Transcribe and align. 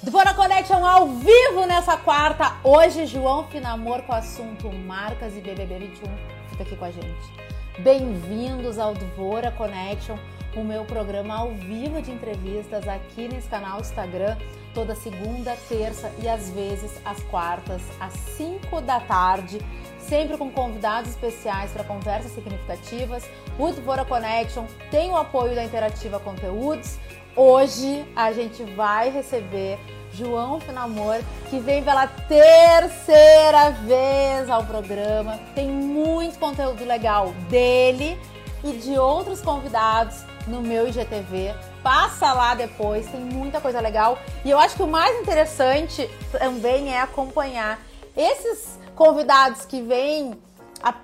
Dvora 0.00 0.32
Connection 0.32 0.84
ao 0.84 1.08
vivo 1.08 1.66
nessa 1.66 1.96
quarta. 1.96 2.56
Hoje, 2.62 3.04
João 3.04 3.48
Finamor 3.48 4.02
com 4.02 4.12
o 4.12 4.14
assunto 4.14 4.72
Marcas 4.72 5.36
e 5.36 5.40
BBB 5.40 5.76
21. 5.76 6.06
Fica 6.50 6.62
aqui 6.62 6.76
com 6.76 6.84
a 6.84 6.90
gente. 6.92 7.32
Bem-vindos 7.80 8.78
ao 8.78 8.94
Dvora 8.94 9.50
Connection, 9.50 10.16
o 10.54 10.62
meu 10.62 10.84
programa 10.84 11.34
ao 11.38 11.50
vivo 11.50 12.00
de 12.00 12.12
entrevistas 12.12 12.86
aqui 12.86 13.26
nesse 13.26 13.48
canal 13.48 13.80
Instagram, 13.80 14.36
toda 14.72 14.94
segunda, 14.94 15.56
terça 15.68 16.12
e 16.22 16.28
às 16.28 16.48
vezes 16.50 16.92
às 17.04 17.20
quartas, 17.24 17.82
às 17.98 18.12
5 18.12 18.80
da 18.80 19.00
tarde, 19.00 19.58
sempre 19.98 20.36
com 20.36 20.48
convidados 20.48 21.10
especiais 21.10 21.72
para 21.72 21.82
conversas 21.82 22.30
significativas. 22.30 23.28
O 23.58 23.72
Dvora 23.72 24.04
Connection 24.04 24.64
tem 24.92 25.10
o 25.10 25.16
apoio 25.16 25.56
da 25.56 25.64
Interativa 25.64 26.20
Conteúdos 26.20 26.98
Hoje 27.40 28.04
a 28.16 28.32
gente 28.32 28.64
vai 28.74 29.10
receber 29.10 29.78
João 30.12 30.58
Finamor, 30.58 31.20
que 31.48 31.60
vem 31.60 31.84
pela 31.84 32.08
terceira 32.08 33.70
vez 33.86 34.50
ao 34.50 34.64
programa. 34.64 35.38
Tem 35.54 35.68
muito 35.68 36.36
conteúdo 36.36 36.84
legal 36.84 37.28
dele 37.48 38.18
e 38.64 38.72
de 38.72 38.98
outros 38.98 39.40
convidados 39.40 40.24
no 40.48 40.60
meu 40.60 40.88
IGTV. 40.88 41.54
Passa 41.80 42.32
lá 42.32 42.56
depois, 42.56 43.06
tem 43.06 43.20
muita 43.20 43.60
coisa 43.60 43.80
legal. 43.80 44.18
E 44.44 44.50
eu 44.50 44.58
acho 44.58 44.74
que 44.74 44.82
o 44.82 44.88
mais 44.88 45.16
interessante 45.20 46.10
também 46.32 46.92
é 46.92 47.00
acompanhar 47.00 47.80
esses 48.16 48.80
convidados 48.96 49.64
que 49.64 49.80
vêm, 49.80 50.36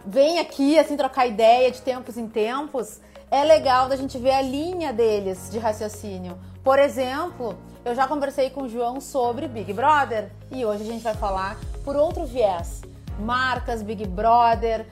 vêm 0.05 0.41
aqui 0.41 0.81
assim 0.81 0.97
trocar 0.97 1.29
ideia 1.29 1.71
de 1.71 1.81
tempos 1.81 2.19
em 2.19 2.27
tempos 2.27 2.99
é 3.35 3.43
legal 3.43 3.89
da 3.89 3.97
gente 3.97 4.17
ver 4.17 4.31
a 4.31 4.41
linha 4.41 4.93
deles 4.93 5.49
de 5.51 5.59
raciocínio. 5.59 6.39
Por 6.63 6.79
exemplo, 6.79 7.59
eu 7.85 7.93
já 7.93 8.07
conversei 8.07 8.49
com 8.49 8.63
o 8.63 8.69
João 8.69 9.01
sobre 9.01 9.49
Big 9.49 9.73
Brother 9.73 10.31
e 10.53 10.65
hoje 10.65 10.85
a 10.85 10.87
gente 10.87 11.03
vai 11.03 11.15
falar 11.15 11.59
por 11.85 11.97
outro 11.97 12.25
viés. 12.25 12.83
Marcas, 13.19 13.83
Big 13.83 14.07
Brother, 14.07 14.87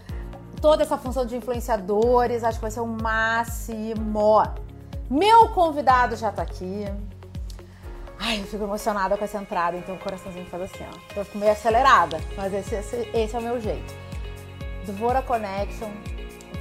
toda 0.61 0.83
essa 0.83 0.99
função 0.99 1.25
de 1.25 1.37
influenciadores, 1.37 2.43
acho 2.43 2.59
que 2.59 2.63
vai 2.63 2.71
ser 2.73 2.81
o 2.81 2.87
máximo. 2.87 4.43
Meu 5.09 5.51
convidado 5.51 6.17
já 6.17 6.33
tá 6.33 6.43
aqui. 6.43 6.85
Ai, 8.19 8.41
eu 8.41 8.45
fico 8.47 8.65
emocionada 8.65 9.17
com 9.17 9.25
essa 9.25 9.39
entrada, 9.39 9.77
então 9.77 9.95
o 9.95 9.99
coraçãozinho 9.99 10.47
faz 10.47 10.65
assim, 10.65 10.85
ó. 10.85 11.19
Eu 11.19 11.25
fico 11.25 11.39
meio 11.39 11.53
acelerada, 11.53 12.21
mas 12.37 12.53
esse, 12.53 12.75
esse, 12.75 13.09
esse 13.15 13.37
é 13.37 13.39
o 13.39 13.43
meu 13.43 13.61
jeito. 13.61 13.95
Dvora 14.85 15.23
Connection, 15.23 15.91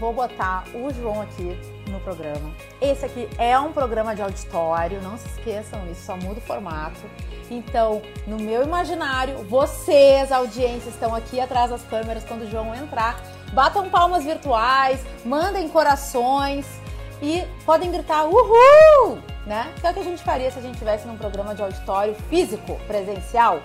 vou 0.02 0.12
botar 0.12 0.64
o 0.74 0.92
João 0.92 1.22
aqui 1.22 1.56
no 1.88 2.00
programa. 2.00 2.52
Esse 2.82 3.06
aqui 3.06 3.30
é 3.38 3.58
um 3.60 3.72
programa 3.72 4.16
de 4.16 4.22
auditório, 4.24 5.00
não 5.00 5.16
se 5.16 5.28
esqueçam 5.28 5.80
isso, 5.92 6.06
só 6.06 6.18
muda 6.18 6.40
o 6.40 6.42
formato. 6.42 7.00
Então, 7.52 8.02
no 8.26 8.38
meu 8.38 8.64
imaginário, 8.64 9.38
vocês, 9.44 10.32
audiência, 10.32 10.90
estão 10.90 11.14
aqui 11.14 11.40
atrás 11.40 11.70
das 11.70 11.84
câmeras 11.84 12.24
quando 12.24 12.42
o 12.42 12.50
João 12.50 12.74
entrar. 12.74 13.22
Batam 13.54 13.92
palmas 13.92 14.24
virtuais, 14.24 15.06
mandem 15.24 15.70
corações 15.70 16.66
e 17.22 17.44
podem 17.64 17.92
gritar 17.92 18.26
uhul, 18.26 19.20
né? 19.46 19.72
Que 19.80 19.86
é 19.86 19.92
o 19.92 19.94
que 19.94 20.00
a 20.00 20.04
gente 20.04 20.24
faria 20.24 20.50
se 20.50 20.58
a 20.58 20.62
gente 20.64 20.74
estivesse 20.74 21.06
num 21.06 21.18
programa 21.18 21.54
de 21.54 21.62
auditório 21.62 22.16
físico, 22.28 22.80
presencial. 22.88 23.60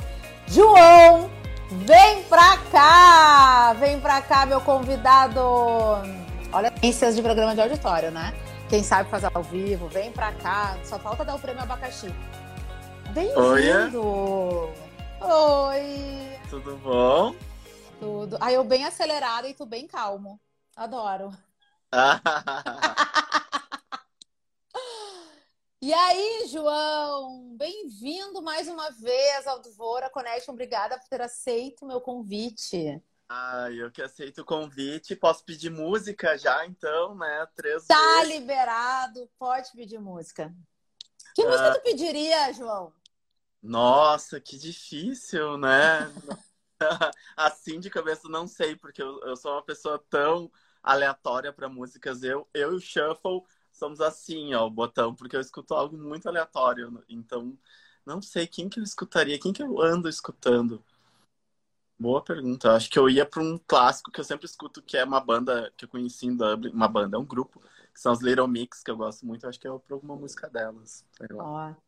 João, 0.47 1.31
vem 1.71 2.25
pra 2.25 2.59
cá! 2.71 3.75
Vem 3.79 3.99
pra 4.01 4.21
cá, 4.21 4.45
meu 4.45 4.61
convidado! 4.61 5.41
Olha, 6.53 6.73
ciências 6.79 7.17
de 7.17 7.23
programa 7.23 7.55
de 7.55 7.61
auditório, 7.61 8.11
né? 8.11 8.33
Quem 8.69 8.83
sabe 8.83 9.11
fazer 9.11 9.31
ao 9.35 9.43
vivo, 9.43 9.89
vem 9.89 10.13
pra 10.13 10.33
cá. 10.33 10.79
Só 10.85 10.99
falta 10.99 11.25
dar 11.25 11.35
o 11.35 11.39
prêmio 11.39 11.63
abacaxi. 11.63 12.09
Bem-vindo! 13.13 14.73
Oi! 15.21 16.39
Tudo 16.49 16.77
bom? 16.77 17.35
Tudo. 17.99 18.39
Aí 18.41 18.55
eu 18.55 18.65
bem 18.65 18.85
acelerado 18.85 19.47
e 19.47 19.55
tu 19.55 19.67
bem 19.67 19.87
calmo. 19.87 20.41
Adoro. 20.77 21.33
e 25.83 25.93
aí, 25.93 26.47
João? 26.49 27.55
Bem-vindo 27.57 28.43
mais 28.43 28.69
uma 28.69 28.91
vez 28.91 29.47
ao 29.47 29.61
Dvora 29.61 30.11
Connection. 30.11 30.53
Obrigada 30.53 30.99
por 30.99 31.09
ter 31.09 31.23
aceito 31.23 31.83
o 31.83 31.89
meu 31.89 32.01
convite. 32.01 33.03
Ah, 33.29 33.69
eu 33.73 33.91
que 33.91 34.01
aceito 34.01 34.43
o 34.43 34.45
convite. 34.45 35.17
Posso 35.17 35.45
pedir 35.45 35.71
música 35.71 36.39
já, 36.39 36.65
então, 36.67 37.15
né? 37.17 37.47
Três 37.55 37.87
Tá 37.87 38.21
vezes. 38.21 38.35
liberado, 38.35 39.29
pode 39.39 39.73
pedir 39.73 39.99
música. 39.99 40.55
Que 41.35 41.43
ah. 41.43 41.49
música 41.49 41.75
tu 41.75 41.83
pediria, 41.83 42.53
João? 42.53 42.93
Nossa, 43.63 44.41
que 44.41 44.57
difícil, 44.57 45.59
né? 45.59 46.13
assim 47.37 47.81
de 47.81 47.91
cabeça 47.91 48.29
não 48.29 48.47
sei, 48.47 48.77
porque 48.77 49.03
eu, 49.03 49.21
eu 49.25 49.37
sou 49.37 49.53
uma 49.53 49.63
pessoa 49.63 50.03
tão 50.09 50.51
aleatória 50.83 51.53
para 51.53 51.69
músicas. 51.69 52.23
Eu, 52.23 52.49
eu 52.55 52.73
e 52.73 52.77
o 52.77 52.81
Shuffle 52.81 53.43
somos 53.73 54.01
assim, 54.01 54.55
ó, 54.55 54.67
o 54.67 54.71
botão, 54.71 55.15
porque 55.15 55.37
eu 55.37 55.41
escuto 55.41 55.75
algo 55.75 55.99
muito 55.99 56.29
aleatório. 56.29 57.03
Então, 57.09 57.59
não 58.05 58.23
sei 58.23 58.47
quem 58.47 58.69
que 58.69 58.79
eu 58.79 58.85
escutaria, 58.85 59.39
quem 59.39 59.53
que 59.53 59.63
eu 59.63 59.81
ando 59.83 60.09
escutando. 60.09 60.85
Boa 61.99 62.23
pergunta. 62.23 62.73
Acho 62.73 62.91
que 62.91 62.99
eu 62.99 63.09
ia 63.09 63.25
para 63.25 63.43
um 63.43 63.59
clássico 63.67 64.11
que 64.11 64.21
eu 64.21 64.25
sempre 64.25 64.45
escuto, 64.45 64.83
que 64.83 64.99
é 64.99 65.05
uma 65.05 65.21
banda 65.21 65.73
que 65.77 65.87
eu 65.87 65.89
conheci 65.89 66.27
em 66.27 66.37
Dublin, 66.37 66.71
uma 66.71 66.89
banda, 66.89 67.17
é 67.17 67.21
um 67.21 67.25
grupo, 67.25 67.61
que 67.95 68.01
são 68.01 68.13
os 68.13 68.21
Little 68.21 68.47
Mix, 68.47 68.83
que 68.83 68.91
eu 68.91 68.97
gosto 68.97 69.25
muito. 69.25 69.49
Acho 69.49 69.59
que 69.59 69.67
é 69.67 69.71
para 69.71 69.95
alguma 69.95 70.15
música 70.15 70.49
delas. 70.49 71.05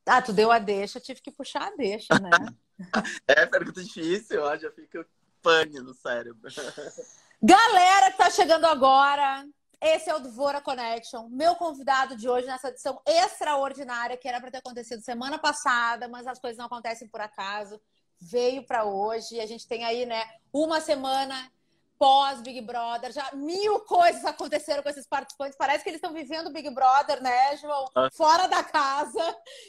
Ah, 0.06 0.22
tu 0.22 0.32
deu 0.32 0.50
a 0.50 0.58
deixa, 0.58 0.98
tive 0.98 1.20
que 1.20 1.30
puxar 1.30 1.68
a 1.68 1.76
deixa, 1.76 2.18
né? 2.18 2.30
é, 3.28 3.44
pergunta 3.44 3.82
difícil, 3.84 4.42
ó, 4.42 4.56
já 4.56 4.70
fica 4.70 5.06
pane 5.42 5.78
no 5.80 5.92
cérebro. 5.92 6.40
Galera 7.42 8.10
que 8.10 8.16
tá 8.16 8.30
chegando 8.30 8.64
agora, 8.64 9.46
esse 9.78 10.08
é 10.08 10.14
o 10.14 10.20
Dvora 10.20 10.62
Connection. 10.62 11.28
Meu 11.28 11.54
convidado 11.54 12.16
de 12.16 12.28
hoje 12.28 12.46
nessa 12.46 12.68
edição 12.68 12.98
extraordinária, 13.06 14.16
que 14.16 14.26
era 14.26 14.40
para 14.40 14.50
ter 14.50 14.58
acontecido 14.58 15.02
semana 15.02 15.38
passada, 15.38 16.08
mas 16.08 16.26
as 16.26 16.38
coisas 16.38 16.56
não 16.56 16.66
acontecem 16.66 17.06
por 17.06 17.20
acaso 17.20 17.78
veio 18.20 18.66
para 18.66 18.84
hoje. 18.84 19.40
A 19.40 19.46
gente 19.46 19.66
tem 19.66 19.84
aí, 19.84 20.06
né, 20.06 20.24
uma 20.52 20.80
semana 20.80 21.50
pós 21.98 22.40
Big 22.40 22.60
Brother, 22.60 23.12
já 23.12 23.28
mil 23.34 23.80
coisas 23.80 24.24
aconteceram 24.24 24.82
com 24.82 24.88
esses 24.88 25.06
participantes. 25.06 25.58
Parece 25.58 25.82
que 25.82 25.90
eles 25.90 25.98
estão 25.98 26.14
vivendo 26.14 26.52
Big 26.52 26.70
Brother, 26.70 27.20
né, 27.20 27.56
João? 27.56 27.86
Ah. 27.94 28.08
Fora 28.12 28.46
da 28.46 28.62
casa, 28.62 29.20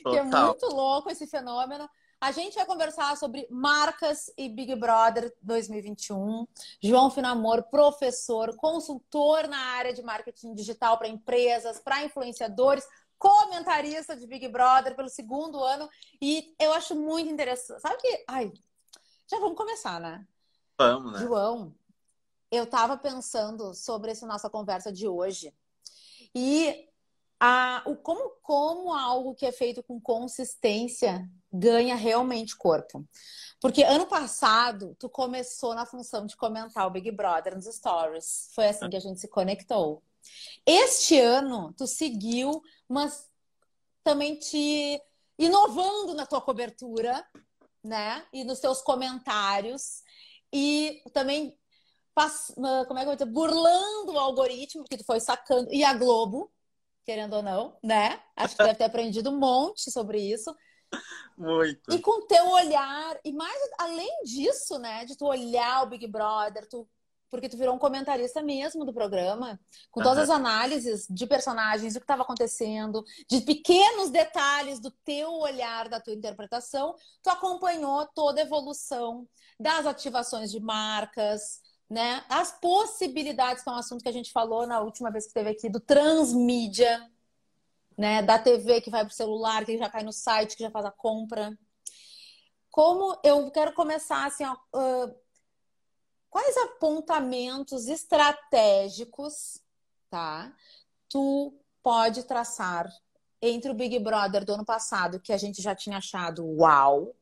Total. 0.04 0.12
que 0.14 0.18
é 0.18 0.24
muito 0.24 0.66
louco 0.68 1.10
esse 1.10 1.26
fenômeno. 1.26 1.90
A 2.22 2.32
gente 2.32 2.56
vai 2.56 2.66
conversar 2.66 3.16
sobre 3.16 3.48
marcas 3.50 4.30
e 4.38 4.50
Big 4.50 4.76
Brother 4.76 5.34
2021. 5.42 6.46
João 6.84 7.10
Finamor, 7.10 7.64
professor, 7.70 8.54
consultor 8.58 9.48
na 9.48 9.58
área 9.58 9.94
de 9.94 10.04
marketing 10.04 10.54
digital 10.54 10.98
para 10.98 11.08
empresas, 11.08 11.80
para 11.80 12.04
influenciadores, 12.04 12.86
comentarista 13.20 14.16
de 14.16 14.26
Big 14.26 14.48
Brother 14.48 14.96
pelo 14.96 15.10
segundo 15.10 15.64
ano. 15.64 15.88
E 16.20 16.56
eu 16.60 16.74
acho 16.74 16.96
muito 16.96 17.30
interessante. 17.30 17.82
Sabe 17.82 17.98
que. 17.98 18.24
Ai, 18.28 18.52
já 19.30 19.38
vamos 19.40 19.58
começar, 19.58 20.00
né? 20.00 20.26
Vamos, 20.78 21.14
né? 21.14 21.20
João, 21.20 21.76
eu 22.50 22.66
tava 22.66 22.98
pensando 22.98 23.76
sobre 23.76 24.12
essa 24.12 24.26
nossa 24.26 24.50
conversa 24.50 24.92
de 24.92 25.08
hoje. 25.08 25.54
E 26.34 26.90
a, 27.40 27.84
o, 27.86 27.96
como, 27.96 28.32
como 28.42 28.94
algo 28.94 29.36
que 29.36 29.46
é 29.46 29.52
feito 29.52 29.84
com 29.84 30.00
consistência 30.00 31.30
ganha 31.52 31.96
realmente 31.96 32.56
corpo. 32.56 33.06
Porque 33.62 33.84
ano 33.84 34.06
passado, 34.06 34.96
tu 34.98 35.10
começou 35.10 35.76
na 35.76 35.86
função 35.86 36.26
de 36.26 36.36
comentar 36.36 36.88
o 36.88 36.92
Big 36.92 37.12
Brother 37.12 37.56
nos 37.56 37.66
stories. 37.66 38.50
Foi 38.54 38.68
assim 38.68 38.90
que 38.90 38.96
a 38.96 39.02
gente 39.02 39.20
se 39.20 39.28
conectou. 39.28 40.02
Este 40.66 41.20
ano, 41.20 41.74
tu 41.78 41.88
seguiu, 41.88 42.62
mas 42.88 43.28
também 44.04 44.38
te 44.38 45.02
inovando 45.38 46.14
na 46.14 46.26
tua 46.26 46.42
cobertura, 46.42 47.26
né? 47.84 48.26
E 48.34 48.44
nos 48.44 48.60
teus 48.60 48.82
comentários. 48.82 50.04
E 50.52 51.02
também 51.14 51.58
como 52.88 53.00
é 53.00 53.02
que 53.02 53.02
eu 53.02 53.06
vou 53.06 53.16
dizer? 53.16 53.32
burlando 53.32 54.12
o 54.12 54.20
algoritmo 54.20 54.84
que 54.84 54.98
tu 54.98 55.06
foi 55.06 55.20
sacando. 55.20 55.72
E 55.72 55.84
a 55.84 55.94
Globo, 55.94 56.52
querendo 57.06 57.38
ou 57.38 57.42
não, 57.42 57.78
né? 57.82 58.22
Acho 58.36 58.58
que 58.58 58.64
deve 58.64 58.78
ter 58.78 58.84
aprendido 58.84 59.30
um 59.30 59.40
monte 59.40 59.90
sobre 59.90 60.20
isso. 60.20 60.54
Muito. 61.38 61.94
E 61.94 62.02
com 62.02 62.28
teu 62.28 62.50
olhar, 62.50 63.18
e 63.24 63.32
mais 63.32 63.62
além 63.80 64.24
disso, 64.24 64.78
né? 64.80 65.06
De 65.06 65.16
tu 65.16 65.26
olhar 65.26 65.84
o 65.84 65.90
Big 65.90 66.06
Brother, 66.08 66.68
tu 66.68 66.88
porque 67.30 67.50
tu 67.50 67.58
virou 67.58 67.76
um 67.76 67.80
comentarista 67.80 68.42
mesmo 68.42 68.84
do 68.84 68.94
programa, 68.94 69.60
com 69.92 70.02
todas 70.02 70.30
as 70.30 70.30
análises 70.30 71.06
de 71.10 71.28
personagens, 71.28 71.94
do 71.94 72.00
que 72.00 72.04
estava 72.04 72.24
acontecendo, 72.24 73.04
de 73.30 73.42
pequenos 73.42 74.10
detalhes 74.10 74.80
do 74.80 74.92
teu 75.04 75.32
olhar, 75.32 75.88
da 75.90 76.00
tua 76.00 76.14
interpretação, 76.14 76.96
tu 77.22 77.30
acompanhou 77.30 78.08
toda 78.16 78.42
a 78.42 78.44
evolução 78.44 79.28
das 79.60 79.86
ativações 79.86 80.52
de 80.52 80.60
marcas, 80.60 81.62
né? 81.90 82.24
As 82.30 82.52
possibilidades, 82.60 83.64
que 83.64 83.70
é 83.70 83.74
um 83.74 83.76
assunto 83.76 84.04
que 84.04 84.10
a 84.10 84.14
gente 84.14 84.32
falou 84.32 84.68
na 84.68 84.80
última 84.80 85.12
vez 85.12 85.26
que 85.26 85.30
esteve 85.30 85.50
aqui, 85.50 85.70
do 85.70 85.80
transmídia, 85.80 87.10
né? 87.98 88.22
Da 88.22 88.40
TV 88.40 88.82
que 88.82 88.90
vai 88.90 89.04
para 89.04 89.12
o 89.12 89.16
celular, 89.16 89.66
que 89.66 89.78
já 89.78 89.90
cai 89.90 90.04
no 90.04 90.14
site, 90.14 90.56
que 90.56 90.64
já 90.64 90.72
faz 90.72 90.86
a 90.86 90.92
compra. 90.92 91.58
como 92.72 93.20
eu 93.24 93.50
quero 93.52 93.74
começar 93.74 94.26
assim, 94.28 94.46
ó, 94.46 94.54
uh, 94.54 95.16
quais 96.30 96.56
apontamentos 96.58 97.88
estratégicos, 97.88 99.62
tá? 100.10 100.54
Tu 101.08 101.54
pode 101.82 102.24
traçar 102.24 102.92
entre 103.42 103.72
o 103.72 103.74
Big 103.74 103.98
Brother 104.00 104.46
do 104.46 104.54
ano 104.54 104.66
passado, 104.66 105.20
que 105.20 105.34
a 105.34 105.38
gente 105.38 105.62
já 105.62 105.74
tinha 105.74 105.98
achado 105.98 106.46
uau, 106.46 107.16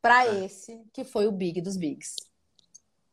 para 0.00 0.26
é. 0.26 0.44
esse 0.44 0.84
que 0.92 1.04
foi 1.04 1.26
o 1.26 1.32
Big 1.32 1.60
dos 1.60 1.76
Bigs. 1.76 2.16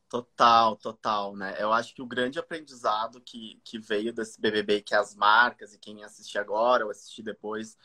Total, 0.10 0.76
total, 0.76 1.36
né? 1.36 1.56
Eu 1.60 1.72
acho 1.72 1.94
que 1.94 2.02
o 2.02 2.08
grande 2.08 2.40
aprendizado 2.40 3.22
que, 3.22 3.62
que 3.64 3.78
veio 3.78 4.12
desse 4.12 4.42
BBB, 4.42 4.82
que 4.82 4.96
as 4.96 5.16
marcas 5.16 5.74
e 5.74 5.78
quem 5.78 6.04
assistir 6.04 6.40
agora 6.40 6.84
ou 6.84 6.90
assistir 6.90 7.22
depois 7.22 7.78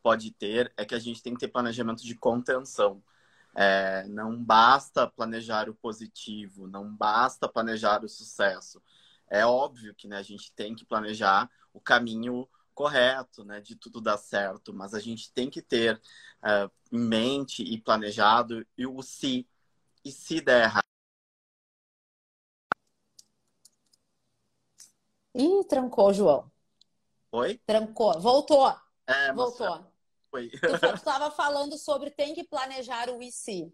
pode 0.00 0.30
ter, 0.30 0.72
é 0.76 0.84
que 0.84 0.94
a 0.94 0.98
gente 0.98 1.20
tem 1.20 1.34
que 1.34 1.40
ter 1.40 1.48
planejamento 1.48 2.04
de 2.04 2.14
contenção. 2.14 3.02
É, 3.54 4.04
não 4.08 4.42
basta 4.42 5.06
planejar 5.06 5.68
o 5.68 5.74
positivo, 5.74 6.66
não 6.66 6.94
basta 6.94 7.48
planejar 7.48 8.02
o 8.04 8.08
sucesso. 8.08 8.82
É 9.28 9.44
óbvio 9.44 9.94
que 9.94 10.08
né, 10.08 10.16
a 10.18 10.22
gente 10.22 10.52
tem 10.52 10.74
que 10.74 10.84
planejar 10.84 11.50
o 11.72 11.80
caminho 11.80 12.48
correto, 12.74 13.44
né, 13.44 13.60
de 13.60 13.76
tudo 13.76 14.00
dar 14.00 14.16
certo, 14.16 14.72
mas 14.72 14.94
a 14.94 15.00
gente 15.00 15.32
tem 15.32 15.50
que 15.50 15.60
ter 15.60 16.00
uh, 16.42 16.70
em 16.90 16.98
mente 17.00 17.62
e 17.62 17.78
planejado 17.80 18.66
e 18.76 18.86
o 18.86 19.02
se. 19.02 19.46
E 20.04 20.10
se 20.10 20.40
der 20.40 20.64
errado? 20.64 20.82
Ih, 25.34 25.64
trancou, 25.68 26.12
João. 26.12 26.50
Oi? 27.32 27.60
Trancou. 27.66 28.20
Voltou. 28.20 28.74
É, 29.06 29.32
Voltou. 29.32 29.91
Foi. 30.32 30.48
Tu 30.48 30.56
estava 30.96 31.30
falando 31.30 31.76
sobre 31.76 32.10
tem 32.10 32.34
que 32.34 32.42
planejar 32.42 33.10
o 33.10 33.22
IC. 33.22 33.70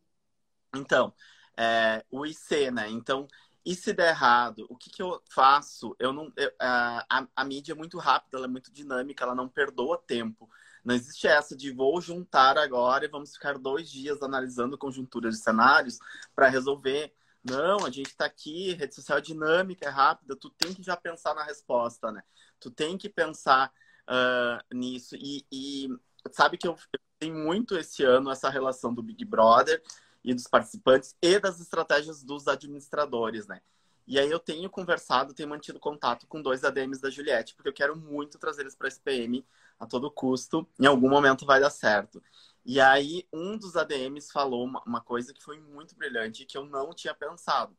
Então, 0.75 1.15
é, 1.57 2.05
o 2.11 2.27
IC, 2.27 2.73
né? 2.73 2.91
Então, 2.91 3.29
e 3.65 3.75
se 3.77 3.93
der 3.93 4.09
errado, 4.09 4.67
o 4.69 4.77
que, 4.77 4.91
que 4.91 5.01
eu 5.01 5.23
faço? 5.31 5.95
Eu 5.99 6.13
não, 6.13 6.33
eu, 6.37 6.53
a, 6.59 7.27
a, 7.35 7.45
mídia 7.45 7.73
é 7.73 7.77
muito 7.77 7.97
rápida, 7.99 8.39
ela 8.39 8.47
é 8.47 8.51
muito 8.51 8.73
dinâmica, 8.73 9.25
ela 9.25 9.35
não 9.35 9.49
perdoa 9.49 10.03
tempo. 10.05 10.51
Não 10.85 10.95
existe 10.95 11.29
essa 11.29 11.57
de 11.57 11.71
vou 11.71 12.01
juntar 12.01 12.59
agora 12.59 13.05
e 13.05 13.09
vamos 13.09 13.35
ficar 13.35 13.57
dois 13.57 13.91
dias 13.91 14.23
analisando 14.23 14.77
conjunturas 14.77 15.37
de 15.37 15.43
cenários 15.43 15.99
para 16.35 16.49
resolver. 16.49 17.15
Não, 17.45 17.87
a 17.87 17.91
gente 17.91 18.09
está 18.09 18.25
aqui, 18.25 18.73
rede 18.73 18.95
social 18.95 19.19
é 19.19 19.21
dinâmica, 19.21 19.87
é 19.87 19.91
rápida, 19.91 20.35
tu 20.35 20.51
tem 20.51 20.75
que 20.75 20.83
já 20.83 20.97
pensar 20.97 21.35
na 21.35 21.45
resposta, 21.45 22.11
né? 22.11 22.23
Tu 22.59 22.71
tem 22.71 22.99
que 22.99 23.09
pensar 23.09 23.73
uh, 24.09 24.75
nisso. 24.75 25.15
E, 25.15 25.47
e, 25.53 25.89
sabe 26.33 26.57
que 26.57 26.67
eu, 26.69 26.77
tenho 27.19 27.35
muito 27.35 27.77
esse 27.77 28.05
ano 28.05 28.31
essa 28.31 28.49
relação 28.49 28.95
do 28.95 29.03
Big 29.03 29.25
Brother 29.25 29.83
e 30.23 30.33
dos 30.33 30.47
participantes 30.47 31.17
e 31.21 31.39
das 31.39 31.61
estratégias 31.61 32.23
dos 32.23 32.47
administradores, 32.47 33.47
né? 33.47 33.61
E 34.07 34.19
aí 34.19 34.31
eu 34.31 34.39
tenho 34.39 34.71
conversado, 34.71 35.35
tenho 35.35 35.49
mantido 35.49 35.79
contato 35.79 36.27
com 36.27 36.41
dois 36.41 36.65
ADMs 36.65 37.01
da 37.01 37.11
Juliette, 37.11 37.55
porque 37.55 37.69
eu 37.69 37.75
quero 37.75 37.95
muito 37.95 38.39
trazer 38.39 38.63
eles 38.63 38.75
para 38.75 38.87
a 38.87 38.89
SPM 38.89 39.45
a 39.79 39.87
todo 39.87 40.11
custo. 40.11 40.67
Em 40.81 40.87
algum 40.87 41.11
momento 41.11 41.45
vai 41.45 41.61
dar 41.61 41.69
certo. 41.69 42.23
E 42.65 42.81
aí, 42.81 43.27
um 43.31 43.59
dos 43.59 43.77
ADMs 43.77 44.33
falou 44.33 44.65
uma, 44.65 45.01
coisa 45.03 45.35
que 45.35 45.43
foi 45.43 45.61
muito 45.61 45.95
brilhante 45.95 46.47
que 46.47 46.57
eu 46.57 46.65
não 46.65 46.95
tinha 46.95 47.15
pensado, 47.15 47.77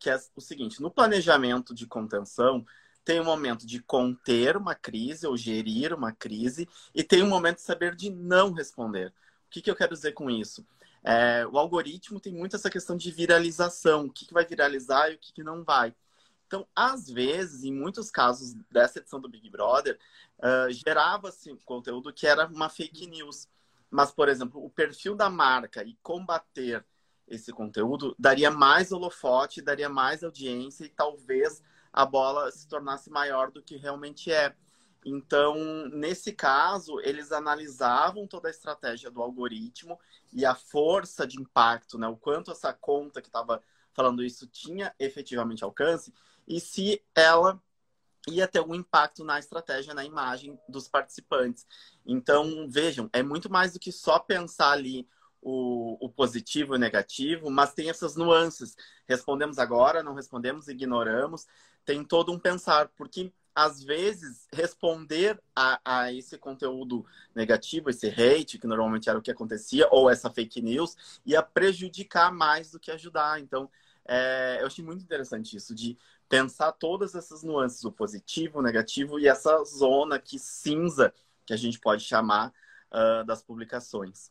que 0.00 0.10
é 0.10 0.20
o 0.34 0.40
seguinte: 0.40 0.82
no 0.82 0.90
planejamento 0.90 1.72
de 1.72 1.86
contenção, 1.86 2.66
tem 3.08 3.20
um 3.20 3.24
momento 3.24 3.66
de 3.66 3.80
conter 3.80 4.54
uma 4.54 4.74
crise 4.74 5.26
ou 5.26 5.34
gerir 5.34 5.94
uma 5.94 6.12
crise, 6.12 6.68
e 6.94 7.02
tem 7.02 7.22
um 7.22 7.26
momento 7.26 7.56
de 7.56 7.62
saber 7.62 7.96
de 7.96 8.10
não 8.10 8.52
responder. 8.52 9.08
O 9.46 9.48
que, 9.48 9.62
que 9.62 9.70
eu 9.70 9.74
quero 9.74 9.94
dizer 9.94 10.12
com 10.12 10.28
isso? 10.28 10.62
É, 11.02 11.46
o 11.46 11.58
algoritmo 11.58 12.20
tem 12.20 12.34
muito 12.34 12.54
essa 12.54 12.68
questão 12.68 12.98
de 12.98 13.10
viralização, 13.10 14.04
o 14.04 14.12
que, 14.12 14.26
que 14.26 14.34
vai 14.34 14.44
viralizar 14.44 15.08
e 15.08 15.14
o 15.14 15.18
que, 15.18 15.32
que 15.32 15.42
não 15.42 15.64
vai. 15.64 15.94
Então, 16.46 16.68
às 16.76 17.08
vezes, 17.08 17.64
em 17.64 17.72
muitos 17.72 18.10
casos 18.10 18.52
dessa 18.70 18.98
edição 18.98 19.18
do 19.18 19.26
Big 19.26 19.48
Brother, 19.48 19.98
uh, 20.40 20.70
gerava-se 20.70 21.56
conteúdo 21.64 22.12
que 22.12 22.26
era 22.26 22.46
uma 22.46 22.68
fake 22.68 23.06
news. 23.06 23.48
Mas, 23.90 24.12
por 24.12 24.28
exemplo, 24.28 24.62
o 24.62 24.68
perfil 24.68 25.14
da 25.14 25.30
marca 25.30 25.82
e 25.82 25.96
combater 26.02 26.84
esse 27.26 27.54
conteúdo 27.54 28.14
daria 28.18 28.50
mais 28.50 28.92
holofote, 28.92 29.62
daria 29.62 29.88
mais 29.88 30.22
audiência 30.22 30.84
e 30.84 30.90
talvez 30.90 31.62
a 31.98 32.06
bola 32.06 32.48
se 32.52 32.68
tornasse 32.68 33.10
maior 33.10 33.50
do 33.50 33.60
que 33.60 33.76
realmente 33.76 34.30
é. 34.30 34.54
Então, 35.04 35.56
nesse 35.88 36.32
caso, 36.32 37.00
eles 37.00 37.32
analisavam 37.32 38.24
toda 38.24 38.46
a 38.46 38.52
estratégia 38.52 39.10
do 39.10 39.20
algoritmo 39.20 39.98
e 40.32 40.46
a 40.46 40.54
força 40.54 41.26
de 41.26 41.40
impacto, 41.40 41.98
né? 41.98 42.06
o 42.06 42.16
quanto 42.16 42.52
essa 42.52 42.72
conta 42.72 43.20
que 43.20 43.26
estava 43.26 43.60
falando 43.92 44.22
isso 44.22 44.46
tinha 44.46 44.94
efetivamente 44.96 45.64
alcance 45.64 46.14
e 46.46 46.60
se 46.60 47.02
ela 47.16 47.60
ia 48.28 48.46
ter 48.46 48.60
algum 48.60 48.76
impacto 48.76 49.24
na 49.24 49.40
estratégia, 49.40 49.92
na 49.92 50.04
imagem 50.04 50.56
dos 50.68 50.86
participantes. 50.86 51.66
Então, 52.06 52.68
vejam, 52.70 53.10
é 53.12 53.24
muito 53.24 53.50
mais 53.50 53.72
do 53.72 53.80
que 53.80 53.90
só 53.90 54.20
pensar 54.20 54.70
ali 54.70 55.08
o, 55.40 55.96
o, 56.04 56.08
positivo 56.08 56.74
e 56.74 56.76
o 56.76 56.80
negativo, 56.80 57.50
mas 57.50 57.74
tem 57.74 57.90
essas 57.90 58.16
nuances. 58.16 58.76
Respondemos 59.06 59.58
agora, 59.58 60.02
não 60.02 60.14
respondemos, 60.14 60.68
ignoramos. 60.68 61.46
Tem 61.88 62.04
todo 62.04 62.30
um 62.30 62.38
pensar, 62.38 62.88
porque 62.98 63.32
às 63.54 63.82
vezes 63.82 64.46
responder 64.52 65.42
a, 65.56 65.80
a 65.82 66.12
esse 66.12 66.36
conteúdo 66.36 67.06
negativo, 67.34 67.88
esse 67.88 68.08
hate, 68.08 68.58
que 68.58 68.66
normalmente 68.66 69.08
era 69.08 69.18
o 69.18 69.22
que 69.22 69.30
acontecia, 69.30 69.88
ou 69.90 70.10
essa 70.10 70.28
fake 70.28 70.60
news, 70.60 71.18
ia 71.24 71.42
prejudicar 71.42 72.30
mais 72.30 72.70
do 72.70 72.78
que 72.78 72.90
ajudar. 72.90 73.40
Então, 73.40 73.70
é, 74.04 74.58
eu 74.60 74.66
achei 74.66 74.84
muito 74.84 75.02
interessante 75.02 75.56
isso, 75.56 75.74
de 75.74 75.96
pensar 76.28 76.72
todas 76.72 77.14
essas 77.14 77.42
nuances, 77.42 77.82
o 77.84 77.90
positivo, 77.90 78.58
o 78.58 78.62
negativo 78.62 79.18
e 79.18 79.26
essa 79.26 79.64
zona 79.64 80.18
que 80.18 80.38
cinza 80.38 81.10
que 81.46 81.54
a 81.54 81.56
gente 81.56 81.80
pode 81.80 82.04
chamar 82.04 82.52
uh, 82.92 83.24
das 83.24 83.42
publicações. 83.42 84.30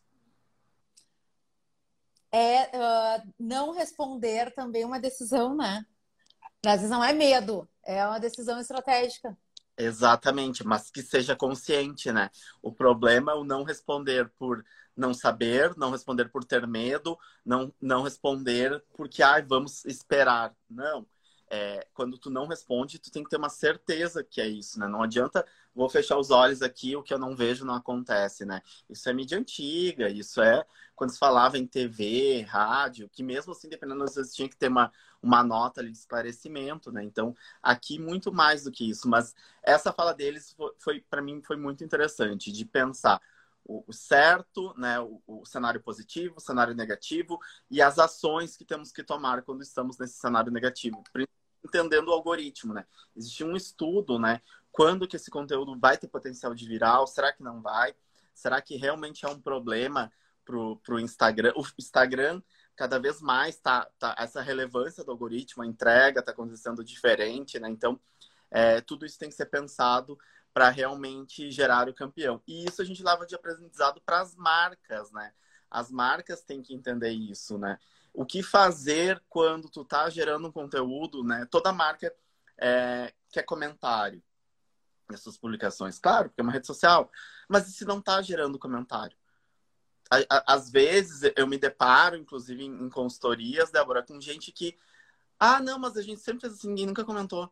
É 2.32 2.66
uh, 2.66 3.34
não 3.40 3.72
responder 3.72 4.54
também 4.54 4.86
uma 4.86 5.00
decisão, 5.00 5.56
né? 5.56 5.84
Às 6.66 6.82
vezes 6.82 6.90
não 6.90 7.04
é 7.04 7.14
medo, 7.14 7.68
é 7.86 8.06
uma 8.06 8.20
decisão 8.20 8.60
estratégica. 8.60 9.38
Exatamente, 9.78 10.66
mas 10.66 10.90
que 10.90 11.04
seja 11.04 11.36
consciente, 11.36 12.12
né? 12.12 12.32
O 12.62 12.72
problema 12.72 13.32
é 13.32 13.36
o 13.36 13.44
não 13.44 13.64
responder 13.64 14.28
por 14.38 14.66
não 14.96 15.14
saber, 15.14 15.78
não 15.78 15.92
responder 15.92 16.30
por 16.30 16.44
ter 16.44 16.66
medo, 16.66 17.18
não, 17.46 17.72
não 17.80 18.02
responder 18.02 18.84
porque, 18.96 19.22
ah, 19.22 19.40
vamos 19.48 19.86
esperar. 19.86 20.56
Não 20.68 21.06
é, 21.50 21.88
quando 21.94 22.18
tu 22.18 22.30
não 22.30 22.48
responde, 22.48 23.00
tu 23.00 23.12
tem 23.12 23.24
que 23.24 23.30
ter 23.30 23.38
uma 23.38 23.50
certeza 23.50 24.24
que 24.24 24.42
é 24.42 24.48
isso, 24.48 24.80
né? 24.80 24.88
Não 24.88 25.02
adianta, 25.02 25.46
vou 25.74 25.90
fechar 25.90 26.18
os 26.18 26.30
olhos 26.30 26.62
aqui, 26.62 26.96
o 26.96 27.04
que 27.04 27.14
eu 27.14 27.20
não 27.20 27.36
vejo 27.36 27.66
não 27.66 27.76
acontece, 27.76 28.46
né? 28.46 28.62
Isso 28.90 29.10
é 29.10 29.14
mídia 29.14 29.38
antiga, 29.38 30.10
isso 30.10 30.42
é 30.42 30.66
quando 30.96 31.12
se 31.12 31.20
falava 31.20 31.58
em 31.58 31.66
TV, 31.66 32.42
rádio, 32.42 33.10
que 33.10 33.24
mesmo 33.24 33.54
assim, 33.54 33.70
dependendo, 33.70 34.04
às 34.04 34.16
vezes 34.16 34.34
tinha 34.34 34.50
que 34.50 34.58
ter 34.58 34.68
uma, 34.68 34.92
uma 35.22 35.44
nota 35.44 35.84
de 35.84 35.92
esclarecimento, 35.92 36.92
né? 36.92 37.04
Então, 37.04 37.36
aqui 37.62 38.00
muito 38.00 38.32
mais 38.32 38.64
do 38.64 38.72
que 38.72 38.90
isso, 38.90 39.08
mas 39.10 39.36
essa 39.64 39.92
fala 39.92 40.14
deles 40.14 40.54
foi, 40.54 40.72
foi 40.78 41.02
para 41.02 41.22
mim, 41.22 41.42
foi 41.42 41.58
muito 41.58 41.84
interessante, 41.84 42.52
de 42.52 42.66
pensar 42.66 43.22
o 43.68 43.92
certo, 43.92 44.74
né, 44.78 44.98
o, 45.00 45.22
o, 45.28 45.46
cenário 45.46 45.82
positivo, 45.82 46.36
o 46.38 46.42
cenário 46.42 46.74
negativo 46.74 47.38
e 47.70 47.82
as 47.82 48.00
ações 48.00 48.56
que 48.56 48.64
temos 48.64 48.94
que 48.94 49.04
tomar 49.04 49.42
quando 49.42 49.62
estamos 49.62 49.98
nesse 49.98 50.14
cenário 50.14 50.50
negativo, 50.52 51.04
entendendo 51.64 52.08
o 52.08 52.14
algoritmo, 52.14 52.74
né? 52.74 52.86
Existe 53.16 53.44
um 53.44 53.58
estudo, 53.58 54.18
né? 54.18 54.42
Quando 54.72 55.08
que 55.08 55.18
esse 55.18 55.30
conteúdo 55.30 55.78
vai 55.78 55.98
ter 55.98 56.08
potencial 56.08 56.56
de 56.56 56.66
viral? 56.66 57.08
Será 57.08 57.34
que 57.34 57.44
não 57.44 57.62
vai? 57.62 57.94
Será 58.34 58.62
que 58.62 58.78
realmente 58.78 59.26
é 59.26 59.30
um 59.30 59.40
problema 59.40 60.12
pro, 60.46 60.78
pro 60.78 61.00
Instagram? 61.00 61.52
O 61.58 61.66
Instagram 61.78 62.42
cada 62.78 63.00
vez 63.00 63.20
mais 63.20 63.58
tá, 63.58 63.90
tá 63.98 64.16
essa 64.20 64.40
relevância 64.40 65.04
do 65.04 65.12
algoritmo, 65.12 65.64
a 65.64 65.66
entrega 65.66 66.20
está 66.20 66.32
acontecendo 66.32 66.84
diferente, 66.84 67.60
né? 67.60 67.68
Então, 67.70 68.00
é, 68.52 68.80
tudo 68.80 69.06
isso 69.06 69.18
tem 69.18 69.30
que 69.30 69.36
ser 69.36 69.48
pensado 69.48 70.18
para 70.54 70.70
realmente 70.70 71.52
gerar 71.52 71.90
o 71.90 71.94
campeão. 71.94 72.42
E 72.48 72.66
isso 72.66 72.82
a 72.82 72.86
gente 72.86 73.04
leva 73.04 73.26
de 73.26 73.36
aprendizado 73.36 74.00
para 74.06 74.22
as 74.22 74.36
marcas, 74.36 75.12
né? 75.12 75.34
As 75.70 75.92
marcas 75.92 76.44
têm 76.44 76.62
que 76.62 76.74
entender 76.74 77.10
isso, 77.10 77.58
né? 77.58 77.80
O 78.14 78.26
que 78.26 78.42
fazer 78.42 79.22
quando 79.28 79.70
tu 79.70 79.84
tá 79.84 80.08
gerando 80.10 80.48
um 80.48 80.52
conteúdo, 80.52 81.24
né? 81.24 81.48
Toda 81.50 81.74
marca 81.74 82.14
é, 82.60 83.12
quer 83.32 83.44
comentário 83.44 84.24
nas 85.10 85.22
suas 85.22 85.38
publicações, 85.38 86.00
claro, 86.00 86.30
porque 86.30 86.42
é 86.42 86.44
uma 86.44 86.52
rede 86.52 86.68
social. 86.68 87.12
Mas 87.50 87.68
e 87.68 87.72
se 87.72 87.86
não 87.86 88.02
tá 88.02 88.22
gerando 88.22 88.60
comentário? 88.60 89.18
Às 90.10 90.70
vezes 90.70 91.32
eu 91.36 91.48
me 91.48 91.58
deparo, 91.58 92.16
inclusive 92.16 92.64
em 92.64 92.90
consultorias, 92.90 93.72
Débora, 93.72 94.04
com 94.04 94.20
gente 94.22 94.52
que. 94.52 94.78
Ah, 95.40 95.60
não, 95.62 95.78
mas 95.80 95.98
a 95.98 96.02
gente 96.02 96.22
sempre 96.22 96.42
fez 96.42 96.54
assim, 96.54 96.70
ninguém 96.70 96.86
nunca 96.88 97.06
comentou. 97.06 97.52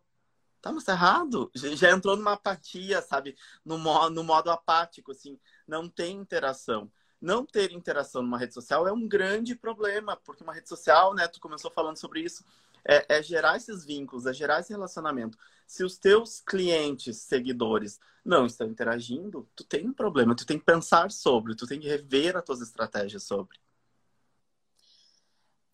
Tá, 0.62 0.71
mas 0.71 0.83
tá 0.83 0.93
errado. 0.93 1.51
Já 1.53 1.91
entrou 1.91 2.15
numa 2.17 2.33
apatia, 2.33 3.01
sabe? 3.01 3.38
No 3.63 3.77
modo, 3.77 4.15
no 4.15 4.24
modo 4.24 4.50
apático, 4.51 5.12
assim. 5.12 5.39
Não 5.67 5.88
tem 5.89 6.17
interação. 6.17 6.91
não 7.21 7.45
ter 7.45 7.71
interação 7.71 8.21
numa 8.21 8.38
rede 8.38 8.53
social 8.53 8.88
é 8.88 8.91
um 8.91 9.07
grande 9.07 9.55
problema, 9.55 10.15
porque 10.17 10.43
uma 10.43 10.53
rede 10.53 10.69
social, 10.69 11.13
né, 11.13 11.27
tu 11.27 11.39
começou 11.39 11.71
falando 11.71 11.97
sobre 11.97 12.21
isso, 12.21 12.43
é, 12.83 13.17
é 13.17 13.24
gerar 13.24 13.57
esses 13.57 13.83
vínculos, 13.83 14.25
é 14.25 14.33
gerar 14.33 14.59
esse 14.59 14.71
relacionamento. 14.71 15.38
Se 15.65 15.84
os 15.84 15.98
teus 15.98 16.41
clientes, 16.41 17.17
seguidores, 17.17 18.00
não 18.24 18.45
estão 18.45 18.67
interagindo, 18.67 19.48
tu 19.55 19.63
tem 19.63 19.88
um 19.88 19.93
problema, 19.93 20.36
tu 20.36 20.45
tem 20.45 20.57
que 20.57 20.65
pensar 20.65 21.12
sobre, 21.12 21.55
tu 21.55 21.67
tem 21.67 21.79
que 21.79 21.88
rever 21.88 22.36
as 22.36 22.43
tuas 22.43 22.62
estratégias 22.62 23.24
sobre. 23.24 23.57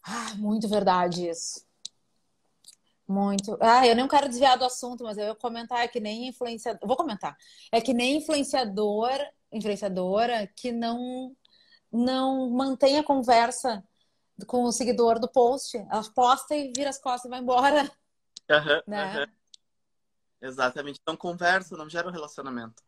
Ah, 0.03 0.33
muito 0.35 0.67
verdade 0.67 1.29
isso. 1.29 1.65
Muito. 3.07 3.57
Ah, 3.59 3.85
eu 3.85 3.95
não 3.95 4.07
quero 4.07 4.29
desviar 4.29 4.57
do 4.57 4.65
assunto, 4.65 5.03
mas 5.03 5.17
eu 5.17 5.27
vou 5.27 5.35
comentar 5.35 5.81
é 5.81 5.87
que 5.87 5.99
nem 5.99 6.27
influenciador. 6.27 6.87
Vou 6.87 6.95
comentar. 6.95 7.37
É 7.71 7.81
que 7.81 7.93
nem 7.93 8.17
influenciador, 8.17 9.11
influenciadora 9.51 10.47
que 10.55 10.71
não 10.71 11.35
não 11.91 12.49
mantém 12.49 12.97
a 12.97 13.03
conversa 13.03 13.83
com 14.47 14.63
o 14.63 14.71
seguidor 14.71 15.19
do 15.19 15.27
post. 15.27 15.77
Ela 15.77 16.03
posta 16.15 16.55
e 16.55 16.71
vira 16.75 16.89
as 16.89 16.97
costas 16.97 17.25
e 17.25 17.29
vai 17.29 17.39
embora. 17.39 17.83
Uhum, 18.49 18.81
né? 18.87 19.19
Uhum. 19.19 19.40
Exatamente. 20.41 20.99
Não 21.05 21.15
conversa, 21.15 21.77
não 21.77 21.89
gera 21.89 22.07
um 22.07 22.11
relacionamento. 22.11 22.81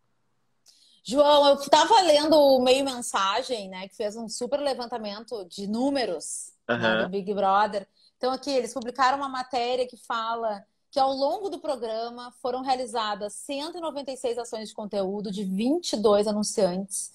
João, 1.05 1.47
eu 1.49 1.55
estava 1.55 2.01
lendo 2.01 2.33
o 2.33 2.61
meio 2.61 2.85
mensagem, 2.85 3.67
né, 3.67 3.89
que 3.89 3.95
fez 3.95 4.15
um 4.15 4.29
super 4.29 4.59
levantamento 4.59 5.43
de 5.45 5.67
números 5.67 6.53
uhum. 6.69 6.77
né, 6.77 7.03
do 7.03 7.09
Big 7.09 7.33
Brother. 7.33 7.87
Então 8.17 8.31
aqui 8.31 8.49
eles 8.49 8.73
publicaram 8.73 9.17
uma 9.17 9.27
matéria 9.27 9.85
que 9.85 9.97
fala 9.97 10.65
que 10.93 10.99
ao 10.99 11.11
longo 11.11 11.49
do 11.49 11.59
programa 11.59 12.31
foram 12.39 12.61
realizadas 12.61 13.33
196 13.33 14.37
ações 14.37 14.69
de 14.69 14.75
conteúdo 14.75 15.31
de 15.31 15.43
22 15.43 16.27
anunciantes 16.27 17.11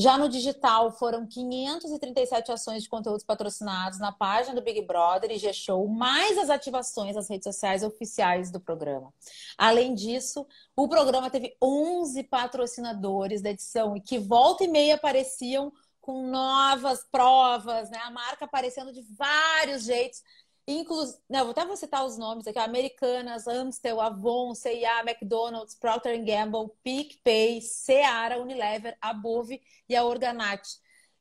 já 0.00 0.16
no 0.16 0.28
digital, 0.28 0.92
foram 0.92 1.26
537 1.26 2.52
ações 2.52 2.84
de 2.84 2.88
conteúdos 2.88 3.24
patrocinados 3.24 3.98
na 3.98 4.12
página 4.12 4.54
do 4.54 4.62
Big 4.62 4.80
Brother 4.82 5.32
e 5.32 5.38
G-Show, 5.38 5.88
mais 5.88 6.38
as 6.38 6.50
ativações 6.50 7.16
nas 7.16 7.28
redes 7.28 7.52
sociais 7.52 7.82
oficiais 7.82 8.52
do 8.52 8.60
programa. 8.60 9.12
Além 9.58 9.96
disso, 9.96 10.46
o 10.76 10.86
programa 10.86 11.28
teve 11.30 11.56
11 11.60 12.22
patrocinadores 12.22 13.42
da 13.42 13.50
edição 13.50 13.96
e 13.96 14.00
que 14.00 14.20
volta 14.20 14.62
e 14.62 14.68
meia 14.68 14.94
apareciam 14.94 15.72
com 16.00 16.28
novas 16.28 17.04
provas, 17.10 17.90
né? 17.90 17.98
A 17.98 18.10
marca 18.12 18.44
aparecendo 18.44 18.92
de 18.92 19.02
vários 19.02 19.82
jeitos. 19.82 20.22
Inclusive, 20.70 21.18
vou 21.30 21.50
até 21.50 21.64
vou 21.64 21.76
citar 21.78 22.04
os 22.04 22.18
nomes 22.18 22.46
aqui: 22.46 22.58
Americanas, 22.58 23.46
Amstel, 23.48 24.02
Avon, 24.02 24.54
C&A, 24.54 25.00
McDonald's, 25.00 25.74
Procter 25.74 26.22
Gamble, 26.22 26.70
PicPay, 26.84 27.62
Seara, 27.62 28.38
Unilever, 28.38 28.94
Above 29.00 29.62
e 29.88 29.96
a 29.96 30.04
Organat. 30.04 30.62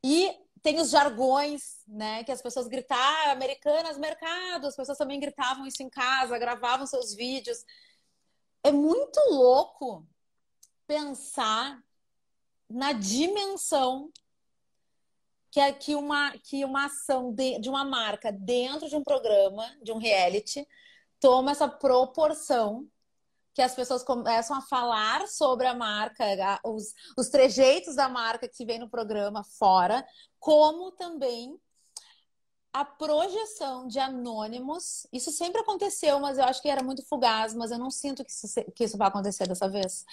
E 0.03 0.37
tem 0.61 0.81
os 0.81 0.89
jargões, 0.89 1.81
né? 1.87 2.25
Que 2.25 2.31
as 2.33 2.41
pessoas 2.41 2.67
gritavam, 2.67 3.31
Americanas, 3.31 3.97
mercado. 3.97 4.67
As 4.67 4.75
pessoas 4.75 4.97
também 4.97 5.17
gritavam 5.17 5.65
isso 5.65 5.81
em 5.81 5.89
casa, 5.89 6.37
gravavam 6.37 6.85
seus 6.85 7.13
vídeos. 7.13 7.63
É 8.61 8.71
muito 8.71 9.17
louco 9.29 10.05
pensar 10.85 11.81
na 12.69 12.91
dimensão 12.91 14.11
que 15.51 15.59
é 15.59 15.71
que 15.71 15.95
uma, 15.95 16.31
que 16.39 16.63
uma 16.65 16.85
ação 16.85 17.33
de, 17.33 17.59
de 17.59 17.69
uma 17.69 17.83
marca 17.83 18.31
dentro 18.31 18.89
de 18.89 18.95
um 18.95 19.03
programa, 19.03 19.65
de 19.81 19.91
um 19.91 19.97
reality, 19.97 20.67
toma 21.19 21.51
essa 21.51 21.67
proporção 21.67 22.87
que 23.53 23.61
as 23.61 23.73
pessoas 23.73 24.03
começam 24.03 24.55
a 24.55 24.61
falar 24.61 25.27
sobre 25.27 25.65
a 25.65 25.73
marca, 25.73 26.23
os, 26.63 26.93
os 27.17 27.29
trejeitos 27.29 27.95
da 27.95 28.07
marca 28.07 28.47
que 28.47 28.63
vem 28.63 28.77
no 28.77 28.87
programa 28.87 29.43
fora, 29.43 30.05
como 30.39 30.91
também 30.91 31.59
a 32.77 32.85
projeção 32.85 33.87
de 33.87 33.97
anônimos, 33.97 35.07
isso 35.11 35.31
sempre 35.31 35.61
aconteceu, 35.61 36.19
mas 36.19 36.37
eu 36.37 36.43
acho 36.43 36.61
que 36.61 36.69
era 36.69 36.83
muito 36.83 37.03
fugaz, 37.03 37.55
mas 37.55 37.71
eu 37.71 37.79
não 37.79 37.89
sinto 37.89 38.23
que 38.23 38.29
isso, 38.29 38.47
que 38.75 38.83
isso 38.83 38.95
vai 38.99 39.07
acontecer 39.07 39.47
dessa 39.47 39.67
vez. 39.67 40.05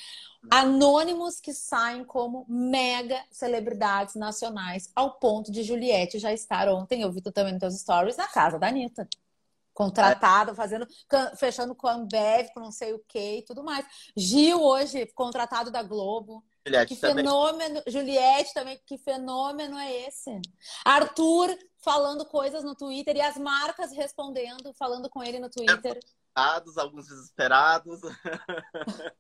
Anônimos 0.51 1.41
que 1.41 1.53
saem 1.53 2.05
como 2.05 2.47
mega 2.49 3.23
celebridades 3.31 4.15
nacionais, 4.15 4.91
ao 4.97 5.19
ponto 5.19 5.53
de 5.53 5.63
Juliette 5.63 6.19
já 6.19 6.33
estar 6.33 6.67
ontem, 6.71 7.03
eu 7.03 7.13
vi 7.13 7.21
tu 7.21 7.31
também 7.31 7.53
nos 7.53 7.61
teus 7.61 7.75
stories, 7.81 8.17
na 8.17 8.29
casa 8.29 8.59
da 8.59 8.69
Anitta. 8.69 9.07
Contratada, 9.75 10.55
fazendo, 10.55 10.87
fechando 11.37 11.75
com 11.75 11.87
a 11.87 11.95
Ambev, 11.95 12.49
com 12.55 12.61
não 12.61 12.71
sei 12.71 12.95
o 12.95 13.05
que 13.07 13.39
e 13.39 13.43
tudo 13.43 13.63
mais. 13.63 13.85
Gil 14.17 14.63
hoje, 14.63 15.05
contratado 15.15 15.71
da 15.71 15.83
Globo. 15.83 16.43
Juliette 16.67 16.95
que 16.95 17.01
também. 17.01 17.25
fenômeno, 17.25 17.83
Juliette 17.87 18.55
também, 18.55 18.81
que 18.87 18.97
fenômeno 18.97 19.77
é 19.77 20.07
esse? 20.07 20.41
Arthur 20.85 21.55
falando 21.85 22.25
coisas 22.25 22.65
no 22.65 22.75
Twitter 22.75 23.17
e 23.17 23.21
as 23.21 23.37
marcas 23.37 23.93
respondendo, 23.93 24.73
falando 24.73 25.09
com 25.11 25.23
ele 25.23 25.39
no 25.39 25.51
Twitter. 25.51 26.01
Desesperados, 26.01 26.79
alguns 26.79 27.07
desesperados. 27.07 28.01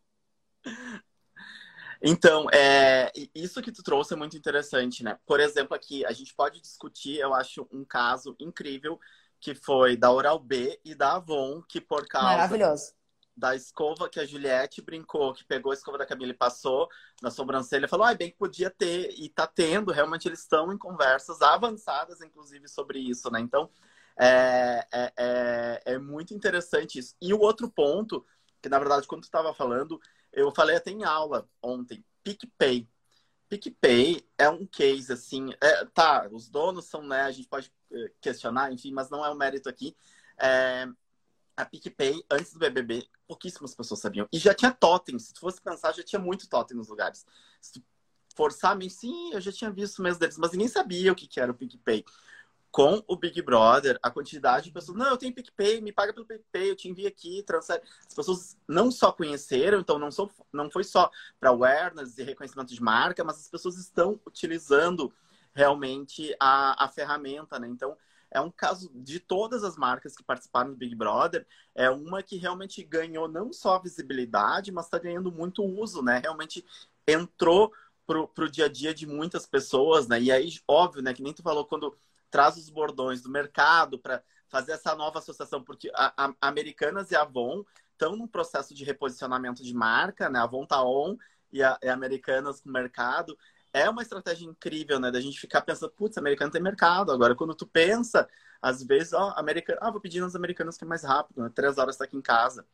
então, 2.03 2.47
é, 2.51 3.13
isso 3.35 3.63
que 3.63 3.71
tu 3.71 3.83
trouxe 3.83 4.15
é 4.15 4.17
muito 4.17 4.37
interessante, 4.37 5.05
né? 5.05 5.19
Por 5.27 5.39
exemplo, 5.39 5.77
aqui 5.77 6.05
a 6.07 6.13
gente 6.13 6.35
pode 6.35 6.61
discutir, 6.61 7.19
eu 7.19 7.35
acho, 7.35 7.69
um 7.71 7.85
caso 7.85 8.35
incrível 8.41 8.99
que 9.39 9.55
foi 9.55 9.95
da 9.97 10.11
Oral 10.11 10.39
B 10.39 10.81
e 10.83 10.95
da 10.95 11.17
Avon, 11.17 11.63
que 11.69 11.81
por 11.81 12.09
causa 12.09 12.29
Maravilhoso 12.29 12.95
da 13.37 13.55
escova 13.55 14.09
que 14.09 14.21
a 14.21 14.27
Juliette 14.27 14.81
brincou, 14.81 15.35
que 15.35 15.45
pegou 15.45 15.73
a 15.73 15.75
escova 15.75 15.99
da 15.99 16.07
Camila 16.07 16.31
e 16.33 16.37
passou 16.37 16.89
na 17.21 17.31
sobrancelha, 17.31 17.89
falou, 17.89 18.07
ah, 18.07 18.15
bem 18.15 18.31
que 18.31 18.37
podia 18.37 18.71
ter, 18.71 19.11
e 19.19 19.29
tá 19.29 19.47
tendo, 19.47 19.93
realmente 19.93 20.29
eles 20.29 20.41
estão 20.41 20.73
em 20.73 20.79
conversas 20.79 21.43
avançadas, 21.43 22.21
inclusive, 22.21 22.69
sobre 22.69 22.99
isso, 22.99 23.31
né? 23.31 23.41
Então, 23.41 23.69
é, 24.17 24.87
é, 24.93 25.13
é, 25.17 25.83
é 25.95 25.99
muito 25.99 26.33
interessante 26.33 26.99
isso. 26.99 27.17
E 27.21 27.35
o 27.35 27.41
outro 27.41 27.69
ponto, 27.69 28.25
que 28.63 28.69
na 28.69 28.79
verdade, 28.79 29.07
quando 29.07 29.23
tu 29.23 29.25
estava 29.25 29.53
falando, 29.53 30.01
eu 30.33 30.53
falei 30.53 30.77
até 30.77 30.91
em 30.91 31.05
aula 31.05 31.49
ontem, 31.63 32.05
PicPay. 32.23 32.89
PicPay 33.49 34.27
é 34.39 34.49
um 34.49 34.67
case, 34.67 35.13
assim, 35.13 35.53
é, 35.61 35.85
tá, 35.87 36.29
os 36.31 36.49
donos 36.49 36.87
são, 36.87 37.03
né, 37.03 37.23
a 37.23 37.31
gente 37.31 37.49
pode 37.49 37.73
eh, 37.93 38.13
questionar, 38.21 38.73
enfim, 38.73 38.93
mas 38.93 39.11
não 39.11 39.25
é 39.25 39.31
o 39.31 39.35
mérito 39.35 39.69
aqui. 39.69 39.97
É, 40.39 40.87
a 41.57 41.65
PicPay, 41.65 42.25
antes 42.31 42.53
do 42.53 42.59
BBB, 42.59 43.07
pouquíssimas 43.27 43.75
pessoas 43.75 44.01
sabiam. 44.01 44.29
E 44.33 44.39
já 44.39 44.55
tinha 44.55 44.73
totem. 44.73 45.19
Se 45.19 45.33
tu 45.33 45.41
fosse 45.41 45.61
pensar, 45.61 45.93
já 45.93 46.03
tinha 46.03 46.21
muito 46.21 46.49
totem 46.49 46.77
nos 46.77 46.89
lugares. 46.89 47.25
Se 47.61 47.75
tu 47.75 47.83
forçar, 48.35 48.77
sim, 48.91 49.33
eu 49.33 49.41
já 49.41 49.53
tinha 49.53 49.71
visto 49.71 50.03
mesmo 50.03 50.19
deles, 50.19 50.37
mas 50.37 50.53
ninguém 50.53 50.69
sabia 50.69 51.13
o 51.13 51.15
que, 51.15 51.27
que 51.27 51.41
era 51.41 51.53
o 51.53 51.55
PicPay. 51.55 52.05
Com 52.71 53.05
o 53.07 53.17
Big 53.17 53.41
Brother, 53.41 53.97
a 54.03 54.11
quantidade 54.11 54.65
de 54.65 54.73
pessoas, 54.73 54.99
não, 54.99 55.11
eu 55.11 55.17
tenho 55.17 55.33
PicPay, 55.33 55.81
me 55.81 55.93
paga 55.93 56.13
pelo 56.13 56.27
PicPay, 56.27 56.71
eu 56.71 56.77
te 56.77 56.89
envio 56.89 57.07
aqui, 57.07 57.41
transfere. 57.45 57.81
As 58.01 58.15
pessoas 58.15 58.59
não 58.69 58.91
só 58.91 59.13
conheceram, 59.13 59.79
então 59.79 59.97
não, 59.97 60.11
sou, 60.11 60.29
não 60.53 60.69
foi 60.69 60.83
só 60.83 61.09
para 61.39 61.51
awareness 61.51 62.19
e 62.19 62.25
reconhecimento 62.25 62.75
de 62.75 62.83
marca, 62.83 63.23
mas 63.23 63.39
as 63.39 63.49
pessoas 63.49 63.77
estão 63.79 64.21
utilizando 64.27 65.15
realmente 65.55 66.35
a, 66.41 66.85
a 66.85 66.89
ferramenta, 66.89 67.61
né? 67.61 67.69
Então, 67.69 67.97
é 68.35 68.41
um 68.41 68.51
caso 68.51 68.91
de 68.93 69.21
todas 69.21 69.63
as 69.63 69.77
marcas 69.77 70.17
que 70.17 70.25
participaram 70.25 70.71
do 70.71 70.77
Big 70.77 70.95
Brother, 70.95 71.47
é 71.75 71.89
uma 71.89 72.21
que 72.21 72.37
realmente 72.37 72.83
ganhou 72.83 73.29
não 73.29 73.53
só 73.53 73.79
visibilidade, 73.79 74.73
mas 74.73 74.87
está 74.87 74.99
ganhando 74.99 75.31
muito 75.31 75.65
uso, 75.65 76.03
né? 76.03 76.19
Realmente 76.19 76.65
entrou 77.07 77.73
pro, 78.05 78.27
pro 78.27 78.51
dia 78.51 78.67
a 78.67 78.69
dia 78.69 78.93
de 78.93 79.07
muitas 79.07 79.47
pessoas, 79.47 80.09
né? 80.09 80.21
E 80.21 80.33
aí, 80.33 80.51
óbvio, 80.67 81.01
né? 81.01 81.15
Que 81.15 81.23
nem 81.23 81.33
tu 81.33 81.43
falou 81.43 81.65
quando 81.65 81.97
traz 82.29 82.57
os 82.57 82.69
bordões 82.69 83.23
do 83.23 83.31
mercado 83.31 84.01
para 84.01 84.21
fazer 84.49 84.73
essa 84.73 84.97
nova 84.97 85.21
associação, 85.21 85.63
porque 85.63 85.91
a, 85.95 86.27
a 86.27 86.35
Americanas 86.41 87.13
e 87.13 87.17
a 87.17 87.23
Avon 87.23 87.65
estão 87.93 88.17
num 88.17 88.27
processo 88.27 88.75
de 88.75 88.85
reposicionamento 88.85 89.63
de 89.63 89.73
marca, 89.73 90.29
né? 90.29 90.41
A 90.41 90.43
Avon 90.43 90.67
tá 90.67 90.83
on 90.83 91.17
e 91.53 91.63
a, 91.63 91.79
e 91.81 91.89
a 91.89 91.95
Americanas 91.95 92.61
com 92.61 92.69
o 92.69 92.73
mercado 92.73 93.39
é 93.75 93.91
uma 93.91 94.03
estratégia 94.03 94.47
incrível, 94.47 95.01
né? 95.01 95.11
Da 95.11 95.21
gente 95.21 95.39
ficar 95.39 95.61
pensando, 95.61 95.91
putz, 95.91 96.17
americano 96.17 96.53
tem 96.53 96.63
mercado. 96.63 97.11
Agora, 97.11 97.35
quando 97.35 97.57
tu 97.57 97.67
pensa, 97.67 98.29
às 98.63 98.85
vezes, 98.85 99.13
ó, 99.13 99.35
americano, 99.37 99.81
ah, 99.83 99.91
vou 99.91 100.01
pedir 100.01 100.21
nos 100.21 100.37
americanos 100.37 100.79
que 100.79 100.85
é 100.85 100.87
mais 100.87 101.03
rápido, 101.03 101.43
né? 101.43 101.51
Três 101.53 101.77
horas 101.77 101.97
tá 101.97 102.05
aqui 102.05 102.17
em 102.17 102.23
casa. 102.23 102.65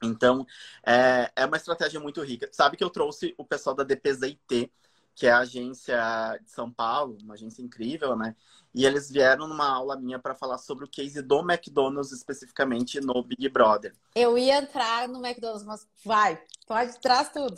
Então, 0.00 0.46
é, 0.86 1.30
é 1.34 1.44
uma 1.44 1.56
estratégia 1.56 1.98
muito 1.98 2.22
rica. 2.22 2.48
Sabe 2.52 2.76
que 2.76 2.84
eu 2.84 2.88
trouxe 2.88 3.34
o 3.36 3.44
pessoal 3.44 3.74
da 3.74 3.82
DPZIT, 3.82 4.72
que 5.16 5.26
é 5.26 5.32
a 5.32 5.40
agência 5.40 5.98
de 6.42 6.50
São 6.50 6.70
Paulo, 6.70 7.18
uma 7.22 7.34
agência 7.34 7.60
incrível, 7.60 8.16
né? 8.16 8.36
E 8.72 8.86
eles 8.86 9.10
vieram 9.10 9.48
numa 9.48 9.68
aula 9.68 9.98
minha 9.98 10.20
para 10.20 10.36
falar 10.36 10.58
sobre 10.58 10.84
o 10.84 10.88
case 10.88 11.20
do 11.20 11.40
McDonald's 11.40 12.12
especificamente 12.12 13.00
no 13.00 13.20
Big 13.24 13.48
Brother. 13.48 13.92
Eu 14.14 14.38
ia 14.38 14.58
entrar 14.58 15.08
no 15.08 15.18
McDonald's, 15.18 15.66
mas 15.66 15.88
vai, 16.04 16.40
pode 16.68 16.98
traz 17.00 17.30
tudo. 17.30 17.56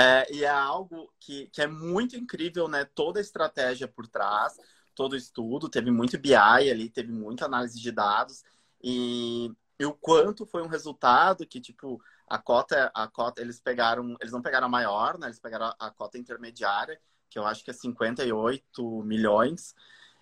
É, 0.00 0.26
e 0.32 0.44
é 0.44 0.48
algo 0.48 1.12
que, 1.20 1.48
que 1.48 1.60
é 1.60 1.66
muito 1.66 2.16
incrível, 2.16 2.66
né? 2.66 2.86
Toda 2.86 3.20
a 3.20 3.22
estratégia 3.22 3.86
por 3.86 4.06
trás, 4.06 4.56
todo 4.94 5.12
o 5.12 5.16
estudo, 5.16 5.68
teve 5.68 5.90
muito 5.90 6.18
BI 6.18 6.34
ali, 6.34 6.88
teve 6.88 7.12
muita 7.12 7.44
análise 7.44 7.78
de 7.78 7.92
dados 7.92 8.42
e, 8.82 9.52
e 9.78 9.84
o 9.84 9.92
quanto 9.92 10.46
foi 10.46 10.62
um 10.62 10.68
resultado 10.68 11.46
que, 11.46 11.60
tipo, 11.60 12.02
a 12.26 12.38
cota, 12.38 12.90
a 12.94 13.06
cota, 13.08 13.42
eles 13.42 13.60
pegaram, 13.60 14.16
eles 14.20 14.32
não 14.32 14.40
pegaram 14.40 14.68
a 14.68 14.70
maior, 14.70 15.18
né? 15.18 15.26
Eles 15.26 15.38
pegaram 15.38 15.66
a, 15.66 15.76
a 15.78 15.90
cota 15.90 16.16
intermediária, 16.16 16.98
que 17.28 17.38
eu 17.38 17.44
acho 17.44 17.62
que 17.62 17.70
é 17.70 17.74
58 17.74 19.02
milhões, 19.02 19.74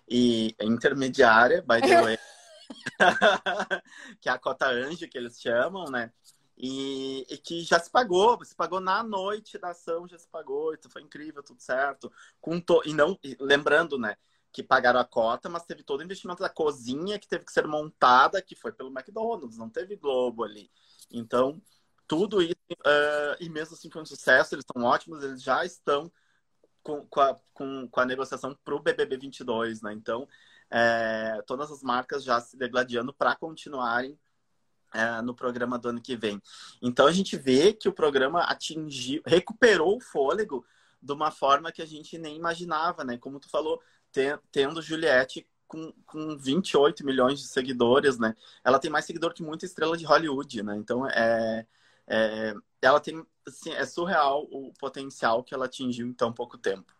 e 0.09 0.53
é 0.59 0.65
intermediária, 0.65 1.61
by 1.61 1.79
the 1.79 2.01
way, 2.03 2.19
que 4.19 4.27
é 4.27 4.31
a 4.33 4.37
cota 4.37 4.67
anjo 4.67 5.07
que 5.07 5.17
eles 5.17 5.39
chamam, 5.39 5.85
né? 5.85 6.11
E, 6.61 7.25
e, 7.29 7.37
que 7.37 7.61
já 7.61 7.79
se 7.79 7.89
pagou, 7.89 8.43
se 8.43 8.53
pagou 8.53 8.81
na 8.81 9.01
noite 9.01 9.57
da 9.57 9.69
ação, 9.69 10.05
já 10.07 10.17
se 10.17 10.27
pagou, 10.27 10.73
então 10.73 10.91
foi 10.91 11.01
incrível, 11.01 11.41
tudo 11.41 11.61
certo. 11.61 12.11
Com 12.41 12.59
to... 12.59 12.81
E 12.85 12.93
não, 12.93 13.17
e 13.23 13.37
lembrando, 13.39 13.97
né, 13.97 14.17
que 14.51 14.61
pagaram 14.61 14.99
a 14.99 15.05
cota, 15.05 15.47
mas 15.47 15.63
teve 15.65 15.83
todo 15.83 16.01
o 16.01 16.03
investimento 16.03 16.41
da 16.41 16.49
cozinha 16.49 17.17
que 17.17 17.29
teve 17.29 17.45
que 17.45 17.51
ser 17.53 17.65
montada, 17.65 18.41
que 18.41 18.55
foi 18.55 18.73
pelo 18.73 18.89
McDonald's, 18.89 19.57
não 19.57 19.69
teve 19.69 19.95
Globo 19.95 20.43
ali. 20.43 20.69
Então, 21.09 21.61
tudo 22.05 22.41
isso, 22.41 22.55
uh, 22.71 23.37
e 23.39 23.49
mesmo 23.49 23.75
assim 23.75 23.89
foi 23.89 24.01
um 24.01 24.05
sucesso, 24.05 24.53
eles 24.53 24.65
estão 24.65 24.83
ótimos, 24.83 25.23
eles 25.23 25.41
já 25.41 25.63
estão 25.63 26.11
com, 26.83 27.05
com, 27.07 27.21
a, 27.21 27.39
com, 27.53 27.87
com 27.87 27.99
a 28.01 28.05
negociação 28.05 28.53
para 28.65 28.75
o 28.75 28.81
BBB 28.81 29.17
22, 29.17 29.81
né? 29.81 29.93
Então, 29.93 30.27
é, 30.69 31.41
todas 31.47 31.71
as 31.71 31.81
marcas 31.81 32.23
já 32.23 32.39
se 32.41 32.57
degladiando 32.57 33.13
para 33.13 33.35
continuarem 33.35 34.19
é, 34.93 35.21
no 35.21 35.33
programa 35.33 35.77
do 35.77 35.89
ano 35.89 36.01
que 36.01 36.15
vem. 36.15 36.41
Então, 36.81 37.07
a 37.07 37.11
gente 37.11 37.37
vê 37.37 37.73
que 37.73 37.87
o 37.87 37.93
programa 37.93 38.41
atingiu, 38.41 39.21
recuperou 39.25 39.97
o 39.97 40.01
fôlego 40.01 40.65
de 41.01 41.13
uma 41.13 41.31
forma 41.31 41.71
que 41.71 41.81
a 41.81 41.85
gente 41.85 42.17
nem 42.17 42.35
imaginava, 42.35 43.03
né? 43.03 43.17
Como 43.17 43.39
tu 43.39 43.49
falou, 43.49 43.81
tendo 44.51 44.81
Juliette 44.81 45.47
com, 45.67 45.93
com 46.05 46.37
28 46.37 47.05
milhões 47.05 47.39
de 47.39 47.47
seguidores, 47.47 48.17
né? 48.17 48.35
Ela 48.63 48.79
tem 48.79 48.91
mais 48.91 49.05
seguidor 49.05 49.33
que 49.33 49.43
muita 49.43 49.65
estrela 49.65 49.95
de 49.95 50.05
Hollywood, 50.05 50.63
né? 50.63 50.75
Então, 50.75 51.07
é, 51.07 51.65
é, 52.07 52.53
ela 52.81 52.99
tem, 52.99 53.25
assim, 53.47 53.71
é 53.71 53.85
surreal 53.85 54.47
o 54.51 54.73
potencial 54.79 55.43
que 55.43 55.53
ela 55.53 55.65
atingiu 55.65 56.07
em 56.07 56.13
tão 56.13 56.33
pouco 56.33 56.57
tempo. 56.57 56.93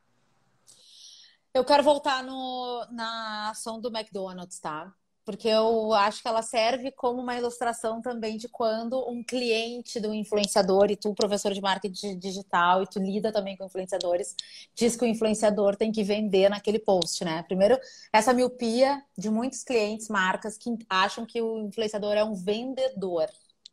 Eu 1.51 1.65
quero 1.65 1.81
voltar 1.81 2.23
no, 2.23 2.85
na 2.91 3.49
ação 3.49 3.81
do 3.81 3.89
McDonald's, 3.89 4.59
tá? 4.59 4.93
Porque 5.29 5.47
eu 5.47 5.93
acho 5.93 6.23
que 6.23 6.27
ela 6.27 6.41
serve 6.41 6.89
como 6.89 7.21
uma 7.21 7.35
ilustração 7.35 8.01
também 8.01 8.35
de 8.35 8.49
quando 8.49 9.07
um 9.07 9.23
cliente 9.23 9.99
do 9.99 10.11
influenciador, 10.11 10.89
e 10.89 10.95
tu, 10.95 11.13
professor 11.13 11.53
de 11.53 11.61
marketing 11.61 12.17
digital, 12.17 12.81
e 12.81 12.87
tu 12.87 12.97
lida 12.97 13.31
também 13.31 13.55
com 13.55 13.63
influenciadores, 13.63 14.35
diz 14.73 14.95
que 14.95 15.05
o 15.05 15.07
influenciador 15.07 15.75
tem 15.75 15.91
que 15.91 16.03
vender 16.03 16.49
naquele 16.49 16.79
post, 16.79 17.23
né? 17.23 17.43
Primeiro, 17.43 17.79
essa 18.11 18.33
miopia 18.33 19.03
de 19.15 19.29
muitos 19.29 19.63
clientes, 19.63 20.09
marcas, 20.09 20.57
que 20.57 20.75
acham 20.89 21.27
que 21.27 21.39
o 21.39 21.59
influenciador 21.59 22.15
é 22.15 22.23
um 22.23 22.33
vendedor. 22.33 23.29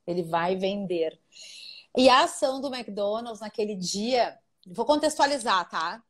Ele 0.07 0.25
vai 0.25 0.57
vender. 0.57 1.19
E 1.97 2.11
a 2.11 2.25
ação 2.25 2.61
do 2.61 2.69
McDonald's 2.69 3.41
naquele 3.41 3.75
dia, 3.75 4.39
vou 4.67 4.85
contextualizar, 4.85 5.71
tá? 5.71 6.03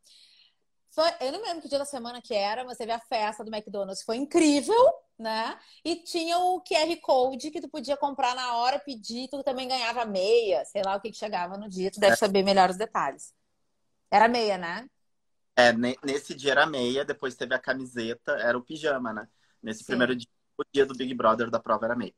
Eu 1.21 1.31
não 1.31 1.43
lembro 1.43 1.63
que 1.63 1.69
dia 1.69 1.79
da 1.79 1.85
semana 1.85 2.21
que 2.21 2.35
era, 2.35 2.65
mas 2.65 2.79
teve 2.79 2.91
a 2.91 2.99
festa 2.99 3.45
do 3.45 3.55
McDonald's, 3.55 4.03
foi 4.03 4.17
incrível, 4.17 4.75
né? 5.19 5.59
E 5.85 5.97
tinha 5.97 6.39
o 6.39 6.61
QR 6.61 6.95
Code 7.01 7.51
que 7.51 7.61
tu 7.61 7.69
podia 7.69 7.97
comprar 7.97 8.35
na 8.35 8.57
hora, 8.57 8.79
pedir, 8.79 9.29
tu 9.29 9.43
também 9.43 9.69
ganhava 9.69 10.05
meia, 10.05 10.65
sei 10.65 10.83
lá 10.85 10.97
o 10.97 11.01
que, 11.01 11.11
que 11.11 11.17
chegava 11.17 11.57
no 11.57 11.69
dia, 11.69 11.91
tu 11.91 12.01
deve 12.01 12.15
é. 12.15 12.17
saber 12.17 12.43
melhor 12.43 12.71
os 12.71 12.77
detalhes. 12.77 13.35
Era 14.11 14.29
meia, 14.29 14.59
né? 14.59 14.89
É, 15.57 15.73
nesse 16.05 16.35
dia 16.35 16.53
era 16.53 16.67
meia, 16.67 17.05
depois 17.05 17.35
teve 17.35 17.55
a 17.55 17.59
camiseta, 17.59 18.33
era 18.33 18.59
o 18.59 18.63
pijama, 18.63 19.13
né? 19.13 19.27
Nesse 19.63 19.81
Sim. 19.81 19.87
primeiro 19.87 20.15
dia, 20.15 20.29
o 20.59 20.65
dia 20.71 20.85
do 20.85 20.95
Big 20.95 21.15
Brother 21.15 21.51
da 21.51 21.59
prova 21.59 21.87
era 21.87 21.97
meia. 21.97 22.15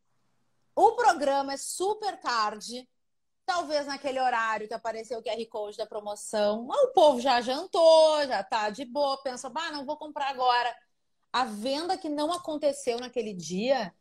O 0.74 0.92
programa 0.92 1.52
é 1.52 1.56
super 1.56 2.20
tarde. 2.20 2.88
Talvez 3.46 3.86
naquele 3.86 4.20
horário 4.20 4.68
que 4.68 4.74
apareceu 4.74 5.18
o 5.18 5.22
QR 5.22 5.46
Code 5.48 5.78
da 5.78 5.86
promoção, 5.86 6.68
o 6.68 6.88
povo 6.88 7.20
já 7.20 7.40
jantou, 7.40 8.26
já 8.26 8.42
tá 8.42 8.68
de 8.68 8.84
boa, 8.84 9.22
pensa, 9.22 9.50
ah, 9.54 9.72
não 9.72 9.86
vou 9.86 9.96
comprar 9.96 10.28
agora. 10.28 10.74
A 11.32 11.44
venda 11.44 11.96
que 11.96 12.08
não 12.08 12.32
aconteceu 12.32 12.98
naquele 12.98 13.34
dia, 13.34 13.94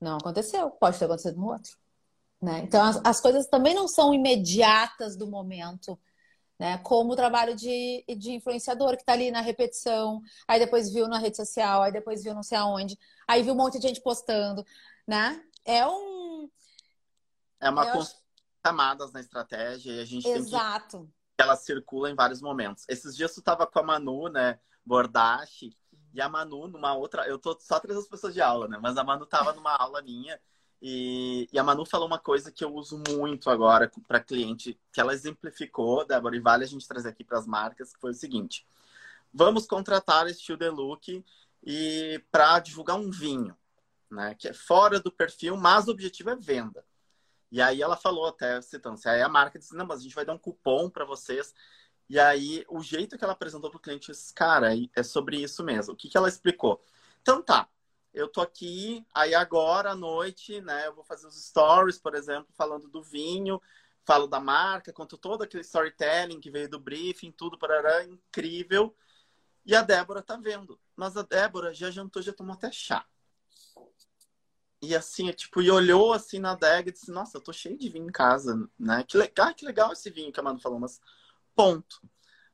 não 0.00 0.16
aconteceu. 0.16 0.70
Pode 0.70 0.98
ter 0.98 1.04
acontecido 1.04 1.38
no 1.38 1.52
outro. 1.52 1.76
Né? 2.42 2.58
Então, 2.58 2.82
as, 2.82 3.00
as 3.04 3.20
coisas 3.20 3.46
também 3.46 3.74
não 3.74 3.88
são 3.88 4.12
imediatas 4.12 5.16
do 5.16 5.26
momento. 5.26 5.98
Né? 6.58 6.78
Como 6.78 7.12
o 7.12 7.16
trabalho 7.16 7.54
de, 7.56 8.04
de 8.18 8.32
influenciador 8.32 8.96
que 8.96 9.02
está 9.02 9.12
ali 9.12 9.30
na 9.30 9.40
repetição, 9.40 10.20
aí 10.46 10.58
depois 10.58 10.92
viu 10.92 11.08
na 11.08 11.18
rede 11.18 11.36
social, 11.36 11.82
aí 11.82 11.92
depois 11.92 12.22
viu 12.22 12.34
não 12.34 12.42
sei 12.42 12.58
aonde, 12.58 12.98
aí 13.26 13.42
viu 13.42 13.54
um 13.54 13.56
monte 13.56 13.78
de 13.78 13.88
gente 13.88 14.00
postando, 14.00 14.64
né? 15.06 15.42
é 15.64 15.86
um. 15.86 16.50
É 17.60 17.70
uma 17.70 17.82
acho... 17.82 18.14
camadas 18.62 19.12
na 19.12 19.20
estratégia 19.20 19.92
e 19.92 20.00
a 20.00 20.04
gente 20.04 20.28
Exato. 20.28 20.98
tem 20.98 21.06
que. 21.06 21.12
Ela 21.38 21.56
circula 21.56 22.10
em 22.10 22.14
vários 22.14 22.40
momentos. 22.40 22.84
Esses 22.88 23.16
dias 23.16 23.34
tu 23.34 23.42
tava 23.42 23.66
com 23.66 23.78
a 23.78 23.82
Manu, 23.82 24.28
né? 24.28 24.60
Bordache, 24.84 25.76
e 26.14 26.20
a 26.20 26.28
Manu 26.28 26.68
numa 26.68 26.94
outra. 26.94 27.26
Eu 27.26 27.38
tô 27.38 27.56
só 27.60 27.78
três 27.80 28.06
pessoas 28.08 28.32
de 28.32 28.40
aula, 28.40 28.68
né? 28.68 28.78
Mas 28.80 28.96
a 28.96 29.04
Manu 29.04 29.26
tava 29.26 29.52
numa 29.52 29.72
aula 29.76 30.00
minha. 30.02 30.40
E, 30.80 31.48
e, 31.52 31.58
a 31.58 31.64
Manu 31.64 31.86
falou 31.86 32.06
uma 32.06 32.18
coisa 32.18 32.52
que 32.52 32.64
eu 32.64 32.74
uso 32.74 33.02
muito 33.08 33.48
agora 33.48 33.90
para 34.06 34.20
cliente, 34.20 34.78
que 34.92 35.00
ela 35.00 35.14
exemplificou, 35.14 36.04
Débora, 36.04 36.36
e 36.36 36.40
vale 36.40 36.64
a 36.64 36.66
gente 36.66 36.86
trazer 36.86 37.08
aqui 37.08 37.24
para 37.24 37.38
as 37.38 37.46
marcas, 37.46 37.92
que 37.92 38.00
foi 38.00 38.10
o 38.10 38.14
seguinte: 38.14 38.66
vamos 39.32 39.66
contratar 39.66 40.26
este 40.26 40.56
The 40.56 40.70
Look 40.70 41.24
e 41.64 42.22
para 42.30 42.58
divulgar 42.58 42.96
um 42.96 43.10
vinho 43.10 43.56
né? 44.14 44.34
Que 44.38 44.48
é 44.48 44.52
fora 44.52 45.00
do 45.00 45.10
perfil, 45.10 45.56
mas 45.56 45.88
o 45.88 45.90
objetivo 45.90 46.30
é 46.30 46.36
venda. 46.36 46.84
E 47.50 47.60
aí 47.60 47.82
ela 47.82 47.96
falou 47.96 48.26
até, 48.26 48.60
citando, 48.62 48.98
aí 49.04 49.22
a 49.22 49.28
marca 49.28 49.58
disse, 49.58 49.76
não, 49.76 49.86
mas 49.86 50.00
a 50.00 50.02
gente 50.02 50.14
vai 50.14 50.24
dar 50.24 50.32
um 50.32 50.38
cupom 50.38 50.88
para 50.88 51.04
vocês. 51.04 51.54
E 52.08 52.18
aí 52.18 52.64
o 52.68 52.82
jeito 52.82 53.16
que 53.16 53.24
ela 53.24 53.32
apresentou 53.32 53.70
para 53.70 53.78
o 53.78 53.80
cliente, 53.80 54.10
disse, 54.10 54.32
cara, 54.34 54.70
é 54.94 55.02
sobre 55.02 55.42
isso 55.42 55.64
mesmo. 55.64 55.94
O 55.94 55.96
que, 55.96 56.08
que 56.08 56.16
ela 56.16 56.28
explicou? 56.28 56.82
Então 57.22 57.42
tá, 57.42 57.68
eu 58.12 58.28
tô 58.28 58.40
aqui, 58.40 59.04
aí 59.14 59.34
agora 59.34 59.92
à 59.92 59.94
noite, 59.96 60.60
né, 60.60 60.86
eu 60.86 60.94
vou 60.94 61.04
fazer 61.04 61.26
os 61.26 61.42
stories, 61.42 61.98
por 61.98 62.14
exemplo, 62.14 62.48
falando 62.54 62.88
do 62.88 63.02
vinho, 63.02 63.60
falo 64.04 64.26
da 64.26 64.38
marca, 64.38 64.92
conto 64.92 65.16
todo 65.16 65.42
aquele 65.42 65.62
storytelling 65.62 66.40
que 66.40 66.50
veio 66.50 66.68
do 66.68 66.78
briefing, 66.78 67.32
tudo 67.32 67.58
para 67.58 68.04
incrível. 68.04 68.94
E 69.64 69.74
a 69.74 69.82
Débora 69.82 70.22
tá 70.22 70.36
vendo. 70.36 70.78
Mas 70.94 71.16
a 71.16 71.22
Débora 71.22 71.72
já 71.72 71.90
jantou, 71.90 72.22
já 72.22 72.32
tomou 72.32 72.52
até 72.54 72.70
chá. 72.70 73.06
E 74.82 74.94
assim, 74.94 75.30
tipo, 75.32 75.62
e 75.62 75.70
olhou 75.70 76.12
assim 76.12 76.38
na 76.38 76.52
adega 76.52 76.90
e 76.90 76.92
disse, 76.92 77.10
nossa, 77.10 77.38
eu 77.38 77.40
tô 77.40 77.52
cheio 77.54 77.78
de 77.78 77.88
vinho 77.88 78.06
em 78.06 78.12
casa, 78.12 78.68
né? 78.78 79.02
Que 79.02 79.16
legal, 79.16 79.54
que 79.54 79.64
legal 79.64 79.92
esse 79.92 80.10
vinho 80.10 80.30
que 80.30 80.38
a 80.38 80.42
Manu 80.42 80.60
falou, 80.60 80.78
mas 80.78 81.00
ponto. 81.54 82.00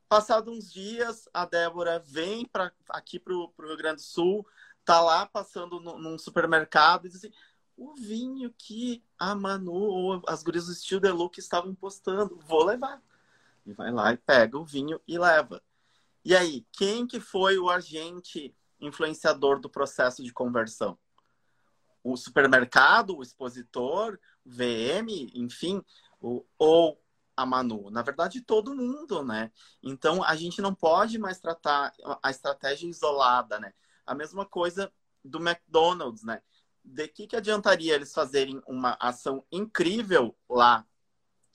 Passado 0.09 0.51
uns 0.51 0.73
dias, 0.73 1.29
a 1.33 1.45
Débora 1.45 2.01
vem 2.01 2.45
para 2.45 2.73
aqui 2.89 3.19
pro, 3.19 3.49
pro 3.51 3.69
Rio 3.69 3.77
Grande 3.77 3.97
do 3.97 4.03
Sul, 4.03 4.47
tá 4.85 5.01
lá 5.01 5.27
passando 5.27 5.79
no, 5.79 5.99
num 5.99 6.19
supermercado 6.19 7.07
e 7.07 7.11
diz 7.11 7.19
assim, 7.19 7.33
o 7.77 7.95
vinho 7.95 8.53
que 8.59 9.05
a 9.19 9.35
Manu 9.35 9.73
ou 9.73 10.23
as 10.27 10.43
gurias 10.43 10.67
do 10.67 10.73
Estilo 10.73 11.01
de 11.01 11.11
Look 11.11 11.39
estavam 11.39 11.75
postando, 11.75 12.39
vou 12.47 12.65
levar. 12.65 13.03
E 13.65 13.73
vai 13.73 13.93
lá 13.93 14.13
e 14.13 14.17
pega 14.17 14.59
o 14.59 14.65
vinho 14.65 15.01
e 15.07 15.19
leva. 15.19 15.63
E 16.25 16.35
aí, 16.35 16.67
quem 16.73 17.07
que 17.07 17.21
foi 17.21 17.59
o 17.59 17.71
agente 17.71 18.55
influenciador 18.81 19.61
do 19.61 19.71
processo 19.71 20.23
de 20.23 20.33
conversão? 20.33 20.99
o 22.03 22.17
supermercado, 22.17 23.17
o 23.17 23.23
expositor, 23.23 24.19
o 24.45 24.51
VM, 24.51 25.31
enfim, 25.35 25.83
o, 26.21 26.45
ou 26.59 27.01
a 27.41 27.47
Manu. 27.47 27.91
Na 27.91 28.03
verdade, 28.03 28.41
todo 28.41 28.75
mundo, 28.75 29.23
né? 29.23 29.51
Então, 29.83 30.23
a 30.23 30.37
gente 30.37 30.61
não 30.61 30.75
pode 30.75 31.19
mais 31.19 31.39
tratar 31.39 31.93
a 32.23 32.31
estratégia 32.31 32.89
isolada, 32.89 33.59
né? 33.59 33.73
A 34.07 34.15
mesma 34.15 34.45
coisa 34.45 34.93
do 35.25 35.39
McDonald's, 35.39 36.23
né? 36.23 36.43
De 36.85 37.09
que, 37.09 37.27
que 37.27 37.37
adiantaria 37.37 37.95
eles 37.95 38.13
fazerem 38.13 38.63
uma 38.67 38.97
ação 39.01 39.45
incrível 39.51 40.37
lá 40.49 40.87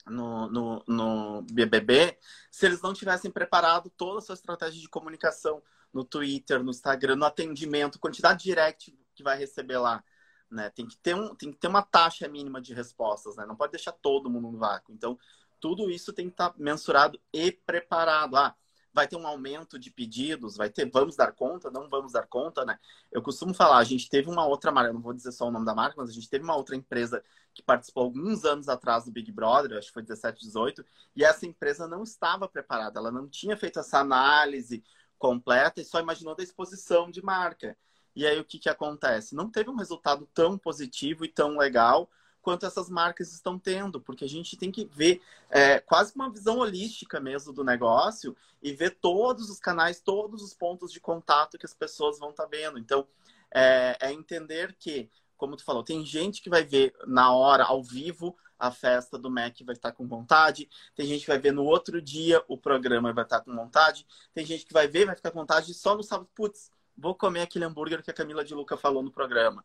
no, 0.06 0.48
no, 0.48 0.84
no 0.86 1.42
BBB 1.50 2.16
se 2.50 2.64
eles 2.64 2.80
não 2.80 2.94
tivessem 2.94 3.30
preparado 3.30 3.90
toda 3.90 4.18
a 4.18 4.22
sua 4.22 4.34
estratégia 4.34 4.80
de 4.80 4.88
comunicação 4.88 5.62
no 5.92 6.04
Twitter, 6.04 6.62
no 6.62 6.70
Instagram, 6.70 7.16
no 7.16 7.24
atendimento, 7.24 7.98
quantidade 7.98 8.38
de 8.38 8.44
direct 8.44 8.96
que 9.14 9.22
vai 9.22 9.36
receber 9.36 9.78
lá 9.78 10.04
né? 10.50 10.70
Tem 10.70 10.86
que 10.86 10.96
ter, 10.96 11.14
um, 11.14 11.34
tem 11.34 11.50
que 11.50 11.58
ter 11.58 11.68
uma 11.68 11.82
taxa 11.82 12.28
mínima 12.28 12.60
de 12.60 12.72
respostas, 12.74 13.36
né? 13.36 13.44
Não 13.46 13.56
pode 13.56 13.72
deixar 13.72 13.92
todo 13.92 14.30
mundo 14.30 14.50
no 14.50 14.58
vácuo. 14.58 14.92
Então, 14.94 15.18
tudo 15.60 15.90
isso 15.90 16.12
tem 16.12 16.26
que 16.26 16.32
estar 16.32 16.54
mensurado 16.56 17.20
e 17.32 17.52
preparado. 17.52 18.36
Ah, 18.36 18.54
vai 18.96 19.06
ter 19.06 19.16
um 19.16 19.26
aumento 19.26 19.78
de 19.78 19.90
pedidos, 19.90 20.56
vai 20.56 20.70
ter, 20.70 20.90
vamos 20.90 21.16
dar 21.16 21.30
conta, 21.32 21.70
não 21.70 21.86
vamos 21.86 22.12
dar 22.12 22.26
conta, 22.26 22.64
né? 22.64 22.78
Eu 23.12 23.20
costumo 23.20 23.52
falar, 23.52 23.76
a 23.76 23.84
gente 23.84 24.08
teve 24.08 24.30
uma 24.30 24.46
outra 24.46 24.72
marca, 24.72 24.90
não 24.90 25.02
vou 25.02 25.12
dizer 25.12 25.32
só 25.32 25.46
o 25.46 25.50
nome 25.50 25.66
da 25.66 25.74
marca, 25.74 25.96
mas 25.98 26.08
a 26.08 26.12
gente 26.14 26.30
teve 26.30 26.42
uma 26.42 26.56
outra 26.56 26.74
empresa 26.74 27.22
que 27.52 27.62
participou 27.62 28.04
alguns 28.04 28.46
anos 28.46 28.70
atrás 28.70 29.04
do 29.04 29.12
Big 29.12 29.30
Brother, 29.30 29.76
acho 29.76 29.88
que 29.88 29.92
foi 29.92 30.02
17, 30.02 30.40
18, 30.40 30.82
e 31.14 31.22
essa 31.22 31.44
empresa 31.44 31.86
não 31.86 32.02
estava 32.02 32.48
preparada, 32.48 32.98
ela 32.98 33.12
não 33.12 33.28
tinha 33.28 33.54
feito 33.54 33.78
essa 33.78 33.98
análise 33.98 34.82
completa 35.18 35.78
e 35.80 35.84
só 35.84 36.00
imaginou 36.00 36.34
da 36.34 36.42
exposição 36.42 37.10
de 37.10 37.22
marca. 37.22 37.76
E 38.14 38.26
aí 38.26 38.40
o 38.40 38.44
que, 38.44 38.58
que 38.58 38.68
acontece? 38.70 39.34
Não 39.34 39.50
teve 39.50 39.68
um 39.68 39.76
resultado 39.76 40.26
tão 40.32 40.56
positivo 40.56 41.22
e 41.22 41.28
tão 41.28 41.58
legal 41.58 42.10
quanto 42.46 42.64
essas 42.64 42.88
marcas 42.88 43.32
estão 43.32 43.58
tendo, 43.58 44.00
porque 44.00 44.24
a 44.24 44.28
gente 44.28 44.56
tem 44.56 44.70
que 44.70 44.84
ver 44.84 45.20
é, 45.50 45.80
quase 45.80 46.14
uma 46.14 46.30
visão 46.30 46.58
holística 46.58 47.18
mesmo 47.18 47.52
do 47.52 47.64
negócio 47.64 48.36
e 48.62 48.72
ver 48.72 48.98
todos 49.00 49.50
os 49.50 49.58
canais, 49.58 50.00
todos 50.00 50.44
os 50.44 50.54
pontos 50.54 50.92
de 50.92 51.00
contato 51.00 51.58
que 51.58 51.66
as 51.66 51.74
pessoas 51.74 52.20
vão 52.20 52.30
estar 52.30 52.44
tá 52.44 52.48
vendo. 52.48 52.78
Então, 52.78 53.04
é, 53.52 53.96
é 54.00 54.12
entender 54.12 54.76
que, 54.78 55.10
como 55.36 55.56
tu 55.56 55.64
falou, 55.64 55.82
tem 55.82 56.06
gente 56.06 56.40
que 56.40 56.48
vai 56.48 56.62
ver 56.62 56.94
na 57.04 57.34
hora, 57.34 57.64
ao 57.64 57.82
vivo, 57.82 58.36
a 58.56 58.70
festa 58.70 59.18
do 59.18 59.28
Mac 59.28 59.56
vai 59.64 59.74
estar 59.74 59.90
com 59.90 60.06
vontade. 60.06 60.68
Tem 60.94 61.04
gente 61.04 61.22
que 61.22 61.26
vai 61.26 61.40
ver 61.40 61.50
no 61.50 61.64
outro 61.64 62.00
dia 62.00 62.40
o 62.46 62.56
programa 62.56 63.12
vai 63.12 63.24
estar 63.24 63.40
com 63.40 63.56
vontade. 63.56 64.06
Tem 64.32 64.46
gente 64.46 64.64
que 64.64 64.72
vai 64.72 64.86
ver, 64.86 65.04
vai 65.04 65.16
ficar 65.16 65.32
com 65.32 65.40
vontade 65.40 65.74
só 65.74 65.96
no 65.96 66.04
sábado. 66.04 66.30
Putz, 66.32 66.70
vou 66.96 67.12
comer 67.12 67.40
aquele 67.40 67.64
hambúrguer 67.64 68.04
que 68.04 68.10
a 68.12 68.14
Camila 68.14 68.44
de 68.44 68.54
Luca 68.54 68.76
falou 68.76 69.02
no 69.02 69.10
programa. 69.10 69.64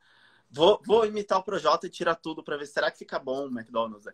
Vou, 0.52 0.82
vou 0.86 1.06
imitar 1.06 1.40
o 1.40 1.44
Projota 1.44 1.88
e 1.88 1.90
tirar 1.90 2.16
tudo 2.16 2.44
para 2.44 2.58
ver 2.58 2.66
será 2.66 2.92
que 2.92 3.00
fica 3.00 3.18
bom 3.18 3.48
o 3.48 3.52
McDonald's. 3.52 4.06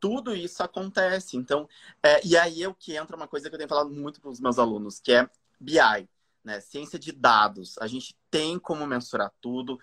Tudo 0.00 0.34
isso 0.34 0.62
acontece. 0.62 1.36
Então, 1.36 1.68
é, 2.02 2.20
e 2.26 2.36
aí 2.36 2.62
é 2.62 2.68
o 2.68 2.74
que 2.74 2.96
entra 2.96 3.16
uma 3.16 3.28
coisa 3.28 3.48
que 3.48 3.54
eu 3.54 3.58
tenho 3.58 3.68
falado 3.68 3.90
muito 3.90 4.20
para 4.20 4.30
os 4.30 4.40
meus 4.40 4.58
alunos, 4.58 4.98
que 4.98 5.12
é 5.12 5.28
BI, 5.60 6.08
né? 6.44 6.60
Ciência 6.60 6.98
de 6.98 7.12
dados. 7.12 7.78
A 7.78 7.86
gente 7.86 8.16
tem 8.30 8.58
como 8.58 8.86
mensurar 8.86 9.32
tudo 9.40 9.78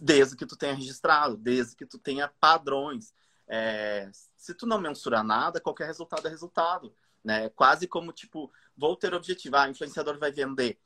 desde 0.00 0.36
que 0.36 0.46
tu 0.46 0.56
tenha 0.56 0.74
registrado, 0.74 1.36
desde 1.36 1.76
que 1.76 1.86
tu 1.86 1.98
tenha 1.98 2.28
padrões. 2.40 3.12
É, 3.46 4.10
se 4.36 4.54
tu 4.54 4.66
não 4.66 4.80
mensurar 4.80 5.22
nada, 5.22 5.60
qualquer 5.60 5.86
resultado 5.86 6.26
é 6.26 6.30
resultado. 6.30 6.94
Né? 7.22 7.48
Quase 7.50 7.86
como, 7.86 8.12
tipo, 8.12 8.50
vou 8.76 8.96
ter 8.96 9.14
objetivo, 9.14 9.56
ah, 9.56 9.68
influenciador 9.68 10.18
vai 10.18 10.32
vender 10.32 10.78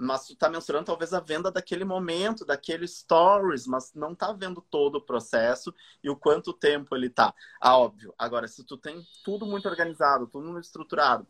mas 0.00 0.26
tu 0.26 0.34
tá 0.34 0.48
mensurando 0.48 0.86
talvez 0.86 1.12
a 1.12 1.20
venda 1.20 1.50
daquele 1.50 1.84
momento, 1.84 2.44
daquele 2.44 2.88
stories, 2.88 3.66
mas 3.66 3.92
não 3.94 4.14
tá 4.14 4.32
vendo 4.32 4.62
todo 4.62 4.96
o 4.96 5.00
processo 5.00 5.74
e 6.02 6.08
o 6.08 6.16
quanto 6.16 6.54
tempo 6.54 6.96
ele 6.96 7.10
tá. 7.10 7.34
Ah, 7.60 7.76
óbvio. 7.76 8.14
Agora, 8.18 8.48
se 8.48 8.64
tu 8.64 8.78
tem 8.78 9.06
tudo 9.22 9.44
muito 9.44 9.68
organizado, 9.68 10.26
tudo 10.26 10.50
muito 10.50 10.64
estruturado, 10.64 11.26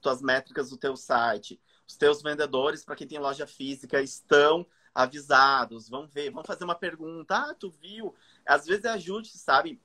tuas 0.00 0.22
métricas 0.22 0.70
do 0.70 0.76
teu 0.76 0.96
site, 0.96 1.60
os 1.86 1.96
teus 1.96 2.22
vendedores, 2.22 2.84
para 2.84 2.94
quem 2.94 3.08
tem 3.08 3.18
loja 3.18 3.46
física, 3.46 4.00
estão 4.00 4.64
avisados, 4.94 5.88
vão 5.88 6.06
ver, 6.06 6.30
vão 6.30 6.44
fazer 6.44 6.64
uma 6.64 6.74
pergunta, 6.76 7.36
ah, 7.36 7.54
tu 7.54 7.70
viu? 7.70 8.14
Às 8.46 8.66
vezes 8.66 8.84
é 8.84 8.90
ajude, 8.90 9.30
sabe? 9.30 9.80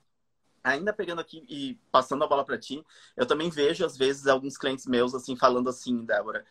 Ainda 0.62 0.92
pegando 0.92 1.20
aqui 1.20 1.44
e 1.48 1.74
passando 1.90 2.22
a 2.22 2.26
bola 2.28 2.44
para 2.44 2.58
ti, 2.58 2.84
eu 3.16 3.26
também 3.26 3.50
vejo 3.50 3.84
às 3.84 3.96
vezes 3.96 4.26
alguns 4.28 4.56
clientes 4.56 4.86
meus 4.86 5.14
assim 5.14 5.34
falando 5.34 5.68
assim, 5.68 6.04
Débora, 6.04 6.44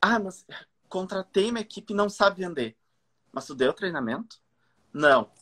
ah, 0.00 0.18
mas 0.18 0.44
contratei 0.92 1.48
uma 1.48 1.60
equipe 1.60 1.94
e 1.94 1.96
não 1.96 2.10
sabe 2.10 2.44
vender. 2.44 2.76
Mas 3.32 3.46
tu 3.46 3.54
deu 3.54 3.72
treinamento? 3.72 4.38
Não, 4.92 5.32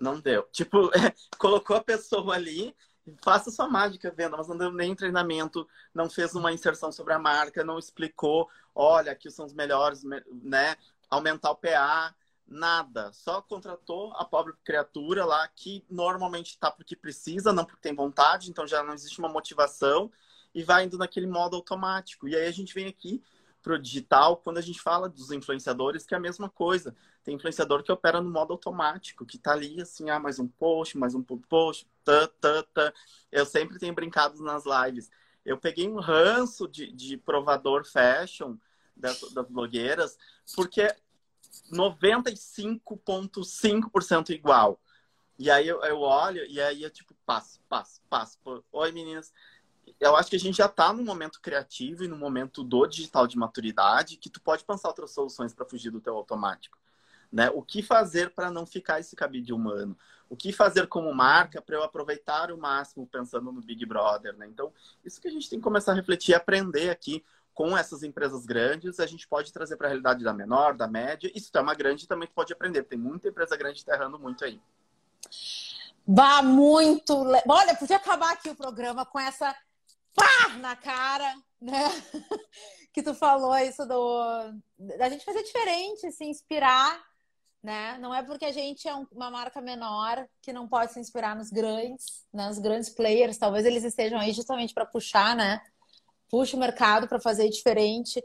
não 0.00 0.18
deu. 0.18 0.44
Tipo, 0.44 0.90
é, 0.96 1.14
colocou 1.36 1.76
a 1.76 1.84
pessoa 1.84 2.34
ali, 2.34 2.74
faça 3.22 3.50
sua 3.50 3.68
mágica 3.68 4.10
venda, 4.10 4.38
mas 4.38 4.48
não 4.48 4.56
deu 4.56 4.72
nem 4.72 4.94
treinamento, 4.94 5.68
não 5.94 6.08
fez 6.08 6.34
uma 6.34 6.50
inserção 6.50 6.90
sobre 6.90 7.12
a 7.12 7.18
marca, 7.18 7.62
não 7.62 7.78
explicou, 7.78 8.48
olha, 8.74 9.12
aqui 9.12 9.30
são 9.30 9.44
os 9.44 9.52
melhores, 9.52 10.02
né? 10.02 10.78
Aumentar 11.10 11.50
o 11.50 11.56
PA, 11.56 12.14
nada. 12.48 13.12
Só 13.12 13.42
contratou 13.42 14.14
a 14.14 14.24
pobre 14.24 14.54
criatura 14.64 15.26
lá 15.26 15.46
que 15.48 15.84
normalmente 15.90 16.52
está 16.52 16.70
porque 16.70 16.96
precisa, 16.96 17.52
não 17.52 17.66
porque 17.66 17.82
tem 17.82 17.94
vontade, 17.94 18.48
então 18.48 18.66
já 18.66 18.82
não 18.82 18.94
existe 18.94 19.18
uma 19.18 19.28
motivação 19.28 20.10
e 20.54 20.64
vai 20.64 20.84
indo 20.84 20.96
naquele 20.96 21.26
modo 21.26 21.54
automático. 21.54 22.26
E 22.26 22.34
aí 22.34 22.46
a 22.46 22.50
gente 22.50 22.72
vem 22.72 22.86
aqui 22.86 23.22
pro 23.66 23.78
digital 23.80 24.36
quando 24.36 24.58
a 24.58 24.60
gente 24.60 24.80
fala 24.80 25.08
dos 25.08 25.32
influenciadores, 25.32 26.06
que 26.06 26.14
é 26.14 26.16
a 26.16 26.20
mesma 26.20 26.48
coisa. 26.48 26.94
Tem 27.24 27.34
influenciador 27.34 27.82
que 27.82 27.90
opera 27.90 28.20
no 28.20 28.30
modo 28.30 28.52
automático, 28.52 29.26
que 29.26 29.36
tá 29.36 29.50
ali 29.50 29.82
assim, 29.82 30.08
ah, 30.08 30.20
mais 30.20 30.38
um 30.38 30.46
post, 30.46 30.96
mais 30.96 31.16
um 31.16 31.22
post, 31.24 31.84
tá, 32.04 32.28
tá, 32.40 32.62
tá. 32.72 32.92
Eu 33.32 33.44
sempre 33.44 33.80
tenho 33.80 33.92
brincado 33.92 34.40
nas 34.40 34.62
lives. 34.64 35.10
Eu 35.44 35.58
peguei 35.58 35.88
um 35.88 35.98
ranço 35.98 36.68
de, 36.68 36.92
de 36.92 37.16
provador 37.16 37.84
fashion 37.84 38.54
das, 38.96 39.20
das 39.32 39.48
blogueiras, 39.48 40.16
porque 40.54 40.94
95,5% 41.72 44.30
igual. 44.30 44.80
E 45.36 45.50
aí 45.50 45.66
eu, 45.66 45.82
eu, 45.82 45.98
olho 45.98 46.46
e 46.46 46.60
aí 46.60 46.84
eu 46.84 46.90
tipo, 46.90 47.16
passo, 47.26 47.60
passo, 47.68 48.00
passo. 48.08 48.38
Oi, 48.70 48.92
meninas 48.92 49.32
eu 50.00 50.16
acho 50.16 50.30
que 50.30 50.36
a 50.36 50.40
gente 50.40 50.56
já 50.56 50.66
está 50.66 50.92
no 50.92 51.02
momento 51.02 51.40
criativo 51.40 52.04
e 52.04 52.08
no 52.08 52.16
momento 52.16 52.62
do 52.62 52.86
digital 52.86 53.26
de 53.26 53.36
maturidade 53.36 54.16
que 54.16 54.30
tu 54.30 54.40
pode 54.40 54.64
pensar 54.64 54.88
outras 54.88 55.12
soluções 55.12 55.54
para 55.54 55.64
fugir 55.64 55.90
do 55.90 56.00
teu 56.00 56.16
automático. 56.16 56.78
Né? 57.32 57.50
O 57.50 57.62
que 57.62 57.82
fazer 57.82 58.30
para 58.30 58.50
não 58.50 58.66
ficar 58.66 59.00
esse 59.00 59.16
cabide 59.16 59.52
humano? 59.52 59.96
O 60.28 60.36
que 60.36 60.52
fazer 60.52 60.86
como 60.86 61.12
marca 61.14 61.62
para 61.62 61.76
eu 61.76 61.82
aproveitar 61.82 62.50
o 62.50 62.58
máximo 62.58 63.06
pensando 63.06 63.52
no 63.52 63.60
Big 63.60 63.84
Brother? 63.86 64.36
Né? 64.36 64.46
Então, 64.46 64.72
isso 65.04 65.20
que 65.20 65.28
a 65.28 65.30
gente 65.30 65.48
tem 65.48 65.58
que 65.58 65.64
começar 65.64 65.92
a 65.92 65.94
refletir 65.94 66.32
e 66.32 66.34
aprender 66.34 66.90
aqui 66.90 67.24
com 67.54 67.76
essas 67.76 68.02
empresas 68.02 68.44
grandes. 68.44 69.00
A 69.00 69.06
gente 69.06 69.26
pode 69.26 69.52
trazer 69.52 69.76
para 69.76 69.86
a 69.86 69.90
realidade 69.90 70.22
da 70.22 70.32
menor, 70.32 70.74
da 70.74 70.86
média. 70.86 71.30
Tu 71.32 71.58
é 71.58 71.60
uma 71.60 71.74
grande, 71.74 72.06
também 72.06 72.28
tu 72.28 72.34
pode 72.34 72.52
aprender. 72.52 72.82
Tem 72.84 72.98
muita 72.98 73.28
empresa 73.28 73.56
grande 73.56 73.82
errando 73.88 74.18
muito 74.18 74.44
aí. 74.44 74.60
Vá 76.06 76.42
muito. 76.42 77.16
Olha, 77.48 77.74
podia 77.74 77.96
acabar 77.96 78.32
aqui 78.32 78.48
o 78.48 78.54
programa 78.54 79.06
com 79.06 79.18
essa 79.18 79.56
pá 80.16 80.56
na 80.58 80.74
cara, 80.74 81.34
né? 81.60 81.84
que 82.92 83.02
tu 83.02 83.14
falou 83.14 83.56
isso 83.58 83.84
do 83.86 84.52
da 84.96 85.08
gente 85.10 85.24
fazer 85.24 85.42
diferente, 85.42 86.10
se 86.10 86.24
inspirar, 86.24 86.98
né? 87.62 87.98
Não 87.98 88.14
é 88.14 88.22
porque 88.22 88.46
a 88.46 88.52
gente 88.52 88.88
é 88.88 88.94
uma 89.12 89.30
marca 89.30 89.60
menor 89.60 90.26
que 90.40 90.52
não 90.52 90.66
pode 90.66 90.92
se 90.92 91.00
inspirar 91.00 91.36
nos 91.36 91.50
grandes, 91.50 92.24
né? 92.32 92.50
Grandes 92.60 92.88
players, 92.88 93.36
talvez 93.36 93.66
eles 93.66 93.84
estejam 93.84 94.18
aí 94.18 94.32
justamente 94.32 94.72
para 94.72 94.86
puxar, 94.86 95.36
né? 95.36 95.60
Puxa 96.30 96.56
o 96.56 96.60
mercado 96.60 97.06
para 97.06 97.20
fazer 97.20 97.48
diferente. 97.50 98.22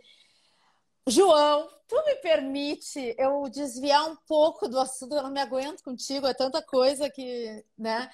João, 1.08 1.68
tu 1.88 1.96
me 2.06 2.16
permite 2.16 3.16
eu 3.18 3.50
desviar 3.50 4.10
um 4.10 4.16
pouco 4.28 4.68
do 4.70 4.80
assunto, 4.80 5.16
eu 5.16 5.24
não 5.24 5.32
me 5.32 5.42
aguento 5.42 5.84
contigo, 5.84 6.28
é 6.28 6.34
tanta 6.34 6.62
coisa 6.62 7.10
que, 7.10 7.66
né? 7.78 8.10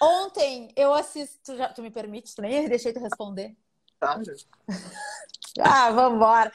Ontem 0.00 0.72
eu 0.76 0.92
assisto. 0.94 1.56
Já, 1.56 1.68
tu 1.68 1.82
me 1.82 1.90
permite? 1.90 2.34
Tu 2.34 2.42
nem 2.42 2.68
deixei 2.68 2.92
tu 2.92 3.00
responder. 3.00 3.56
Tá. 3.98 4.18
ah, 5.60 5.90
vambora. 5.90 6.52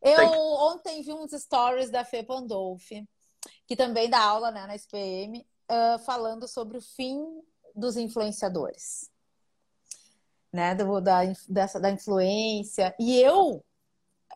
Eu 0.00 0.30
ontem 0.30 1.02
vi 1.02 1.12
uns 1.12 1.32
stories 1.32 1.90
da 1.90 2.04
Fê 2.04 2.22
Pandolfi, 2.22 3.08
que 3.66 3.76
também 3.76 4.08
dá 4.08 4.20
aula 4.20 4.50
né, 4.50 4.66
na 4.66 4.76
SPM, 4.76 5.46
uh, 5.70 5.98
falando 6.04 6.46
sobre 6.46 6.78
o 6.78 6.80
fim 6.80 7.42
dos 7.74 7.96
influenciadores. 7.96 9.10
Né, 10.52 10.74
do, 10.74 11.00
da, 11.00 11.20
dessa, 11.48 11.78
da 11.78 11.90
influência. 11.90 12.94
E 12.98 13.20
eu, 13.20 13.56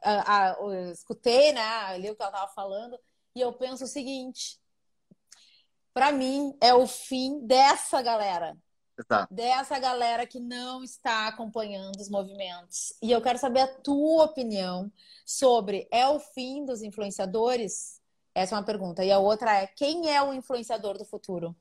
uh, 0.05 0.65
uh, 0.65 0.93
escutei, 0.93 1.53
né, 1.53 1.63
ali 1.63 2.11
o 2.11 2.17
que 2.17 2.23
ela 2.23 2.31
estava 2.31 2.53
falando, 2.53 2.99
e 3.35 3.41
eu 3.41 3.53
penso 3.53 3.85
o 3.85 3.89
seguinte: 3.89 4.61
para 5.95 6.13
mim, 6.13 6.57
é 6.61 6.75
o 6.75 6.87
fim 6.87 7.47
dessa 7.47 8.01
galera. 8.03 8.57
Exato. 8.99 9.35
Dessa 9.35 9.79
galera 9.79 10.27
que 10.27 10.39
não 10.39 10.83
está 10.83 11.29
acompanhando 11.29 11.97
os 11.97 12.09
movimentos. 12.09 12.93
E 13.03 13.11
eu 13.11 13.21
quero 13.21 13.39
saber 13.39 13.61
a 13.61 13.67
tua 13.67 14.25
opinião 14.25 14.93
sobre 15.25 15.89
é 15.91 16.07
o 16.07 16.21
fim 16.21 16.65
dos 16.65 16.83
influenciadores? 16.83 18.01
Essa 18.35 18.55
é 18.55 18.59
uma 18.59 18.65
pergunta. 18.65 19.05
E 19.05 19.11
a 19.11 19.19
outra 19.19 19.63
é: 19.63 19.67
quem 19.67 20.15
é 20.15 20.23
o 20.23 20.33
influenciador 20.33 20.99
do 20.99 21.05
futuro? 21.05 21.57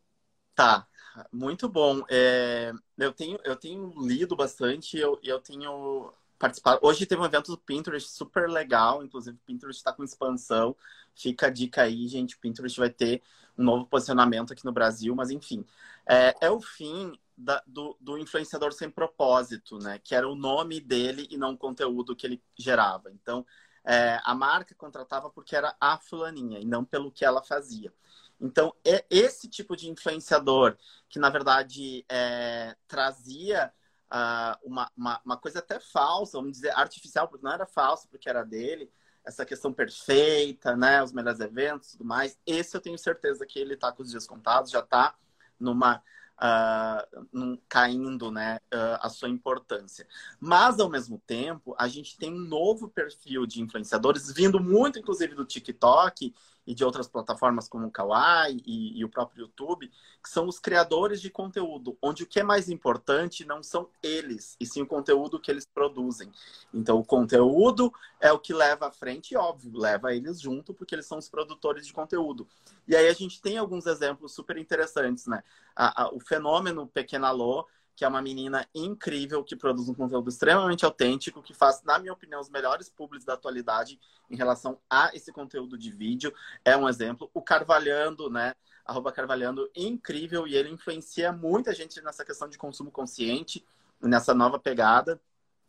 Tá, 0.53 0.85
muito 1.31 1.67
bom. 1.67 2.01
É, 2.09 2.71
eu, 2.97 3.13
tenho, 3.13 3.39
eu 3.43 3.55
tenho 3.55 3.93
lido 4.05 4.35
bastante 4.35 4.97
e 4.97 4.99
eu, 4.99 5.19
eu 5.23 5.39
tenho 5.39 6.13
participado. 6.37 6.79
Hoje 6.81 7.05
teve 7.05 7.21
um 7.21 7.25
evento 7.25 7.51
do 7.51 7.57
Pinterest 7.57 8.09
super 8.09 8.49
legal, 8.49 9.03
inclusive 9.03 9.37
o 9.37 9.45
Pinterest 9.45 9.79
está 9.79 9.93
com 9.93 10.03
expansão. 10.03 10.75
Fica 11.15 11.47
a 11.47 11.49
dica 11.49 11.83
aí, 11.83 12.07
gente. 12.07 12.35
O 12.35 12.39
Pinterest 12.39 12.79
vai 12.79 12.89
ter 12.89 13.21
um 13.57 13.63
novo 13.63 13.85
posicionamento 13.85 14.53
aqui 14.53 14.65
no 14.65 14.71
Brasil, 14.71 15.15
mas 15.15 15.29
enfim. 15.29 15.65
É, 16.07 16.35
é 16.41 16.49
o 16.49 16.61
fim 16.61 17.13
da, 17.37 17.61
do, 17.65 17.97
do, 17.99 18.17
influenciador 18.17 18.71
sem 18.73 18.89
propósito, 18.89 19.77
né? 19.79 19.99
Que 19.99 20.15
era 20.15 20.27
o 20.27 20.35
nome 20.35 20.79
dele 20.79 21.27
e 21.29 21.37
não 21.37 21.53
o 21.53 21.57
conteúdo 21.57 22.15
que 22.15 22.25
ele 22.25 22.43
gerava. 22.57 23.11
Então, 23.11 23.45
é, 23.83 24.19
a 24.23 24.35
marca 24.35 24.75
contratava 24.75 25.29
porque 25.29 25.55
era 25.55 25.75
a 25.79 25.97
fulaninha 25.97 26.59
e 26.59 26.65
não 26.65 26.85
pelo 26.85 27.11
que 27.11 27.25
ela 27.25 27.43
fazia. 27.43 27.93
Então, 28.39 28.73
é 28.85 29.05
esse 29.09 29.47
tipo 29.47 29.75
de 29.75 29.89
influenciador 29.89 30.75
que, 31.07 31.19
na 31.19 31.29
verdade, 31.29 32.03
é, 32.09 32.75
trazia 32.87 33.71
uh, 34.11 34.67
uma, 34.67 34.91
uma, 34.97 35.21
uma, 35.23 35.37
coisa 35.37 35.59
até 35.59 35.79
falsa, 35.79 36.37
vamos 36.37 36.53
dizer, 36.53 36.71
artificial, 36.71 37.27
porque 37.27 37.45
não 37.45 37.53
era 37.53 37.67
falso, 37.67 38.07
porque 38.09 38.27
era 38.27 38.43
dele, 38.43 38.91
essa 39.25 39.45
questão 39.45 39.71
perfeita, 39.71 40.75
né? 40.75 41.03
Os 41.03 41.11
melhores 41.11 41.39
eventos 41.39 41.89
e 41.89 41.91
tudo 41.97 42.05
mais. 42.05 42.37
Esse 42.45 42.75
eu 42.75 42.81
tenho 42.81 42.97
certeza 42.97 43.45
que 43.45 43.59
ele 43.59 43.75
está 43.75 43.91
com 43.91 44.03
os 44.03 44.09
dias 44.11 44.27
contados, 44.27 44.71
já 44.71 44.79
está 44.79 45.15
numa. 45.59 46.01
Uh, 46.43 47.27
num, 47.31 47.55
caindo 47.69 48.31
né, 48.31 48.59
uh, 48.73 48.97
a 48.99 49.09
sua 49.09 49.29
importância. 49.29 50.07
Mas, 50.39 50.79
ao 50.79 50.89
mesmo 50.89 51.21
tempo, 51.27 51.75
a 51.77 51.87
gente 51.87 52.17
tem 52.17 52.33
um 52.33 52.39
novo 52.39 52.89
perfil 52.89 53.45
de 53.45 53.61
influenciadores, 53.61 54.31
vindo 54.33 54.59
muito, 54.59 54.97
inclusive, 54.97 55.35
do 55.35 55.45
TikTok, 55.45 56.33
e 56.65 56.75
de 56.75 56.83
outras 56.83 57.07
plataformas 57.07 57.67
como 57.67 57.87
o 57.87 57.91
Kawaii 57.91 58.61
e, 58.65 58.99
e, 58.99 59.05
o 59.05 59.09
próprio 59.09 59.45
YouTube, 59.45 59.89
que 60.23 60.29
são 60.29 60.47
os 60.47 60.59
criadores 60.59 61.19
de 61.19 61.29
conteúdo, 61.29 61.97
onde 62.01 62.23
o 62.23 62.27
que 62.27 62.39
é 62.39 62.43
mais 62.43 62.69
importante 62.69 63.45
não 63.45 63.63
são 63.63 63.89
eles, 64.01 64.55
e 64.59 64.65
sim 64.65 64.81
o 64.81 64.87
conteúdo 64.87 65.39
que 65.39 65.49
eles 65.49 65.65
produzem. 65.65 66.31
Então, 66.73 66.99
o 66.99 67.05
conteúdo 67.05 67.91
é 68.19 68.31
o 68.31 68.39
que 68.39 68.53
leva 68.53 68.87
à 68.87 68.91
frente, 68.91 69.33
e 69.33 69.37
óbvio, 69.37 69.71
leva 69.75 70.13
eles 70.13 70.39
junto, 70.39 70.73
porque 70.73 70.93
eles 70.93 71.07
são 71.07 71.17
os 71.17 71.29
produtores 71.29 71.87
de 71.87 71.93
conteúdo. 71.93 72.47
E 72.87 72.95
aí 72.95 73.07
a 73.07 73.13
gente 73.13 73.41
tem 73.41 73.57
alguns 73.57 73.85
exemplos 73.85 74.33
super 74.33 74.57
interessantes, 74.57 75.25
né? 75.25 75.43
A, 75.75 76.03
a, 76.03 76.13
o 76.13 76.19
fenômeno 76.19 76.85
Pequena 76.87 77.31
Lô, 77.31 77.65
que 78.01 78.05
é 78.05 78.07
uma 78.07 78.19
menina 78.19 78.67
incrível, 78.73 79.43
que 79.43 79.55
produz 79.55 79.87
um 79.87 79.93
conteúdo 79.93 80.27
extremamente 80.27 80.83
autêntico, 80.83 81.39
que 81.39 81.53
faz, 81.53 81.83
na 81.83 81.99
minha 81.99 82.11
opinião, 82.11 82.41
os 82.41 82.49
melhores 82.49 82.89
públicos 82.89 83.23
da 83.23 83.35
atualidade 83.35 83.99
em 84.27 84.35
relação 84.35 84.79
a 84.89 85.11
esse 85.13 85.31
conteúdo 85.31 85.77
de 85.77 85.91
vídeo. 85.91 86.33
É 86.65 86.75
um 86.75 86.89
exemplo. 86.89 87.29
O 87.31 87.43
Carvalhando, 87.43 88.27
né? 88.27 88.55
Arroba 88.83 89.11
Carvalhando, 89.11 89.69
incrível, 89.75 90.47
e 90.47 90.55
ele 90.55 90.71
influencia 90.71 91.31
muita 91.31 91.75
gente 91.75 92.01
nessa 92.01 92.25
questão 92.25 92.49
de 92.49 92.57
consumo 92.57 92.89
consciente, 92.89 93.63
nessa 94.01 94.33
nova 94.33 94.57
pegada. 94.57 95.21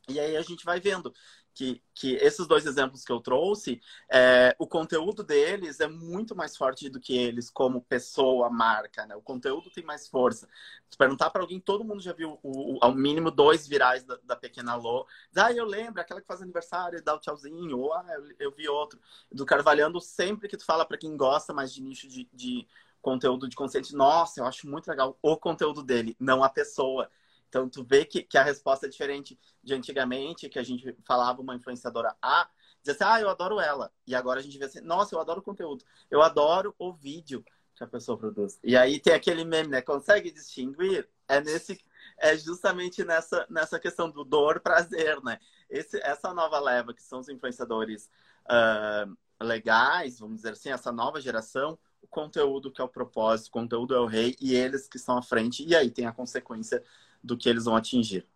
E 0.09 0.19
aí 0.19 0.35
a 0.35 0.41
gente 0.41 0.65
vai 0.65 0.81
vendo 0.81 1.13
que, 1.55 1.83
que 1.95 2.15
esses 2.17 2.47
dois 2.47 2.67
exemplos 2.67 3.05
que 3.05 3.13
eu 3.13 3.21
trouxe, 3.21 3.81
é, 4.11 4.55
o 4.59 4.67
conteúdo 4.67 5.23
deles 5.23 5.81
é 5.81 5.87
muito 5.87 6.35
mais 6.35 6.57
forte 6.57 6.89
do 6.89 7.01
que 7.01 7.17
eles 7.17 7.51
como 7.51 7.83
pessoa, 7.83 8.49
marca, 8.51 9.07
né? 9.07 9.15
O 9.15 9.23
conteúdo 9.23 9.71
tem 9.71 9.85
mais 9.85 10.09
força. 10.09 10.49
Se 10.89 10.97
perguntar 10.97 11.31
para 11.31 11.43
alguém, 11.43 11.61
todo 11.61 11.85
mundo 11.85 12.01
já 12.03 12.13
viu 12.13 12.39
o, 12.43 12.77
o, 12.77 12.79
ao 12.81 12.95
mínimo 12.95 13.31
dois 13.31 13.67
virais 13.67 14.05
da, 14.05 14.19
da 14.25 14.37
Pequena 14.37 14.75
Lô. 14.75 15.07
Ah, 15.37 15.53
eu 15.53 15.65
lembro, 15.65 16.01
aquela 16.01 16.21
que 16.21 16.27
faz 16.27 16.41
aniversário 16.41 16.99
e 16.99 17.03
dá 17.03 17.15
o 17.15 17.19
tchauzinho. 17.19 17.79
Ou, 17.79 17.93
ah, 17.93 18.07
eu, 18.15 18.35
eu 18.39 18.51
vi 18.53 18.69
outro. 18.69 18.99
Do 19.31 19.45
Carvalhando, 19.45 20.01
sempre 20.01 20.49
que 20.49 20.57
tu 20.57 20.65
fala 20.65 20.85
para 20.85 20.99
quem 20.99 21.17
gosta 21.17 21.53
mais 21.53 21.73
de 21.73 21.83
nicho 21.83 22.09
de, 22.09 22.29
de 22.33 22.67
conteúdo 23.03 23.49
de 23.49 23.57
consciente, 23.57 23.95
nossa, 23.95 24.41
eu 24.41 24.47
acho 24.47 24.69
muito 24.69 24.89
legal 24.89 25.19
o 25.21 25.37
conteúdo 25.37 25.83
dele, 25.83 26.17
não 26.19 26.43
a 26.43 26.49
pessoa. 26.49 27.11
Então, 27.53 27.69
tu 27.69 27.85
vê 27.85 28.07
que, 28.07 28.23
que 28.23 28.39
a 28.39 28.43
resposta 28.43 28.87
é 28.87 28.89
diferente 28.89 29.39
de 29.63 29.75
antigamente, 29.75 30.49
que 30.49 30.59
a 30.59 30.63
gente 30.63 30.97
falava 31.05 31.43
uma 31.43 31.55
influenciadora 31.55 32.17
A, 32.23 32.49
dizia 32.83 32.95
assim, 32.95 33.05
ah, 33.05 33.21
eu 33.21 33.29
adoro 33.29 33.61
ela. 33.61 33.93
E 34.07 34.15
agora 34.15 34.41
a 34.41 34.43
gente 34.43 34.57
vê 34.57 34.65
assim, 34.65 34.81
nossa, 34.81 35.15
eu 35.15 35.21
adoro 35.21 35.41
o 35.41 35.43
conteúdo. 35.43 35.85
Eu 36.11 36.23
adoro 36.23 36.75
o 36.79 36.95
vídeo 36.95 37.45
que 37.77 37.85
a 37.85 37.87
pessoa 37.87 38.17
produz. 38.17 38.59
E 38.65 38.75
aí 38.75 38.99
tem 38.99 39.13
aquele 39.13 39.45
meme, 39.45 39.69
né? 39.69 39.83
Consegue 39.83 40.31
distinguir? 40.31 41.07
É 41.29 41.43
nesse 41.43 41.79
é 42.17 42.35
justamente 42.39 43.05
nessa, 43.05 43.47
nessa 43.51 43.79
questão 43.79 44.11
do 44.11 44.25
dor 44.25 44.61
prazer, 44.61 45.23
né? 45.23 45.39
Esse, 45.69 46.01
essa 46.03 46.33
nova 46.33 46.59
leva, 46.59 46.95
que 46.95 47.03
são 47.03 47.21
os 47.21 47.29
influenciadores 47.29 48.11
uh, 48.47 49.45
legais, 49.45 50.21
vamos 50.21 50.37
dizer 50.37 50.53
assim, 50.53 50.71
essa 50.71 50.91
nova 50.91 51.21
geração, 51.21 51.79
o 52.01 52.07
conteúdo 52.07 52.73
que 52.73 52.81
é 52.81 52.85
o 52.85 52.89
propósito, 52.89 53.49
o 53.49 53.53
conteúdo 53.53 53.95
é 53.95 54.01
o 54.01 54.07
rei, 54.07 54.37
e 54.41 54.55
eles 54.55 54.89
que 54.89 54.97
estão 54.97 55.19
à 55.19 55.23
frente, 55.23 55.65
e 55.67 55.77
aí 55.77 55.91
tem 55.91 56.07
a 56.07 56.13
consequência 56.13 56.83
do 57.23 57.37
que 57.37 57.49
eles 57.49 57.65
vão 57.65 57.77
atingir. 57.77 58.27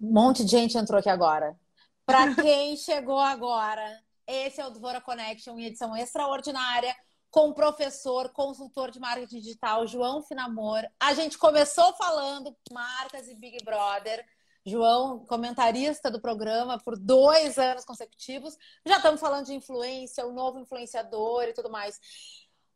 Um 0.00 0.12
monte 0.12 0.44
de 0.44 0.50
gente 0.50 0.76
entrou 0.76 0.98
aqui 0.98 1.08
agora. 1.08 1.58
Para 2.04 2.34
quem 2.36 2.76
chegou 2.76 3.18
agora, 3.18 4.00
esse 4.26 4.60
é 4.60 4.66
o 4.66 4.70
Dvora 4.70 5.00
Connection 5.00 5.58
edição 5.58 5.96
extraordinária 5.96 6.94
com 7.30 7.50
o 7.50 7.54
professor, 7.54 8.30
consultor 8.30 8.90
de 8.90 8.98
marketing 8.98 9.40
digital, 9.40 9.86
João 9.86 10.22
Finamor. 10.22 10.82
A 10.98 11.12
gente 11.12 11.36
começou 11.36 11.92
falando 11.94 12.56
marcas 12.72 13.28
e 13.28 13.34
Big 13.34 13.62
Brother. 13.64 14.24
João, 14.64 15.20
comentarista 15.26 16.10
do 16.10 16.20
programa 16.20 16.78
por 16.78 16.98
dois 16.98 17.56
anos 17.56 17.84
consecutivos. 17.84 18.56
Já 18.84 18.96
estamos 18.96 19.20
falando 19.20 19.46
de 19.46 19.54
influência, 19.54 20.26
o 20.26 20.32
novo 20.32 20.58
influenciador 20.58 21.44
e 21.44 21.52
tudo 21.52 21.70
mais. 21.70 22.00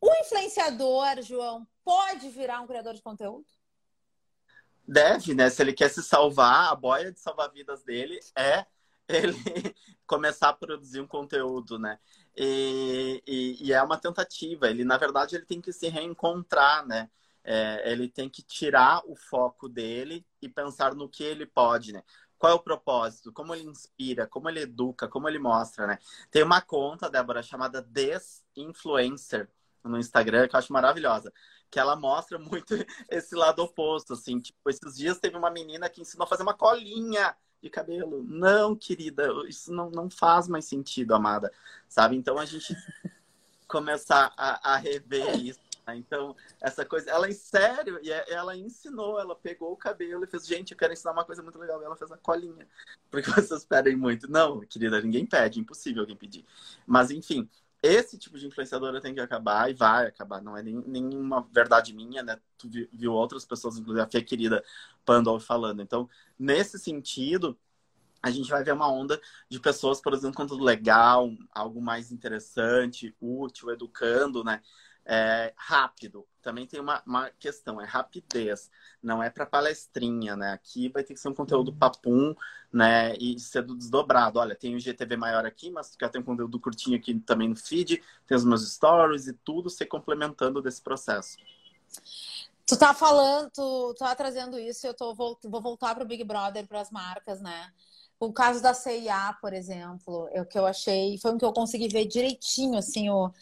O 0.01 0.09
influenciador, 0.21 1.21
João, 1.23 1.67
pode 1.85 2.29
virar 2.29 2.61
um 2.61 2.67
criador 2.67 2.95
de 2.95 3.03
conteúdo? 3.03 3.45
Deve, 4.91 5.35
né? 5.35 5.49
Se 5.49 5.63
ele 5.63 5.73
quer 5.73 5.89
se 5.89 6.03
salvar, 6.03 6.73
a 6.73 6.75
boia 6.75 7.13
de 7.13 7.21
salvar 7.21 7.51
vidas 7.53 7.83
dele 7.85 8.19
é 8.37 8.67
ele 9.09 9.35
começar 10.07 10.49
a 10.51 10.53
produzir 10.53 11.01
um 11.01 11.07
conteúdo, 11.07 11.79
né? 11.79 11.99
E, 12.37 13.23
e, 13.27 13.69
e, 13.69 13.73
é 13.73 13.83
uma 13.83 13.99
tentativa. 13.99 14.69
Ele, 14.69 14.85
na 14.85 14.97
verdade, 14.97 15.37
ele 15.37 15.47
tem 15.47 15.61
que 15.61 15.73
se 15.73 15.89
reencontrar, 15.89 16.87
né? 16.87 17.09
É, 17.43 17.91
ele 17.91 18.09
tem 18.09 18.29
que 18.29 18.43
tirar 18.43 19.03
o 19.07 19.17
foco 19.17 19.69
dele 19.69 20.27
e 20.43 20.49
pensar 20.49 20.95
no 20.95 21.09
que 21.09 21.23
ele 21.23 21.47
pode, 21.47 21.93
né? 21.93 22.03
Qual 22.39 22.53
é 22.53 22.55
o 22.55 22.61
propósito? 22.61 23.33
Como 23.33 23.55
ele 23.55 23.65
inspira? 23.65 24.27
Como 24.27 24.49
ele 24.49 24.61
educa? 24.61 25.09
Como 25.09 25.29
ele 25.29 25.39
mostra, 25.39 25.87
né? 25.87 25.99
Tem 26.31 26.43
uma 26.43 26.61
conta, 26.61 27.11
Débora, 27.11 27.43
chamada 27.43 27.83
Desinfluencer 27.83 29.49
no 29.85 29.99
Instagram, 29.99 30.49
que 30.49 30.55
eu 30.55 30.59
acho 30.59 30.73
maravilhosa 30.73 31.33
que 31.71 31.79
ela 31.79 31.95
mostra 31.95 32.39
muito 32.39 32.75
esse 33.09 33.35
lado 33.35 33.63
oposto, 33.63 34.15
assim. 34.15 34.41
Tipo, 34.41 34.69
esses 34.69 34.97
dias 34.97 35.19
teve 35.19 35.37
uma 35.37 35.51
menina 35.51 35.89
que 35.89 36.01
ensinou 36.01 36.25
a 36.25 36.29
fazer 36.29 36.43
uma 36.43 36.55
colinha 36.55 37.35
de 37.63 37.71
cabelo. 37.71 38.25
Não, 38.27 38.75
querida, 38.75 39.29
isso 39.47 39.73
não, 39.73 39.91
não 39.91 40.11
faz 40.11 40.49
mais 40.49 40.65
sentido, 40.65 41.15
amada. 41.15 41.53
Sabe? 41.89 42.17
Então 42.17 42.39
a 42.39 42.45
gente 42.45 42.75
começar 43.69 44.33
a, 44.37 44.75
a 44.75 44.77
rever 44.77 45.37
isso. 45.37 45.61
Né? 45.87 45.97
Então, 45.97 46.35
essa 46.61 46.85
coisa, 46.85 47.11
ela 47.11 47.29
em 47.29 47.33
sério, 47.33 48.01
e 48.03 48.11
é, 48.11 48.33
ela 48.33 48.57
ensinou, 48.57 49.21
ela 49.21 49.37
pegou 49.37 49.73
o 49.73 49.77
cabelo 49.77 50.25
e 50.25 50.27
fez, 50.27 50.47
gente, 50.47 50.73
eu 50.73 50.79
quero 50.79 50.93
ensinar 50.93 51.13
uma 51.13 51.25
coisa 51.25 51.43
muito 51.43 51.59
legal. 51.59 51.81
E 51.81 51.85
ela 51.85 51.97
fez 51.97 52.11
a 52.11 52.17
colinha. 52.17 52.67
Porque 53.11 53.31
vocês 53.31 53.65
pedem 53.65 53.97
muito. 53.97 54.31
Não, 54.31 54.61
querida, 54.61 55.01
ninguém 55.01 55.25
pede, 55.25 55.61
impossível 55.61 56.03
alguém 56.03 56.17
pedir. 56.17 56.45
Mas, 56.87 57.11
enfim, 57.11 57.49
esse 57.83 58.19
tipo 58.19 58.39
de 58.39 58.47
influenciadora 58.47 59.01
tem 59.01 59.15
que 59.15 59.21
acabar 59.21 59.71
e 59.71 59.75
vai 59.75 60.07
acabar. 60.07 60.43
Não 60.43 60.57
é 60.57 60.63
nem, 60.63 60.83
nenhuma 60.87 61.49
verdade 61.53 61.95
minha, 61.95 62.23
né? 62.23 62.39
Tu 62.59 62.69
viu 62.93 63.13
outras 63.13 63.45
pessoas, 63.45 63.79
inclusive 63.79 64.03
a 64.03 64.11
Fê 64.11 64.23
querida 64.23 64.63
Pandol 65.05 65.41
falando. 65.41 65.81
Então, 65.81 66.09
nesse 66.39 66.79
sentido, 66.79 67.59
a 68.23 68.31
gente 68.31 68.51
vai 68.51 68.63
ver 68.63 68.73
uma 68.73 68.91
onda 68.91 69.21
de 69.49 69.59
pessoas 69.59 70.01
produzindo 70.01 70.37
conteúdo 70.37 70.63
legal, 70.63 71.31
algo 71.53 71.81
mais 71.81 72.13
interessante, 72.13 73.15
útil, 73.21 73.71
educando, 73.71 74.45
né? 74.45 74.61
É, 75.05 75.53
rápido. 75.57 76.27
Também 76.43 76.67
tem 76.67 76.81
uma, 76.81 77.03
uma 77.07 77.31
questão, 77.31 77.81
é 77.81 77.85
rapidez. 77.85 78.71
Não 79.03 79.23
é 79.23 79.29
para 79.29 79.45
palestrinha, 79.45 80.37
né? 80.37 80.53
Aqui 80.53 80.89
vai 80.89 81.03
ter 81.03 81.15
que 81.15 81.21
ser 81.21 81.29
um 81.29 81.35
conteúdo 81.35 81.73
papum, 81.73 82.35
né? 82.73 83.15
E 83.17 83.39
ser 83.39 83.63
desdobrado. 83.65 84.39
Olha, 84.39 84.55
tem 84.55 84.75
o 84.75 84.81
GTV 84.81 85.17
maior 85.17 85.45
aqui, 85.45 85.71
mas 85.71 85.95
quer 85.97 86.09
ter 86.11 86.19
um 86.19 86.23
conteúdo 86.23 86.59
curtinho 86.61 86.97
aqui 86.97 87.15
também 87.21 87.49
no 87.49 87.57
feed, 87.57 88.03
tem 88.27 88.37
os 88.37 88.45
meus 88.45 88.71
stories 88.73 89.27
e 89.27 89.33
tudo 89.33 89.69
se 89.69 89.85
complementando 89.85 90.63
desse 90.63 90.81
processo. 90.81 91.37
Tu 92.67 92.79
tá 92.79 92.95
falando, 92.95 93.51
tu, 93.51 93.95
tá 93.99 94.15
trazendo 94.15 94.57
isso, 94.59 94.87
eu 94.87 94.95
tô, 94.95 95.13
vou, 95.13 95.37
vou 95.43 95.61
voltar 95.61 95.93
para 95.95 96.05
o 96.05 96.07
Big 96.07 96.23
Brother, 96.23 96.67
para 96.69 96.81
as 96.81 96.91
marcas, 96.91 97.41
né? 97.41 97.73
O 98.19 98.33
caso 98.33 98.63
da 98.63 98.73
CIA, 98.75 99.37
por 99.41 99.53
exemplo, 99.53 100.29
é 100.31 100.41
o 100.41 100.47
que 100.47 100.59
eu 100.59 100.67
achei, 100.67 101.19
foi 101.19 101.33
um 101.33 101.39
que 101.39 101.45
eu 101.45 101.53
consegui 101.53 101.89
ver 101.89 102.07
direitinho, 102.07 102.79
assim, 102.79 103.11
o, 103.11 103.33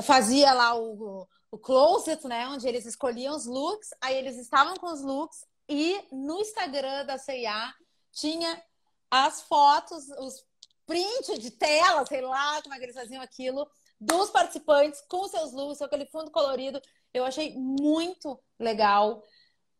fazia 0.00 0.52
lá 0.52 0.74
o, 0.74 1.28
o 1.50 1.58
closet, 1.58 2.26
né? 2.26 2.48
Onde 2.48 2.66
eles 2.66 2.86
escolhiam 2.86 3.36
os 3.36 3.44
looks, 3.44 3.90
aí 4.00 4.16
eles 4.16 4.38
estavam 4.38 4.76
com 4.76 4.86
os 4.86 5.02
looks 5.02 5.44
e 5.68 6.02
no 6.10 6.40
Instagram 6.40 7.04
da 7.04 7.18
CIA 7.18 7.74
tinha 8.12 8.62
as 9.10 9.42
fotos, 9.42 10.08
os 10.18 10.44
prints 10.86 11.38
de 11.38 11.50
tela, 11.50 12.04
sei 12.06 12.20
lá 12.22 12.60
como 12.62 12.74
é 12.74 12.78
que 12.78 12.84
eles 12.84 12.96
faziam 12.96 13.22
aquilo, 13.22 13.68
dos 14.00 14.30
participantes 14.30 15.02
com 15.08 15.28
seus 15.28 15.52
looks, 15.52 15.78
com 15.78 15.84
aquele 15.84 16.06
fundo 16.06 16.30
colorido. 16.30 16.80
Eu 17.12 17.24
achei 17.24 17.56
muito 17.56 18.42
legal, 18.58 19.22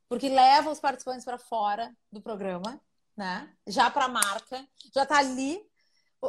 porque 0.08 0.28
leva 0.28 0.70
os 0.70 0.80
participantes 0.80 1.24
para 1.24 1.38
fora 1.38 1.94
do 2.10 2.20
programa, 2.20 2.80
né? 3.16 3.52
Já 3.66 3.90
para 3.90 4.04
a 4.04 4.08
marca, 4.08 4.66
já 4.94 5.06
tá 5.06 5.18
ali. 5.18 5.60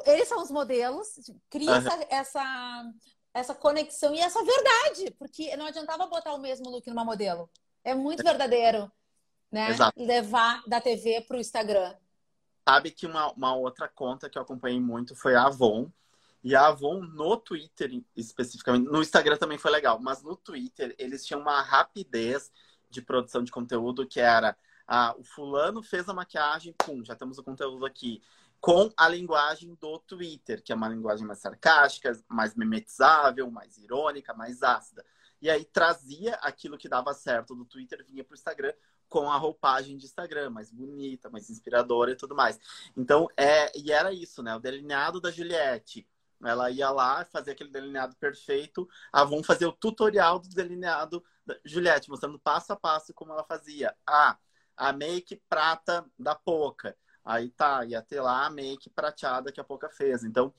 Eles 0.06 0.28
são 0.28 0.42
os 0.42 0.50
modelos, 0.50 1.08
cria 1.50 1.70
uhum. 1.70 1.78
essa, 1.78 2.08
essa 2.10 2.94
essa 3.34 3.56
conexão 3.56 4.14
e 4.14 4.20
essa 4.20 4.40
verdade, 4.44 5.12
porque 5.18 5.56
não 5.58 5.66
adiantava 5.66 6.06
botar 6.06 6.34
o 6.34 6.40
mesmo 6.40 6.70
look 6.70 6.88
numa 6.88 7.04
modelo. 7.04 7.50
É 7.84 7.96
muito 7.96 8.24
verdadeiro, 8.24 8.92
né? 9.52 9.72
Exato. 9.72 10.02
Levar 10.02 10.62
da 10.68 10.80
TV 10.80 11.22
para 11.22 11.38
o 11.38 11.40
Instagram. 11.40 11.96
Sabe 12.68 12.92
que 12.92 13.06
uma, 13.06 13.32
uma 13.34 13.56
outra 13.56 13.88
conta 13.88 14.30
que 14.30 14.38
eu 14.38 14.42
acompanhei 14.42 14.80
muito 14.80 15.16
foi 15.16 15.36
a 15.36 15.46
Avon. 15.46 15.92
E 16.44 16.56
a 16.56 16.68
Avon 16.68 17.02
no 17.02 17.38
Twitter, 17.38 18.04
especificamente, 18.16 18.86
no 18.86 19.02
Instagram 19.02 19.38
também 19.38 19.58
foi 19.58 19.72
legal, 19.72 20.00
mas 20.00 20.22
no 20.22 20.36
Twitter 20.36 20.94
eles 21.00 21.26
tinham 21.26 21.42
uma 21.42 21.62
rapidez 21.62 22.52
de 22.90 23.02
produção 23.02 23.44
de 23.44 23.52
conteúdo 23.52 24.06
que 24.06 24.20
era 24.20 24.56
ah, 24.88 25.16
o 25.18 25.24
fulano 25.24 25.82
fez 25.82 26.08
a 26.10 26.14
maquiagem, 26.14 26.76
pum, 26.86 27.04
já 27.04 27.16
temos 27.16 27.38
o 27.38 27.44
conteúdo 27.44 27.86
aqui 27.86 28.22
com 28.64 28.90
a 28.96 29.10
linguagem 29.10 29.76
do 29.76 30.00
Twitter, 30.00 30.64
que 30.64 30.72
é 30.72 30.76
uma 30.76 30.88
linguagem 30.88 31.28
mais 31.28 31.40
sarcástica, 31.40 32.18
mais 32.30 32.56
memetizável, 32.56 33.52
mais 33.52 33.78
irônica, 33.78 34.34
mais 34.34 34.64
ácida. 34.64 35.06
E 35.42 35.50
aí 35.50 35.66
trazia 35.66 36.36
aquilo 36.36 36.78
que 36.78 36.88
dava 36.88 37.14
certo 37.14 37.54
do 37.54 37.66
Twitter, 37.66 38.06
vinha 38.08 38.24
para 38.24 38.32
o 38.32 38.38
Instagram 38.38 38.72
com 39.10 39.30
a 39.30 39.36
roupagem 39.36 39.98
de 39.98 40.06
Instagram, 40.06 40.50
mais 40.50 40.72
bonita, 40.72 41.30
mais 41.30 41.50
inspiradora 41.50 42.12
e 42.12 42.16
tudo 42.16 42.34
mais. 42.34 42.58
Então, 42.96 43.28
é, 43.36 43.70
e 43.78 43.92
era 43.92 44.14
isso, 44.14 44.42
né? 44.42 44.56
O 44.56 44.62
delineado 44.62 45.20
da 45.20 45.30
Juliette, 45.30 46.08
Ela 46.42 46.72
ia 46.72 46.90
lá 46.90 47.26
fazer 47.26 47.52
aquele 47.52 47.70
delineado 47.70 48.16
perfeito. 48.16 48.88
Ah, 49.12 49.26
vamos 49.26 49.46
fazer 49.46 49.66
o 49.66 49.74
tutorial 49.74 50.40
do 50.40 50.48
delineado 50.48 51.22
da 51.46 51.60
Juliette, 51.66 52.10
mostrando 52.10 52.40
passo 52.40 52.72
a 52.72 52.78
passo 52.78 53.14
como 53.14 53.34
ela 53.34 53.44
fazia. 53.44 53.94
Ah, 54.08 54.38
a 54.78 54.94
make 54.94 55.36
prata 55.50 56.10
da 56.18 56.34
Poca. 56.34 56.96
Aí 57.24 57.50
tá, 57.50 57.86
ia 57.86 58.02
ter 58.02 58.22
lá 58.22 58.46
a 58.46 58.50
make 58.50 58.90
prateada 58.90 59.52
que 59.52 59.60
a 59.60 59.64
Poca 59.64 59.90
fez. 59.90 60.24
Então, 60.24 60.54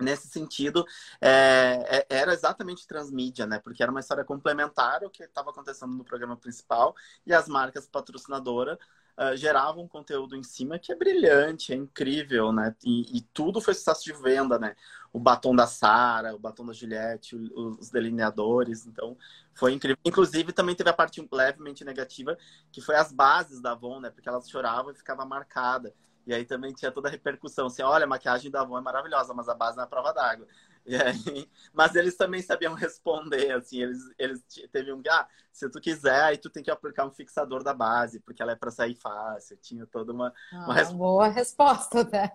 nesse 0.00 0.28
sentido, 0.28 0.84
é, 1.20 2.06
é, 2.08 2.18
era 2.18 2.32
exatamente 2.32 2.86
transmídia, 2.86 3.46
né? 3.46 3.58
Porque 3.58 3.82
era 3.82 3.92
uma 3.92 4.00
história 4.00 4.24
complementar 4.24 5.04
ao 5.04 5.10
que 5.10 5.22
estava 5.22 5.50
acontecendo 5.50 5.92
no 5.94 6.04
programa 6.04 6.36
principal 6.36 6.94
e 7.26 7.32
as 7.32 7.48
marcas 7.48 7.86
patrocinadoras 7.86 8.78
uh, 9.18 9.36
geravam 9.36 9.86
conteúdo 9.88 10.36
em 10.36 10.42
cima 10.42 10.78
que 10.78 10.92
é 10.92 10.96
brilhante, 10.96 11.72
é 11.72 11.76
incrível, 11.76 12.52
né? 12.52 12.74
E, 12.84 13.18
e 13.18 13.20
tudo 13.20 13.60
foi 13.60 13.74
sucesso 13.74 14.04
de 14.04 14.12
venda, 14.12 14.58
né? 14.58 14.74
O 15.12 15.18
batom 15.18 15.54
da 15.54 15.66
Sara, 15.66 16.34
o 16.34 16.38
batom 16.38 16.64
da 16.64 16.72
Juliette, 16.72 17.34
os 17.34 17.90
delineadores, 17.90 18.86
então 18.86 19.16
foi 19.54 19.72
incrível. 19.72 19.98
Inclusive 20.04 20.52
também 20.52 20.74
teve 20.74 20.90
a 20.90 20.94
parte 20.94 21.26
levemente 21.32 21.84
negativa, 21.84 22.36
que 22.70 22.80
foi 22.80 22.94
as 22.94 23.12
bases 23.12 23.60
da 23.60 23.72
Avon, 23.72 24.00
né? 24.00 24.10
Porque 24.10 24.28
elas 24.28 24.48
choravam 24.48 24.92
e 24.92 24.94
ficava 24.94 25.24
marcada. 25.24 25.92
E 26.26 26.34
aí 26.34 26.44
também 26.44 26.72
tinha 26.72 26.92
toda 26.92 27.08
a 27.08 27.10
repercussão, 27.10 27.66
assim, 27.66 27.82
olha, 27.82 28.04
a 28.04 28.08
maquiagem 28.08 28.50
da 28.50 28.60
Avon 28.60 28.78
é 28.78 28.80
maravilhosa, 28.80 29.34
mas 29.34 29.48
a 29.48 29.54
base 29.54 29.76
não 29.76 29.84
é 29.84 29.86
prova 29.86 30.12
d'água. 30.12 30.46
Aí, 30.86 31.48
mas 31.72 31.94
eles 31.94 32.16
também 32.16 32.42
sabiam 32.42 32.74
responder, 32.74 33.52
assim, 33.52 33.82
eles, 33.82 33.98
eles 34.18 34.44
teve 34.72 34.92
um, 34.92 35.02
ah, 35.08 35.28
se 35.52 35.68
tu 35.68 35.80
quiser, 35.80 36.22
aí 36.22 36.38
tu 36.38 36.50
tem 36.50 36.62
que 36.62 36.70
aplicar 36.70 37.06
um 37.06 37.10
fixador 37.10 37.62
da 37.62 37.74
base, 37.74 38.20
porque 38.20 38.42
ela 38.42 38.52
é 38.52 38.56
para 38.56 38.70
sair 38.70 38.94
fácil. 38.94 39.56
Tinha 39.58 39.86
toda 39.86 40.12
uma, 40.12 40.34
ah, 40.52 40.64
uma 40.64 40.74
resposta. 40.74 40.98
Boa 40.98 41.28
resposta, 41.28 42.04
né? 42.04 42.32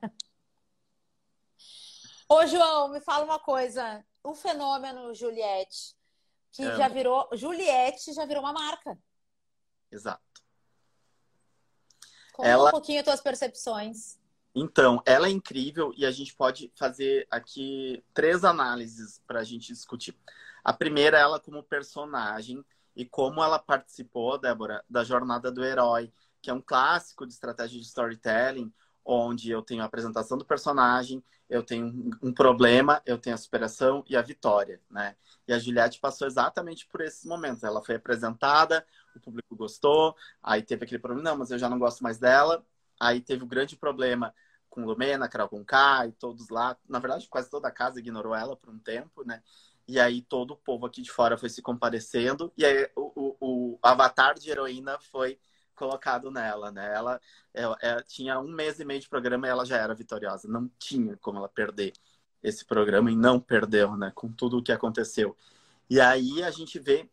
Ô, 2.27 2.45
João, 2.47 2.89
me 2.89 2.99
fala 2.99 3.23
uma 3.23 3.39
coisa. 3.39 4.03
O 4.23 4.33
fenômeno 4.33 5.13
Juliette, 5.13 5.95
que 6.51 6.63
é. 6.63 6.75
já 6.75 6.87
virou. 6.87 7.29
Juliette 7.33 8.13
já 8.13 8.25
virou 8.25 8.43
uma 8.43 8.53
marca. 8.53 8.97
Exato. 9.91 10.21
Conta 12.33 12.49
ela... 12.49 12.69
um 12.69 12.71
pouquinho 12.71 12.99
as 12.99 13.05
tuas 13.05 13.21
percepções. 13.21 14.19
Então, 14.55 15.01
ela 15.05 15.27
é 15.27 15.31
incrível 15.31 15.93
e 15.97 16.05
a 16.05 16.11
gente 16.11 16.33
pode 16.33 16.71
fazer 16.75 17.27
aqui 17.29 18.01
três 18.13 18.45
análises 18.45 19.21
para 19.27 19.41
a 19.41 19.43
gente 19.43 19.67
discutir. 19.67 20.17
A 20.63 20.71
primeira, 20.71 21.17
ela 21.17 21.41
como 21.41 21.61
personagem 21.61 22.63
e 22.95 23.03
como 23.05 23.43
ela 23.43 23.59
participou, 23.59 24.37
Débora, 24.37 24.81
da 24.89 25.03
Jornada 25.03 25.51
do 25.51 25.63
Herói, 25.63 26.09
que 26.41 26.49
é 26.49 26.53
um 26.53 26.61
clássico 26.61 27.27
de 27.27 27.33
estratégia 27.33 27.77
de 27.77 27.85
storytelling, 27.85 28.71
onde 29.03 29.51
eu 29.51 29.61
tenho 29.61 29.83
a 29.83 29.85
apresentação 29.85 30.37
do 30.37 30.45
personagem, 30.45 31.21
eu 31.49 31.61
tenho 31.61 32.09
um 32.23 32.33
problema, 32.33 33.01
eu 33.05 33.17
tenho 33.17 33.35
a 33.35 33.37
superação 33.37 34.05
e 34.07 34.15
a 34.15 34.21
vitória, 34.21 34.81
né? 34.89 35.15
E 35.47 35.53
a 35.53 35.59
Juliette 35.59 35.99
passou 35.99 36.25
exatamente 36.25 36.87
por 36.87 37.01
esses 37.01 37.25
momentos. 37.25 37.63
Ela 37.63 37.83
foi 37.83 37.95
apresentada, 37.95 38.87
o 39.15 39.19
público 39.19 39.55
gostou, 39.55 40.15
aí 40.41 40.63
teve 40.63 40.85
aquele 40.85 40.99
problema, 41.01 41.29
não, 41.29 41.37
mas 41.37 41.51
eu 41.51 41.59
já 41.59 41.69
não 41.69 41.77
gosto 41.77 42.01
mais 42.01 42.17
dela. 42.17 42.65
Aí 42.99 43.19
teve 43.21 43.43
o 43.43 43.47
grande 43.47 43.75
problema 43.75 44.33
com 44.75 44.85
Lumena, 44.85 45.29
Carol 45.29 45.47
Conká 45.47 46.05
e 46.05 46.11
todos 46.11 46.49
lá. 46.49 46.77
Na 46.87 46.99
verdade, 46.99 47.27
quase 47.29 47.49
toda 47.49 47.69
a 47.69 47.71
casa 47.71 47.99
ignorou 47.99 48.35
ela 48.35 48.55
por 48.55 48.69
um 48.69 48.77
tempo, 48.77 49.23
né? 49.25 49.41
E 49.87 49.99
aí 49.99 50.21
todo 50.21 50.51
o 50.51 50.57
povo 50.57 50.85
aqui 50.85 51.01
de 51.01 51.11
fora 51.11 51.37
foi 51.37 51.49
se 51.49 51.61
comparecendo. 51.61 52.51
E 52.57 52.65
aí 52.65 52.89
o, 52.95 53.11
o, 53.15 53.37
o 53.39 53.79
avatar 53.81 54.37
de 54.37 54.49
heroína 54.49 54.99
foi 54.99 55.39
colocado 55.75 56.29
nela, 56.29 56.71
né? 56.71 56.93
Ela, 56.93 57.21
ela, 57.53 57.77
ela, 57.81 58.03
tinha 58.03 58.39
um 58.39 58.51
mês 58.51 58.79
e 58.79 58.85
meio 58.85 58.99
de 58.99 59.07
programa 59.07 59.47
e 59.47 59.49
ela 59.49 59.65
já 59.65 59.77
era 59.77 59.95
vitoriosa. 59.95 60.47
Não 60.47 60.69
tinha 60.77 61.15
como 61.17 61.37
ela 61.37 61.49
perder 61.49 61.93
esse 62.43 62.65
programa 62.65 63.11
e 63.11 63.15
não 63.15 63.39
perdeu, 63.39 63.95
né? 63.95 64.11
Com 64.13 64.31
tudo 64.31 64.57
o 64.57 64.63
que 64.63 64.71
aconteceu. 64.71 65.35
E 65.89 66.01
aí 66.01 66.43
a 66.43 66.51
gente 66.51 66.79
vê 66.79 67.09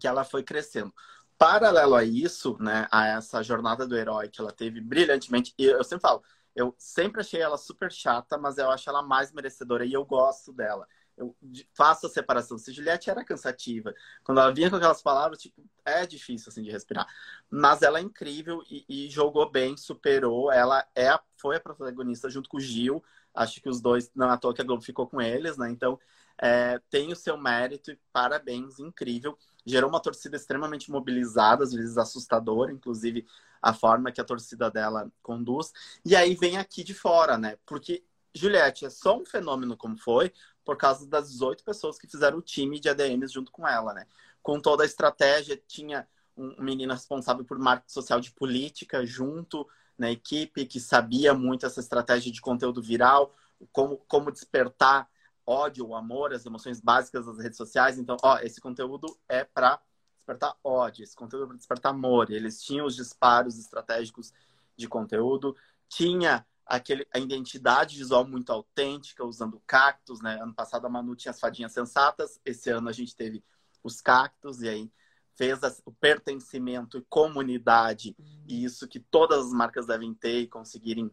que 0.00 0.06
ela 0.06 0.24
foi 0.24 0.42
crescendo. 0.42 0.94
Paralelo 1.38 1.94
a 1.94 2.04
isso, 2.04 2.56
né? 2.60 2.88
A 2.90 3.08
essa 3.08 3.42
jornada 3.42 3.86
do 3.86 3.96
herói 3.96 4.28
que 4.28 4.40
ela 4.40 4.52
teve 4.52 4.80
brilhantemente. 4.80 5.52
E 5.58 5.64
eu 5.64 5.84
sempre 5.84 6.02
falo, 6.02 6.22
eu 6.56 6.74
sempre 6.78 7.20
achei 7.20 7.40
ela 7.40 7.56
super 7.56 7.92
chata, 7.92 8.36
mas 8.36 8.58
eu 8.58 8.70
acho 8.70 8.90
ela 8.90 9.02
mais 9.02 9.30
merecedora 9.32 9.84
e 9.84 9.92
eu 9.92 10.04
gosto 10.04 10.52
dela 10.52 10.88
eu 11.16 11.34
faço 11.74 12.06
a 12.06 12.10
separação. 12.10 12.58
Se 12.58 12.72
Juliette 12.72 13.08
era 13.08 13.24
cansativa, 13.24 13.94
quando 14.22 14.40
ela 14.40 14.52
vinha 14.52 14.68
com 14.68 14.76
aquelas 14.76 15.02
palavras, 15.02 15.40
tipo, 15.40 15.64
é 15.84 16.06
difícil 16.06 16.50
assim 16.50 16.62
de 16.62 16.70
respirar. 16.70 17.06
Mas 17.50 17.82
ela 17.82 17.98
é 17.98 18.02
incrível 18.02 18.62
e, 18.70 18.84
e 18.88 19.10
jogou 19.10 19.50
bem, 19.50 19.76
superou. 19.76 20.52
Ela 20.52 20.86
é 20.94 21.08
a, 21.08 21.20
foi 21.36 21.56
a 21.56 21.60
protagonista 21.60 22.28
junto 22.28 22.48
com 22.48 22.58
o 22.58 22.60
Gil. 22.60 23.02
Acho 23.34 23.60
que 23.60 23.68
os 23.68 23.80
dois, 23.80 24.10
não 24.14 24.28
é 24.28 24.32
à 24.32 24.36
toa 24.36 24.54
que 24.54 24.60
a 24.60 24.64
Globo 24.64 24.82
ficou 24.82 25.06
com 25.06 25.20
eles, 25.20 25.56
né? 25.56 25.70
Então, 25.70 25.98
é, 26.40 26.80
tem 26.90 27.12
o 27.12 27.16
seu 27.16 27.36
mérito 27.36 27.90
e 27.90 27.98
parabéns, 28.12 28.78
incrível. 28.78 29.36
Gerou 29.64 29.90
uma 29.90 30.00
torcida 30.00 30.36
extremamente 30.36 30.90
mobilizada, 30.90 31.64
às 31.64 31.72
vezes 31.72 31.96
assustadora, 31.98 32.72
inclusive 32.72 33.26
a 33.60 33.72
forma 33.72 34.12
que 34.12 34.20
a 34.20 34.24
torcida 34.24 34.70
dela 34.70 35.10
conduz. 35.22 35.72
E 36.04 36.14
aí 36.14 36.34
vem 36.34 36.58
aqui 36.58 36.84
de 36.84 36.94
fora, 36.94 37.36
né? 37.38 37.58
Porque 37.66 38.04
Juliette 38.34 38.84
é 38.84 38.90
só 38.90 39.18
um 39.18 39.24
fenômeno 39.24 39.76
como 39.76 39.96
foi, 39.96 40.32
por 40.64 40.76
causa 40.76 41.06
das 41.06 41.30
18 41.30 41.64
pessoas 41.64 41.98
que 41.98 42.06
fizeram 42.06 42.38
o 42.38 42.42
time 42.42 42.78
de 42.78 42.88
ADMs 42.88 43.32
junto 43.32 43.50
com 43.50 43.66
ela, 43.66 43.94
né? 43.94 44.06
Com 44.42 44.60
toda 44.60 44.82
a 44.82 44.86
estratégia, 44.86 45.60
tinha 45.66 46.06
um 46.36 46.62
menino 46.62 46.92
responsável 46.92 47.44
por 47.44 47.58
marketing 47.58 47.92
social 47.92 48.20
de 48.20 48.30
política 48.30 49.04
junto 49.06 49.66
na 49.96 50.10
equipe, 50.10 50.66
que 50.66 50.78
sabia 50.78 51.32
muito 51.32 51.64
essa 51.64 51.80
estratégia 51.80 52.30
de 52.30 52.40
conteúdo 52.40 52.82
viral, 52.82 53.34
como, 53.72 53.96
como 54.06 54.30
despertar 54.30 55.08
ódio, 55.46 55.94
amor, 55.94 56.32
as 56.32 56.44
emoções 56.44 56.80
básicas 56.80 57.26
das 57.26 57.38
redes 57.38 57.56
sociais. 57.56 57.98
Então, 57.98 58.16
ó, 58.22 58.38
esse 58.38 58.60
conteúdo 58.60 59.16
é 59.28 59.44
para 59.44 59.80
despertar 60.16 60.56
ódio, 60.64 61.04
esse 61.04 61.14
conteúdo 61.14 61.44
é 61.44 61.46
para 61.48 61.56
despertar 61.56 61.90
amor. 61.90 62.30
Eles 62.30 62.62
tinham 62.62 62.86
os 62.86 62.96
disparos 62.96 63.58
estratégicos 63.58 64.32
de 64.76 64.88
conteúdo, 64.88 65.56
tinha 65.88 66.44
aquele, 66.66 67.06
a 67.14 67.18
identidade 67.18 67.96
visual 67.96 68.26
muito 68.26 68.50
autêntica, 68.52 69.24
usando 69.24 69.62
cactos, 69.66 70.20
né? 70.20 70.42
Ano 70.42 70.52
passado 70.52 70.84
a 70.86 70.90
Manu 70.90 71.14
tinha 71.14 71.30
as 71.30 71.38
fadinhas 71.38 71.72
sensatas, 71.72 72.40
esse 72.44 72.68
ano 72.70 72.88
a 72.88 72.92
gente 72.92 73.14
teve 73.14 73.42
os 73.84 74.00
cactos, 74.00 74.62
e 74.62 74.68
aí 74.68 74.90
fez 75.36 75.60
o 75.84 75.92
pertencimento 75.92 76.98
e 76.98 77.06
comunidade, 77.08 78.16
e 78.48 78.64
isso 78.64 78.88
que 78.88 78.98
todas 78.98 79.46
as 79.46 79.52
marcas 79.52 79.86
devem 79.86 80.12
ter 80.12 80.40
e 80.40 80.48
conseguirem 80.48 81.10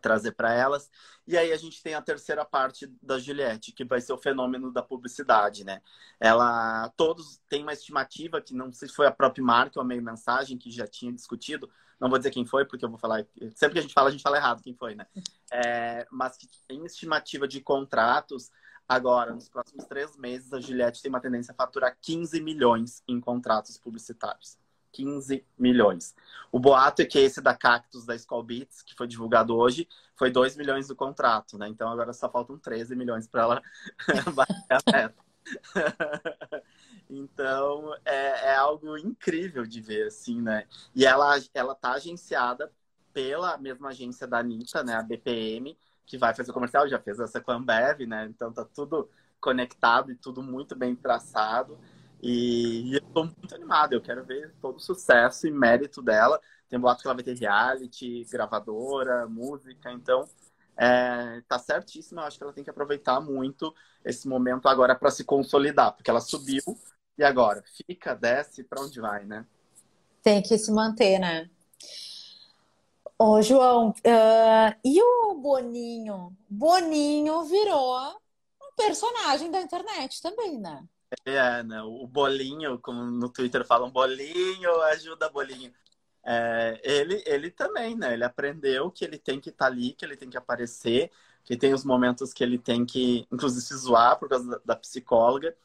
trazer 0.00 0.32
para 0.32 0.52
elas. 0.52 0.90
E 1.26 1.36
aí 1.36 1.52
a 1.52 1.56
gente 1.56 1.82
tem 1.82 1.94
a 1.94 2.02
terceira 2.02 2.44
parte 2.44 2.86
da 3.02 3.18
Juliette, 3.18 3.72
que 3.72 3.84
vai 3.84 4.00
ser 4.00 4.12
o 4.12 4.18
fenômeno 4.18 4.72
da 4.72 4.82
publicidade, 4.82 5.64
né? 5.64 5.80
Ela 6.18 6.88
todos 6.96 7.40
têm 7.48 7.62
uma 7.62 7.72
estimativa 7.72 8.40
que 8.40 8.54
não 8.54 8.72
sei 8.72 8.88
se 8.88 8.94
foi 8.94 9.06
a 9.06 9.12
própria 9.12 9.44
marca 9.44 9.78
ou 9.78 9.82
a 9.82 9.86
meio 9.86 10.02
mensagem 10.02 10.58
que 10.58 10.70
já 10.70 10.86
tinha 10.86 11.12
discutido, 11.12 11.70
não 12.00 12.08
vou 12.08 12.18
dizer 12.18 12.30
quem 12.30 12.46
foi, 12.46 12.64
porque 12.64 12.84
eu 12.84 12.88
vou 12.88 12.98
falar. 12.98 13.26
Sempre 13.54 13.74
que 13.74 13.78
a 13.78 13.82
gente 13.82 13.92
fala, 13.92 14.08
a 14.08 14.12
gente 14.12 14.22
fala 14.22 14.38
errado 14.38 14.62
quem 14.62 14.74
foi, 14.74 14.94
né? 14.94 15.06
É, 15.52 16.06
mas 16.10 16.38
em 16.70 16.84
estimativa 16.86 17.46
de 17.46 17.60
contratos, 17.60 18.50
agora, 18.88 19.34
nos 19.34 19.48
próximos 19.50 19.84
três 19.84 20.16
meses, 20.16 20.52
a 20.52 20.60
Juliette 20.60 21.02
tem 21.02 21.10
uma 21.10 21.20
tendência 21.20 21.52
a 21.52 21.54
faturar 21.54 21.96
15 22.00 22.40
milhões 22.40 23.02
em 23.06 23.20
contratos 23.20 23.76
publicitários. 23.76 24.58
15 24.92 25.44
milhões. 25.58 26.14
O 26.52 26.58
boato 26.58 27.02
é 27.02 27.04
que 27.04 27.18
esse 27.18 27.40
da 27.40 27.54
Cactus 27.54 28.04
da 28.04 28.14
Skull 28.14 28.42
Beats, 28.42 28.82
que 28.82 28.94
foi 28.94 29.06
divulgado 29.06 29.56
hoje, 29.56 29.88
foi 30.16 30.30
2 30.30 30.56
milhões 30.56 30.88
do 30.88 30.96
contrato, 30.96 31.56
né? 31.56 31.68
Então 31.68 31.88
agora 31.88 32.12
só 32.12 32.28
faltam 32.28 32.58
13 32.58 32.94
milhões 32.96 33.26
para 33.26 33.42
ela 33.42 33.62
bater 34.34 34.66
a 34.70 34.92
meta. 34.92 35.30
Então, 37.12 37.92
é, 38.04 38.50
é, 38.50 38.54
algo 38.54 38.96
incrível 38.96 39.66
de 39.66 39.80
ver, 39.80 40.06
assim, 40.06 40.40
né? 40.40 40.64
E 40.94 41.04
ela, 41.04 41.34
ela 41.52 41.74
tá 41.74 41.92
agenciada 41.94 42.72
pela 43.12 43.58
mesma 43.58 43.88
agência 43.88 44.28
da 44.28 44.38
Anitta, 44.38 44.84
né? 44.84 44.94
A 44.94 45.02
BPM, 45.02 45.76
que 46.06 46.16
vai 46.16 46.32
fazer 46.32 46.52
o 46.52 46.54
comercial, 46.54 46.88
já 46.88 47.00
fez 47.00 47.18
essa 47.18 47.40
com 47.40 47.50
a 47.50 47.56
Ambev, 47.56 48.06
né? 48.06 48.26
Então 48.26 48.52
tá 48.52 48.64
tudo 48.64 49.10
conectado 49.40 50.12
e 50.12 50.14
tudo 50.14 50.40
muito 50.40 50.76
bem 50.76 50.94
traçado. 50.94 51.78
E, 52.22 52.94
eu 52.94 53.00
tô 53.12 53.24
muito 53.24 53.54
animado, 53.54 53.94
eu 53.94 54.00
quero 54.00 54.24
ver 54.24 54.52
todo 54.60 54.76
o 54.76 54.80
sucesso 54.80 55.46
e 55.46 55.50
mérito 55.50 56.02
dela. 56.02 56.40
Tem 56.68 56.78
boato 56.78 57.02
que 57.02 57.08
ela 57.08 57.14
vai 57.14 57.24
ter 57.24 57.36
reality, 57.36 58.24
gravadora, 58.30 59.26
música, 59.26 59.90
então 59.90 60.28
é, 60.76 61.42
tá 61.48 61.58
certíssima. 61.58 62.22
Eu 62.22 62.26
acho 62.26 62.38
que 62.38 62.44
ela 62.44 62.52
tem 62.52 62.62
que 62.62 62.70
aproveitar 62.70 63.20
muito 63.20 63.74
esse 64.04 64.28
momento 64.28 64.68
agora 64.68 64.94
para 64.94 65.10
se 65.10 65.24
consolidar, 65.24 65.92
porque 65.92 66.10
ela 66.10 66.20
subiu, 66.20 66.62
e 67.18 67.24
agora? 67.24 67.62
Fica, 67.86 68.14
desce, 68.14 68.64
para 68.64 68.82
onde 68.82 69.00
vai, 69.00 69.24
né? 69.24 69.44
Tem 70.22 70.42
que 70.42 70.56
se 70.56 70.70
manter, 70.70 71.18
né? 71.18 71.50
Ô, 73.18 73.42
João, 73.42 73.90
uh, 73.90 74.78
e 74.82 75.02
o 75.02 75.34
Boninho? 75.34 76.34
Boninho 76.48 77.42
virou 77.44 77.98
um 78.62 78.74
personagem 78.76 79.50
da 79.50 79.60
internet 79.60 80.22
também, 80.22 80.58
né? 80.58 80.82
É, 81.24 81.62
né? 81.62 81.82
O 81.82 82.06
bolinho, 82.06 82.78
como 82.78 83.02
no 83.04 83.28
Twitter 83.28 83.64
falam, 83.64 83.90
bolinho, 83.90 84.80
ajuda 84.82 85.28
bolinho. 85.28 85.72
É, 86.24 86.80
ele, 86.84 87.22
ele 87.26 87.50
também, 87.50 87.96
né? 87.96 88.12
Ele 88.14 88.24
aprendeu 88.24 88.90
que 88.90 89.04
ele 89.04 89.18
tem 89.18 89.40
que 89.40 89.50
estar 89.50 89.66
tá 89.66 89.70
ali, 89.70 89.92
que 89.92 90.04
ele 90.04 90.16
tem 90.16 90.30
que 90.30 90.36
aparecer, 90.36 91.10
que 91.44 91.56
tem 91.56 91.74
os 91.74 91.84
momentos 91.84 92.32
que 92.32 92.44
ele 92.44 92.58
tem 92.58 92.84
que, 92.86 93.26
inclusive, 93.32 93.62
se 93.62 93.76
zoar 93.76 94.18
por 94.18 94.28
causa 94.28 94.48
da, 94.48 94.60
da 94.64 94.76
psicóloga. 94.76 95.56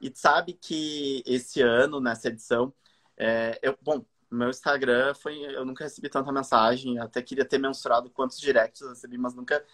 E 0.00 0.10
sabe 0.14 0.52
que 0.54 1.22
esse 1.26 1.60
ano, 1.60 2.00
nessa 2.00 2.28
edição, 2.28 2.72
é, 3.16 3.58
eu, 3.62 3.76
bom, 3.82 4.04
meu 4.30 4.50
Instagram 4.50 5.14
foi. 5.14 5.38
Eu 5.54 5.64
nunca 5.64 5.84
recebi 5.84 6.08
tanta 6.08 6.32
mensagem, 6.32 6.98
até 6.98 7.22
queria 7.22 7.44
ter 7.44 7.58
mensurado 7.58 8.10
quantos 8.10 8.38
directs 8.38 8.80
eu 8.80 8.90
recebi, 8.90 9.18
mas 9.18 9.34
nunca 9.34 9.64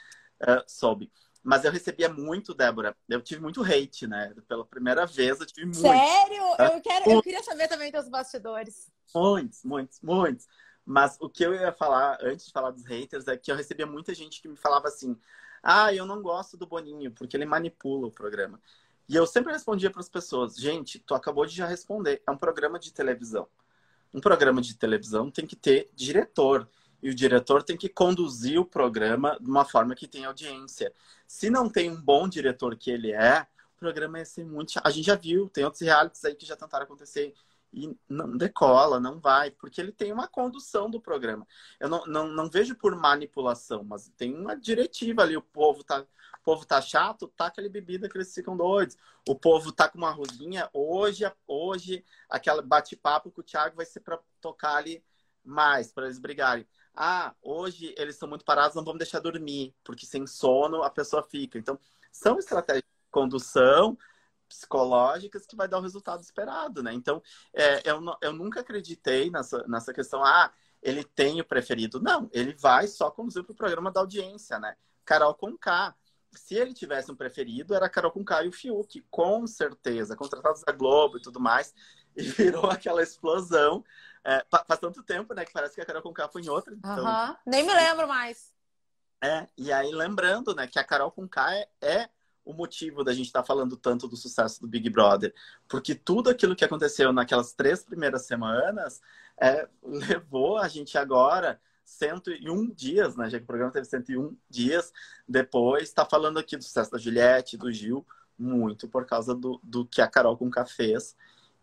uh, 0.42 0.62
soube. 0.66 1.10
Mas 1.44 1.62
eu 1.62 1.70
recebia 1.70 2.08
muito, 2.08 2.54
Débora. 2.54 2.96
Eu 3.06 3.20
tive 3.20 3.42
muito 3.42 3.62
hate, 3.62 4.06
né? 4.06 4.34
Pela 4.48 4.64
primeira 4.64 5.04
vez 5.04 5.38
eu 5.38 5.46
tive 5.46 5.66
muito. 5.66 5.78
Sério? 5.78 6.42
Eu, 6.58 6.80
quero, 6.80 7.10
eu 7.10 7.22
queria 7.22 7.42
saber 7.42 7.68
também 7.68 7.92
dos 7.92 8.08
bastidores. 8.08 8.90
Muitos, 9.14 9.62
muitos, 9.62 10.00
muitos. 10.00 10.48
Mas 10.86 11.18
o 11.20 11.28
que 11.28 11.44
eu 11.44 11.54
ia 11.54 11.70
falar, 11.70 12.18
antes 12.22 12.46
de 12.46 12.52
falar 12.52 12.70
dos 12.70 12.84
haters, 12.86 13.28
é 13.28 13.36
que 13.36 13.52
eu 13.52 13.56
recebia 13.56 13.86
muita 13.86 14.14
gente 14.14 14.40
que 14.40 14.48
me 14.48 14.56
falava 14.56 14.88
assim: 14.88 15.14
ah, 15.62 15.92
eu 15.94 16.06
não 16.06 16.22
gosto 16.22 16.56
do 16.56 16.66
Boninho, 16.66 17.12
porque 17.12 17.36
ele 17.36 17.44
manipula 17.44 18.06
o 18.06 18.12
programa. 18.12 18.58
E 19.06 19.14
eu 19.14 19.26
sempre 19.26 19.52
respondia 19.52 19.90
para 19.90 20.00
as 20.00 20.08
pessoas: 20.08 20.56
gente, 20.56 20.98
tu 20.98 21.14
acabou 21.14 21.44
de 21.44 21.54
já 21.54 21.66
responder, 21.66 22.22
é 22.26 22.30
um 22.30 22.38
programa 22.38 22.78
de 22.78 22.90
televisão. 22.90 23.46
Um 24.14 24.20
programa 24.20 24.62
de 24.62 24.74
televisão 24.76 25.30
tem 25.30 25.46
que 25.46 25.56
ter 25.56 25.90
diretor. 25.94 26.66
E 27.04 27.10
o 27.10 27.14
diretor 27.14 27.62
tem 27.62 27.76
que 27.76 27.86
conduzir 27.86 28.58
o 28.58 28.64
programa 28.64 29.36
de 29.38 29.50
uma 29.50 29.66
forma 29.66 29.94
que 29.94 30.08
tenha 30.08 30.28
audiência. 30.28 30.90
Se 31.26 31.50
não 31.50 31.68
tem 31.68 31.90
um 31.90 32.00
bom 32.00 32.26
diretor 32.26 32.74
que 32.76 32.90
ele 32.90 33.12
é, 33.12 33.46
o 33.76 33.78
programa 33.78 34.18
ia 34.18 34.24
ser 34.24 34.42
muito. 34.42 34.80
A 34.82 34.90
gente 34.90 35.04
já 35.04 35.14
viu, 35.14 35.50
tem 35.50 35.64
outros 35.64 35.82
realities 35.82 36.24
aí 36.24 36.34
que 36.34 36.46
já 36.46 36.56
tentaram 36.56 36.84
acontecer 36.86 37.34
e 37.74 37.94
não 38.08 38.34
decola, 38.34 38.98
não 38.98 39.20
vai, 39.20 39.50
porque 39.50 39.82
ele 39.82 39.92
tem 39.92 40.14
uma 40.14 40.26
condução 40.26 40.88
do 40.88 40.98
programa. 40.98 41.46
Eu 41.78 41.90
não, 41.90 42.06
não, 42.06 42.26
não 42.28 42.48
vejo 42.48 42.74
por 42.74 42.96
manipulação, 42.96 43.84
mas 43.84 44.10
tem 44.16 44.34
uma 44.34 44.56
diretiva 44.56 45.20
ali. 45.20 45.36
O 45.36 45.42
povo 45.42 45.84
tá, 45.84 46.00
o 46.00 46.42
povo 46.42 46.64
tá 46.64 46.80
chato, 46.80 47.28
tá 47.36 47.48
aquela 47.48 47.68
bebida 47.68 48.08
que 48.08 48.16
eles 48.16 48.32
ficam 48.32 48.56
doidos. 48.56 48.96
O 49.28 49.34
povo 49.34 49.70
tá 49.72 49.90
com 49.90 49.98
uma 49.98 50.10
rosinha. 50.10 50.70
Hoje, 50.72 51.30
hoje 51.46 52.02
aquela 52.30 52.62
bate-papo 52.62 53.30
com 53.30 53.42
o 53.42 53.44
Thiago 53.44 53.76
vai 53.76 53.84
ser 53.84 54.00
para 54.00 54.18
tocar 54.40 54.76
ali 54.76 55.04
mais, 55.44 55.92
para 55.92 56.06
eles 56.06 56.18
brigarem. 56.18 56.66
Ah, 56.94 57.34
hoje 57.42 57.94
eles 57.98 58.14
estão 58.14 58.28
muito 58.28 58.44
parados, 58.44 58.76
não 58.76 58.84
vamos 58.84 58.98
deixar 58.98 59.20
dormir, 59.20 59.74
porque 59.82 60.06
sem 60.06 60.26
sono 60.26 60.82
a 60.82 60.90
pessoa 60.90 61.22
fica. 61.22 61.58
Então, 61.58 61.78
são 62.12 62.38
estratégias 62.38 62.84
de 62.84 63.10
condução 63.10 63.98
psicológicas 64.48 65.46
que 65.46 65.56
vai 65.56 65.66
dar 65.66 65.78
o 65.78 65.82
resultado 65.82 66.22
esperado, 66.22 66.82
né? 66.82 66.92
Então, 66.92 67.22
é, 67.52 67.82
eu, 67.90 68.00
eu 68.20 68.32
nunca 68.32 68.60
acreditei 68.60 69.30
nessa, 69.30 69.66
nessa 69.66 69.92
questão, 69.92 70.24
ah, 70.24 70.52
ele 70.82 71.02
tem 71.02 71.40
o 71.40 71.44
preferido. 71.44 72.00
Não, 72.00 72.28
ele 72.32 72.54
vai 72.54 72.86
só 72.86 73.10
conduzir 73.10 73.42
para 73.42 73.52
o 73.52 73.56
programa 73.56 73.90
da 73.90 74.00
audiência, 74.00 74.58
né? 74.58 74.76
Carol 75.04 75.34
com 75.34 75.56
K. 75.56 75.94
Se 76.32 76.54
ele 76.54 76.74
tivesse 76.74 77.10
um 77.10 77.16
preferido, 77.16 77.74
era 77.74 77.88
Carol 77.88 78.10
com 78.10 78.24
K 78.24 78.44
e 78.44 78.48
o 78.48 78.52
Fiuk, 78.52 79.04
com 79.10 79.46
certeza, 79.46 80.16
contratados 80.16 80.62
da 80.62 80.72
Globo 80.72 81.16
e 81.16 81.22
tudo 81.22 81.40
mais, 81.40 81.72
e 82.16 82.22
virou 82.22 82.66
aquela 82.66 83.02
explosão. 83.02 83.84
É, 84.24 84.44
faz 84.50 84.80
tanto 84.80 85.02
tempo, 85.02 85.34
né, 85.34 85.44
que 85.44 85.52
parece 85.52 85.74
que 85.74 85.80
a 85.80 85.84
Carol 85.84 86.02
com 86.02 86.12
K 86.12 86.28
foi 86.28 86.42
em 86.42 86.48
outra. 86.48 86.74
Então... 86.74 87.04
Uhum. 87.04 87.36
Nem 87.46 87.62
me 87.62 87.74
lembro 87.74 88.08
mais. 88.08 88.52
É, 89.22 89.46
e 89.56 89.72
aí 89.72 89.92
lembrando, 89.92 90.54
né, 90.54 90.66
que 90.66 90.78
a 90.78 90.84
Carol 90.84 91.10
com 91.10 91.28
K 91.28 91.54
é, 91.54 91.68
é 91.80 92.10
o 92.44 92.52
motivo 92.52 93.02
da 93.02 93.12
gente 93.12 93.26
estar 93.26 93.40
tá 93.40 93.46
falando 93.46 93.76
tanto 93.76 94.06
do 94.06 94.16
sucesso 94.16 94.60
do 94.60 94.68
Big 94.68 94.88
Brother. 94.90 95.34
Porque 95.68 95.94
tudo 95.94 96.30
aquilo 96.30 96.54
que 96.54 96.64
aconteceu 96.64 97.12
naquelas 97.12 97.52
três 97.54 97.82
primeiras 97.82 98.26
semanas 98.26 99.00
é, 99.40 99.68
levou 99.82 100.58
a 100.58 100.68
gente 100.68 100.98
agora 100.98 101.60
101 101.84 102.70
dias, 102.74 103.16
né? 103.16 103.30
Já 103.30 103.38
que 103.38 103.44
o 103.44 103.46
programa 103.46 103.72
teve 103.72 103.86
101 103.86 104.36
dias 104.48 104.92
depois, 105.26 105.84
está 105.84 106.04
falando 106.04 106.38
aqui 106.38 106.56
do 106.56 106.64
sucesso 106.64 106.90
da 106.90 106.98
Juliette, 106.98 107.56
do 107.56 107.72
Gil, 107.72 108.06
muito 108.38 108.88
por 108.88 109.06
causa 109.06 109.34
do, 109.34 109.60
do 109.62 109.86
que 109.86 110.02
a 110.02 110.08
Carol 110.08 110.36
com 110.36 110.50
K 110.50 110.66
fez 110.66 111.16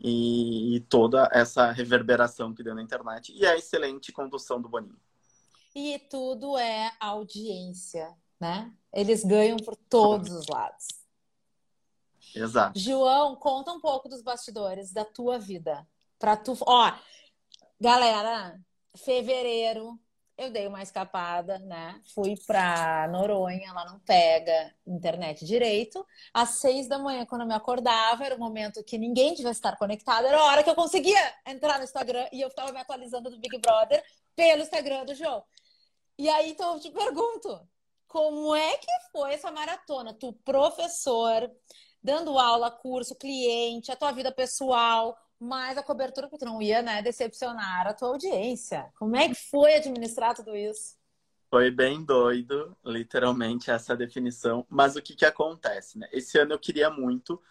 e, 0.03 0.75
e 0.75 0.79
toda 0.81 1.29
essa 1.31 1.71
reverberação 1.71 2.53
que 2.53 2.63
deu 2.63 2.75
na 2.75 2.81
internet 2.81 3.33
e 3.33 3.45
a 3.45 3.55
excelente 3.55 4.11
condução 4.11 4.61
do 4.61 4.67
Boninho. 4.67 4.99
E 5.75 5.99
tudo 6.09 6.57
é 6.57 6.91
audiência 6.99 8.13
né? 8.41 8.73
Eles 8.91 9.23
ganham 9.23 9.57
por 9.57 9.75
todos 9.75 10.31
os 10.31 10.47
lados. 10.47 10.87
Exato. 12.35 12.77
João, 12.77 13.35
conta 13.35 13.71
um 13.71 13.79
pouco 13.79 14.09
dos 14.09 14.23
bastidores 14.23 14.91
da 14.91 15.05
tua 15.05 15.37
vida. 15.37 15.87
Para 16.17 16.35
tu, 16.35 16.57
ó, 16.61 16.91
galera, 17.79 18.59
fevereiro 18.95 19.99
eu 20.43 20.51
dei 20.51 20.67
uma 20.67 20.81
escapada, 20.81 21.59
né? 21.59 22.01
Fui 22.13 22.35
para 22.47 23.07
Noronha, 23.09 23.71
lá 23.73 23.85
não 23.85 23.99
pega 23.99 24.73
internet 24.85 25.45
direito. 25.45 26.05
Às 26.33 26.59
seis 26.59 26.87
da 26.87 26.97
manhã, 26.97 27.25
quando 27.25 27.41
eu 27.41 27.47
me 27.47 27.53
acordava, 27.53 28.25
era 28.25 28.35
o 28.35 28.39
momento 28.39 28.83
que 28.83 28.97
ninguém 28.97 29.33
devia 29.33 29.51
estar 29.51 29.77
conectado, 29.77 30.25
era 30.27 30.37
a 30.37 30.45
hora 30.45 30.63
que 30.63 30.69
eu 30.69 30.75
conseguia 30.75 31.19
entrar 31.45 31.77
no 31.77 31.83
Instagram 31.83 32.27
e 32.31 32.41
eu 32.41 32.49
ficava 32.49 32.71
me 32.71 32.79
atualizando 32.79 33.29
do 33.29 33.39
Big 33.39 33.57
Brother 33.59 34.03
pelo 34.35 34.61
Instagram 34.61 35.05
do 35.05 35.15
João. 35.15 35.43
E 36.17 36.29
aí, 36.29 36.51
então, 36.51 36.75
eu 36.75 36.79
te 36.79 36.91
pergunto, 36.91 37.67
como 38.07 38.55
é 38.55 38.77
que 38.77 38.91
foi 39.11 39.33
essa 39.33 39.51
maratona? 39.51 40.13
Tu, 40.13 40.33
professor, 40.43 41.49
dando 42.03 42.37
aula, 42.37 42.69
curso, 42.69 43.15
cliente, 43.15 43.91
a 43.91 43.95
tua 43.95 44.11
vida 44.11 44.31
pessoal, 44.31 45.17
mais 45.43 45.77
a 45.77 45.83
cobertura 45.83 46.29
que 46.29 46.37
tu 46.37 46.45
não 46.45 46.61
ia, 46.61 46.81
né, 46.81 47.01
decepcionar 47.01 47.87
a 47.87 47.93
tua 47.93 48.09
audiência. 48.09 48.91
Como 48.97 49.15
é 49.15 49.29
que 49.29 49.35
foi 49.35 49.75
administrar 49.75 50.35
tudo 50.35 50.55
isso? 50.55 50.95
Foi 51.49 51.69
bem 51.69 52.03
doido, 52.03 52.77
literalmente, 52.85 53.69
essa 53.69 53.95
definição. 53.95 54.65
Mas 54.69 54.95
o 54.95 55.01
que 55.01 55.15
que 55.15 55.25
acontece, 55.25 55.97
né? 55.97 56.07
Esse 56.11 56.37
ano 56.39 56.53
eu 56.53 56.59
queria 56.59 56.89
muito 56.89 57.41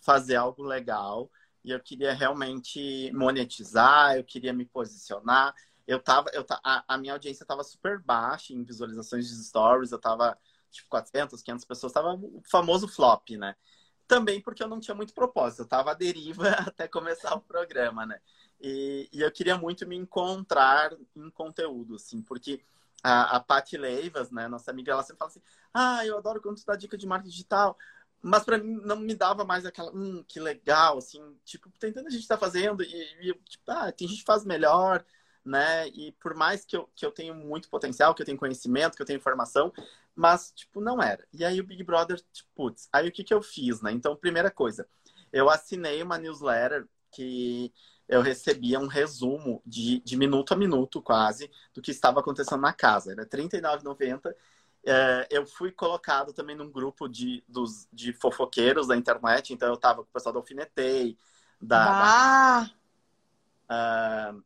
fazer 0.00 0.36
algo 0.36 0.62
legal 0.62 1.30
e 1.62 1.70
eu 1.70 1.80
queria 1.80 2.14
realmente 2.14 3.12
monetizar, 3.12 4.16
eu 4.16 4.24
queria 4.24 4.52
me 4.52 4.64
posicionar 4.64 5.54
eu 5.90 5.98
tava, 5.98 6.30
eu, 6.32 6.46
a, 6.62 6.84
a 6.86 6.96
minha 6.96 7.12
audiência 7.14 7.44
tava 7.44 7.64
super 7.64 7.98
baixa 7.98 8.52
em 8.52 8.62
visualizações 8.62 9.28
de 9.28 9.34
stories, 9.44 9.90
eu 9.90 9.98
tava 9.98 10.38
tipo 10.70 10.88
400, 10.88 11.42
500 11.42 11.64
pessoas, 11.64 11.92
tava 11.92 12.14
o 12.14 12.40
famoso 12.48 12.86
flop, 12.86 13.30
né? 13.30 13.56
Também 14.10 14.40
porque 14.40 14.60
eu 14.60 14.66
não 14.66 14.80
tinha 14.80 14.92
muito 14.92 15.14
propósito, 15.14 15.62
eu 15.62 15.68
tava 15.68 15.92
à 15.92 15.94
deriva 15.94 16.48
até 16.66 16.88
começar 16.88 17.32
o 17.32 17.40
programa, 17.40 18.04
né? 18.04 18.20
E, 18.60 19.08
e 19.12 19.20
eu 19.20 19.30
queria 19.30 19.56
muito 19.56 19.86
me 19.86 19.94
encontrar 19.94 20.92
em 21.14 21.30
conteúdo, 21.30 21.94
assim, 21.94 22.20
porque 22.20 22.60
a, 23.04 23.36
a 23.36 23.40
Paty 23.40 23.76
Leivas, 23.76 24.32
né, 24.32 24.48
nossa 24.48 24.72
amiga, 24.72 24.90
ela 24.90 25.04
sempre 25.04 25.18
fala 25.18 25.30
assim: 25.30 25.42
ah, 25.72 26.04
eu 26.04 26.18
adoro 26.18 26.42
quando 26.42 26.56
tu 26.56 26.66
dá 26.66 26.74
dica 26.74 26.98
de 26.98 27.06
marketing 27.06 27.30
digital. 27.30 27.78
Mas 28.20 28.42
para 28.42 28.58
mim 28.58 28.80
não 28.84 28.96
me 28.96 29.14
dava 29.14 29.44
mais 29.44 29.64
aquela, 29.64 29.92
hum, 29.92 30.24
que 30.26 30.40
legal, 30.40 30.98
assim, 30.98 31.22
tipo, 31.44 31.70
tentando 31.78 32.08
a 32.08 32.10
gente 32.10 32.26
tá 32.26 32.36
fazendo 32.36 32.82
e, 32.82 33.30
e 33.30 33.32
tipo, 33.48 33.62
ah, 33.68 33.92
tem 33.92 34.08
gente 34.08 34.18
que 34.18 34.26
faz 34.26 34.44
melhor, 34.44 35.04
né? 35.44 35.88
E 35.88 36.12
por 36.12 36.34
mais 36.34 36.64
que 36.64 36.76
eu, 36.76 36.88
que 36.94 37.04
eu 37.04 37.10
tenha 37.10 37.34
muito 37.34 37.68
potencial, 37.68 38.14
que 38.14 38.22
eu 38.22 38.26
tenho 38.26 38.38
conhecimento, 38.38 38.96
que 38.96 39.02
eu 39.02 39.06
tenho 39.06 39.18
informação, 39.18 39.72
mas, 40.14 40.52
tipo, 40.54 40.80
não 40.80 41.02
era. 41.02 41.26
E 41.32 41.44
aí 41.44 41.60
o 41.60 41.64
Big 41.64 41.82
Brother, 41.82 42.20
tipo, 42.32 42.48
putz, 42.54 42.88
aí 42.92 43.08
o 43.08 43.12
que, 43.12 43.24
que 43.24 43.32
eu 43.32 43.42
fiz, 43.42 43.80
né? 43.80 43.92
Então, 43.92 44.16
primeira 44.16 44.50
coisa, 44.50 44.86
eu 45.32 45.48
assinei 45.48 46.02
uma 46.02 46.18
newsletter 46.18 46.86
que 47.12 47.72
eu 48.08 48.20
recebia 48.20 48.78
um 48.80 48.86
resumo 48.86 49.62
de, 49.64 50.00
de 50.00 50.16
minuto 50.16 50.52
a 50.52 50.56
minuto, 50.56 51.00
quase, 51.00 51.50
do 51.72 51.80
que 51.80 51.92
estava 51.92 52.20
acontecendo 52.20 52.60
na 52.60 52.72
casa. 52.72 53.12
Era 53.12 53.22
R$39,90. 53.22 54.34
É, 54.84 55.28
eu 55.30 55.46
fui 55.46 55.70
colocado 55.70 56.32
também 56.32 56.56
num 56.56 56.70
grupo 56.70 57.08
de, 57.08 57.44
dos, 57.46 57.86
de 57.92 58.12
fofoqueiros 58.12 58.88
da 58.88 58.96
internet, 58.96 59.52
então 59.52 59.68
eu 59.68 59.76
tava 59.76 60.02
com 60.02 60.08
o 60.08 60.12
pessoal 60.12 60.32
do 60.32 60.38
Alfinetei, 60.38 61.18
da, 61.60 62.64
da 63.68 64.34
uh, 64.34 64.44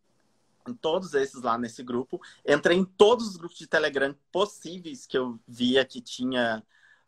todos 0.72 1.12
esses 1.14 1.42
lá 1.42 1.58
nesse 1.58 1.82
grupo. 1.82 2.20
Entrei 2.46 2.78
em 2.78 2.84
todos 2.84 3.28
os 3.28 3.36
grupos 3.36 3.58
de 3.58 3.66
Telegram 3.66 4.14
possíveis 4.32 5.06
que 5.06 5.18
eu 5.18 5.38
via 5.46 5.84
que 5.84 6.00
tinha 6.00 6.62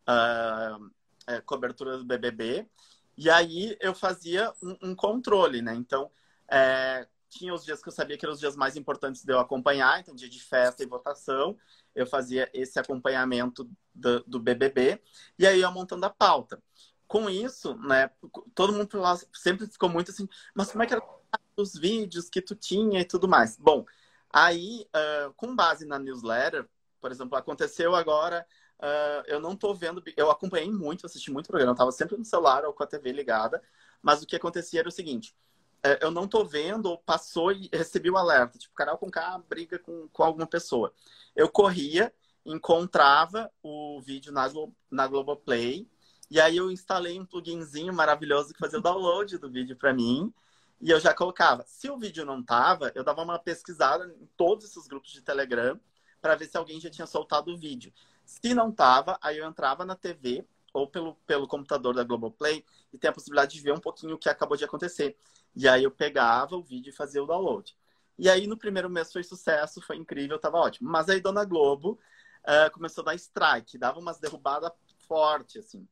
uh, 0.07 1.41
cobertura 1.45 1.97
do 1.97 2.05
BBB. 2.05 2.67
E 3.17 3.29
aí 3.29 3.75
eu 3.79 3.95
fazia 3.95 4.53
um, 4.61 4.89
um 4.89 4.95
controle, 4.95 5.61
né? 5.61 5.73
Então, 5.73 6.11
é, 6.49 7.07
tinha 7.29 7.53
os 7.53 7.65
dias 7.65 7.81
que 7.81 7.89
eu 7.89 7.93
sabia 7.93 8.17
que 8.17 8.25
eram 8.25 8.33
os 8.33 8.39
dias 8.39 8.55
mais 8.55 8.75
importantes 8.75 9.23
de 9.23 9.33
eu 9.33 9.39
acompanhar, 9.39 9.99
então 9.99 10.15
dia 10.15 10.29
de 10.29 10.39
festa 10.39 10.83
e 10.83 10.87
votação, 10.87 11.57
eu 11.95 12.05
fazia 12.05 12.49
esse 12.53 12.79
acompanhamento 12.79 13.69
do, 13.93 14.23
do 14.23 14.39
BBB, 14.39 15.01
e 15.37 15.45
aí 15.45 15.61
eu 15.61 15.71
montando 15.71 16.05
a 16.05 16.09
pauta. 16.09 16.61
Com 17.07 17.29
isso, 17.29 17.75
né, 17.77 18.11
todo 18.53 18.73
mundo 18.73 18.89
sempre 19.33 19.65
ficou 19.65 19.89
muito 19.89 20.11
assim, 20.11 20.27
mas 20.53 20.71
como 20.71 20.83
é 20.83 20.87
que 20.87 20.93
os 21.55 21.73
vídeos 21.73 22.29
que 22.29 22.41
tu 22.41 22.55
tinha 22.55 23.01
e 23.01 23.05
tudo 23.05 23.27
mais. 23.27 23.57
Bom, 23.57 23.85
aí, 24.31 24.87
uh, 24.95 25.33
com 25.33 25.55
base 25.55 25.85
na 25.85 25.97
newsletter, 25.97 26.67
por 27.01 27.11
exemplo, 27.11 27.37
aconteceu 27.37 27.95
agora, 27.95 28.45
uh, 28.79 29.23
eu 29.27 29.39
não 29.39 29.55
tô 29.55 29.73
vendo, 29.73 30.03
eu 30.15 30.29
acompanhei 30.29 30.71
muito, 30.71 31.05
assisti 31.05 31.31
muito 31.31 31.47
programa, 31.47 31.75
tava 31.75 31.91
sempre 31.91 32.17
no 32.17 32.25
celular 32.25 32.65
ou 32.65 32.73
com 32.73 32.83
a 32.83 32.87
TV 32.87 33.11
ligada, 33.11 33.61
mas 34.01 34.21
o 34.21 34.27
que 34.27 34.35
acontecia 34.35 34.81
era 34.81 34.89
o 34.89 34.91
seguinte, 34.91 35.35
uh, 35.85 35.97
eu 36.01 36.11
não 36.11 36.27
tô 36.27 36.45
vendo, 36.45 36.97
passou 36.99 37.51
e 37.51 37.69
recebi 37.73 38.09
o 38.09 38.17
alerta, 38.17 38.57
tipo, 38.57 38.75
canal 38.75 38.97
com 38.97 39.09
K 39.09 39.41
briga 39.49 39.79
com, 39.79 40.07
com 40.09 40.23
alguma 40.23 40.47
pessoa. 40.47 40.93
Eu 41.35 41.49
corria 41.49 42.13
encontrava 42.47 43.51
o 43.61 43.99
vídeo 44.01 44.31
na, 44.31 44.47
Glo 44.47 44.73
na 44.89 45.05
Globoplay. 45.05 45.87
E 46.31 46.39
aí 46.39 46.57
eu 46.57 46.71
instalei 46.71 47.19
um 47.19 47.25
pluginzinho 47.25 47.93
maravilhoso 47.93 48.53
que 48.53 48.59
fazia 48.59 48.79
o 48.79 48.81
download 48.81 49.37
do 49.37 49.49
vídeo 49.49 49.75
para 49.75 49.93
mim. 49.93 50.33
E 50.79 50.91
eu 50.91 50.99
já 50.99 51.13
colocava. 51.13 51.63
Se 51.65 51.89
o 51.89 51.97
vídeo 51.97 52.25
não 52.25 52.43
tava, 52.43 52.91
eu 52.93 53.03
dava 53.03 53.23
uma 53.23 53.39
pesquisada 53.39 54.05
em 54.19 54.27
todos 54.37 54.65
esses 54.65 54.87
grupos 54.87 55.11
de 55.11 55.21
Telegram 55.21 55.79
para 56.21 56.35
ver 56.35 56.45
se 56.45 56.57
alguém 56.57 56.79
já 56.79 56.89
tinha 56.89 57.07
soltado 57.07 57.53
o 57.53 57.57
vídeo. 57.57 57.91
Se 58.25 58.53
não 58.53 58.71
tava, 58.71 59.17
aí 59.21 59.37
eu 59.37 59.47
entrava 59.47 59.85
na 59.85 59.95
TV 59.95 60.45
ou 60.73 60.87
pelo, 60.87 61.15
pelo 61.25 61.47
computador 61.47 61.95
da 61.95 62.03
Globoplay 62.03 62.63
e 62.93 62.97
tem 62.97 63.09
a 63.09 63.13
possibilidade 63.13 63.55
de 63.55 63.61
ver 63.61 63.73
um 63.73 63.79
pouquinho 63.79 64.15
o 64.15 64.17
que 64.17 64.29
acabou 64.29 64.57
de 64.57 64.65
acontecer. 64.65 65.17
E 65.55 65.67
aí 65.67 65.83
eu 65.83 65.91
pegava 65.91 66.55
o 66.55 66.61
vídeo 66.61 66.91
e 66.91 66.95
fazia 66.95 67.23
o 67.23 67.25
download. 67.25 67.75
E 68.17 68.29
aí 68.29 68.45
no 68.45 68.57
primeiro 68.57 68.89
mês 68.89 69.11
foi 69.11 69.23
sucesso, 69.23 69.81
foi 69.81 69.95
incrível, 69.95 70.37
tava 70.37 70.57
ótimo. 70.57 70.89
Mas 70.89 71.09
aí 71.09 71.19
Dona 71.19 71.45
Globo 71.45 71.99
uh, 72.43 72.71
começou 72.71 73.01
a 73.03 73.05
dar 73.05 73.15
strike, 73.15 73.77
dava 73.77 73.99
umas 73.99 74.19
derrubadas 74.19 74.71
fortes, 75.07 75.65
assim. 75.65 75.87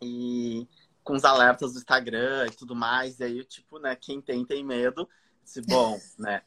E 0.00 0.68
com 1.06 1.14
os 1.14 1.24
alertas 1.24 1.72
do 1.72 1.78
Instagram 1.78 2.48
e 2.48 2.50
tudo 2.50 2.74
mais. 2.74 3.20
E 3.20 3.24
aí, 3.24 3.44
tipo, 3.44 3.78
né, 3.78 3.94
quem 3.94 4.20
tem, 4.20 4.44
tem 4.44 4.64
medo. 4.64 5.08
Disse, 5.42 5.62
bom, 5.62 5.98
né? 6.18 6.42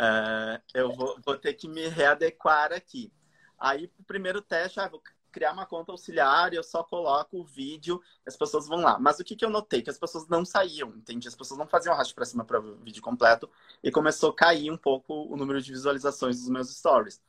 Uh, 0.00 0.62
eu 0.72 0.92
vou, 0.94 1.20
vou, 1.24 1.36
ter 1.36 1.52
que 1.52 1.68
me 1.68 1.86
readequar 1.88 2.72
aqui. 2.72 3.12
Aí, 3.58 3.92
o 3.98 4.04
primeiro 4.04 4.40
teste, 4.40 4.80
ah, 4.80 4.88
vou 4.88 5.02
criar 5.30 5.52
uma 5.52 5.66
conta 5.66 5.92
auxiliar 5.92 6.52
e 6.52 6.56
eu 6.56 6.62
só 6.62 6.82
coloco 6.82 7.38
o 7.38 7.44
vídeo 7.44 8.00
as 8.26 8.34
pessoas 8.34 8.66
vão 8.66 8.80
lá. 8.80 8.98
Mas 8.98 9.20
o 9.20 9.24
que, 9.24 9.36
que 9.36 9.44
eu 9.44 9.50
notei? 9.50 9.82
Que 9.82 9.90
as 9.90 9.98
pessoas 9.98 10.26
não 10.26 10.42
saíam, 10.42 10.88
entende? 10.90 11.28
As 11.28 11.34
pessoas 11.34 11.58
não 11.58 11.66
faziam 11.66 11.92
arrasto 11.92 12.14
para 12.14 12.24
cima 12.24 12.44
para 12.44 12.60
o 12.60 12.76
vídeo 12.76 13.02
completo 13.02 13.50
e 13.82 13.90
começou 13.90 14.30
a 14.30 14.34
cair 14.34 14.70
um 14.70 14.76
pouco 14.76 15.12
o 15.30 15.36
número 15.36 15.60
de 15.60 15.70
visualizações 15.70 16.40
dos 16.40 16.48
meus 16.48 16.74
stories. 16.74 17.20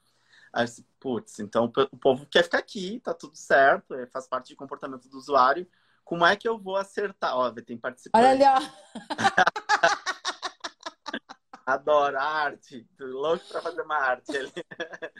Aí, 0.54 0.66
putz, 1.00 1.40
então 1.40 1.66
o 1.92 1.98
povo 1.98 2.26
quer 2.26 2.44
ficar 2.44 2.60
aqui, 2.60 3.02
tá 3.02 3.14
tudo 3.14 3.36
certo, 3.36 3.94
é, 3.94 4.08
faz 4.08 4.28
parte 4.28 4.54
do 4.54 4.58
comportamento 4.58 5.10
do 5.10 5.18
usuário. 5.18 5.68
Como 6.10 6.26
é 6.26 6.36
que 6.36 6.49
eu 6.49 6.57
vou 6.57 6.76
acertar? 6.76 7.38
Ó, 7.38 7.51
tem 7.51 7.78
participante. 7.78 8.26
Olha 8.26 8.32
ali, 8.32 8.43
ó. 8.43 8.57
Adoro 11.64 12.18
arte. 12.18 12.84
Tô 12.97 13.05
louco 13.05 13.45
para 13.47 13.62
fazer 13.62 13.84
uma 13.84 13.95
arte 13.95 14.36
ali. 14.36 14.51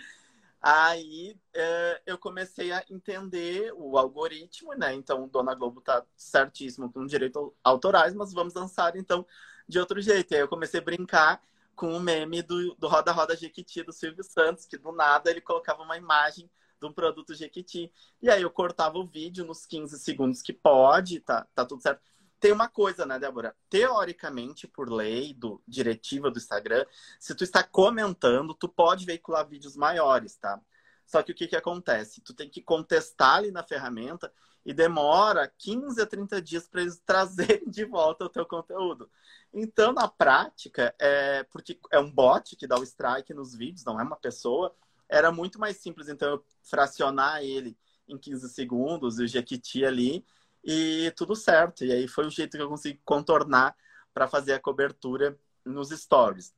Aí 0.60 1.40
é, 1.54 2.02
eu 2.08 2.18
comecei 2.18 2.72
a 2.72 2.84
entender 2.90 3.72
o 3.76 4.00
algoritmo, 4.00 4.74
né? 4.74 4.96
Então, 4.96 5.28
Dona 5.28 5.54
Globo 5.54 5.80
tá 5.80 6.04
certíssimo 6.18 6.92
com 6.92 7.06
direitos 7.06 7.52
autorais, 7.64 8.16
mas 8.16 8.34
vamos 8.34 8.56
dançar 8.56 8.96
então 8.96 9.24
de 9.68 9.78
outro 9.78 10.02
jeito. 10.02 10.34
Aí 10.34 10.40
eu 10.40 10.48
comecei 10.48 10.80
a 10.80 10.84
brincar 10.84 11.40
com 11.76 11.96
o 11.96 12.00
meme 12.00 12.42
do, 12.42 12.74
do 12.80 12.88
Roda 12.88 13.12
Roda 13.12 13.36
Jequiti 13.36 13.84
do 13.84 13.94
Silvio 13.94 14.24
Santos, 14.24 14.66
que 14.66 14.76
do 14.76 14.92
nada 14.92 15.30
ele 15.30 15.40
colocava 15.40 15.84
uma 15.84 15.98
imagem 15.98 16.50
um 16.86 16.94
produto 16.94 17.34
Jequiti. 17.34 17.92
E 18.22 18.30
aí 18.30 18.42
eu 18.42 18.50
cortava 18.50 18.98
o 18.98 19.06
vídeo 19.06 19.46
nos 19.46 19.66
15 19.66 20.00
segundos 20.00 20.42
que 20.42 20.54
pode, 20.54 21.20
tá, 21.20 21.48
tá 21.54 21.66
tudo 21.66 21.82
certo. 21.82 22.02
Tem 22.40 22.52
uma 22.54 22.70
coisa, 22.70 23.06
né, 23.06 23.20
Débora? 23.20 23.56
Teoricamente, 23.70 24.68
por 24.68 24.90
lei 24.90 25.34
do 25.34 25.62
diretiva 25.68 26.32
do 26.32 26.38
Instagram, 26.38 26.86
se 27.20 27.36
tu 27.36 27.44
está 27.44 27.62
comentando, 27.64 28.54
tu 28.54 28.70
pode 28.70 29.06
veicular 29.06 29.46
vídeos 29.46 29.76
maiores, 29.76 30.38
tá? 30.38 30.60
Só 31.06 31.22
que 31.22 31.32
o 31.32 31.36
que, 31.36 31.48
que 31.48 31.56
acontece? 31.56 32.22
Tu 32.22 32.34
tem 32.34 32.50
que 32.50 32.62
contestar 32.62 33.38
ali 33.38 33.52
na 33.52 33.64
ferramenta 33.64 34.32
e 34.66 34.74
demora 34.74 35.52
15 35.58 36.02
a 36.02 36.06
30 36.06 36.42
dias 36.42 36.68
para 36.68 36.82
eles 36.82 37.00
trazerem 37.06 37.70
de 37.70 37.84
volta 37.84 38.26
o 38.26 38.30
teu 38.30 38.46
conteúdo. 38.46 39.10
Então, 39.54 39.92
na 39.92 40.08
prática, 40.08 40.94
é 41.00 41.44
porque 41.46 41.80
é 41.92 42.00
um 42.00 42.12
bot 42.12 42.56
que 42.56 42.68
dá 42.68 42.78
o 42.78 42.84
strike 42.84 43.34
nos 43.34 43.56
vídeos, 43.56 43.84
não 43.84 44.00
é 44.00 44.04
uma 44.04 44.16
pessoa, 44.16 44.74
era 45.10 45.32
muito 45.32 45.60
mais 45.60 45.78
simples, 45.78 46.08
então, 46.08 46.30
eu 46.30 46.46
fracionar 46.64 47.44
ele 47.44 47.78
em 48.08 48.18
15 48.18 48.50
segundos 48.50 49.20
o 49.20 49.28
Jequiti 49.28 49.86
ali 49.86 50.26
e 50.64 51.12
tudo 51.16 51.36
certo. 51.36 51.84
E 51.84 51.92
aí 51.92 52.08
foi 52.08 52.26
o 52.26 52.30
jeito 52.30 52.58
que 52.58 52.64
eu 52.64 52.70
consegui 52.70 53.00
contornar 53.04 53.76
para 54.14 54.28
fazer 54.28 54.54
a 54.54 54.60
cobertura 54.60 55.38
nos 55.66 55.90
stories. 55.90 56.54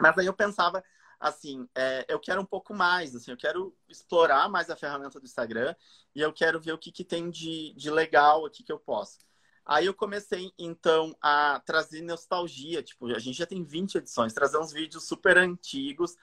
Mas 0.00 0.16
aí 0.18 0.26
eu 0.26 0.34
pensava 0.34 0.82
assim, 1.18 1.68
é, 1.74 2.06
eu 2.08 2.18
quero 2.18 2.40
um 2.40 2.46
pouco 2.46 2.72
mais, 2.72 3.14
assim, 3.14 3.30
eu 3.30 3.36
quero 3.36 3.76
explorar 3.88 4.48
mais 4.48 4.70
a 4.70 4.76
ferramenta 4.76 5.20
do 5.20 5.26
Instagram 5.26 5.74
e 6.14 6.20
eu 6.22 6.32
quero 6.32 6.58
ver 6.58 6.72
o 6.72 6.78
que, 6.78 6.90
que 6.90 7.04
tem 7.04 7.28
de, 7.28 7.74
de 7.74 7.90
legal 7.90 8.46
aqui 8.46 8.62
que 8.62 8.72
eu 8.72 8.78
posso. 8.78 9.18
Aí 9.64 9.86
eu 9.86 9.94
comecei, 9.94 10.50
então, 10.58 11.14
a 11.20 11.60
trazer 11.64 12.00
nostalgia. 12.02 12.82
Tipo, 12.82 13.06
a 13.14 13.18
gente 13.18 13.38
já 13.38 13.46
tem 13.46 13.62
20 13.62 13.96
edições, 13.96 14.32
trazer 14.32 14.58
uns 14.58 14.72
vídeos 14.72 15.06
super 15.06 15.36
antigos 15.36 16.16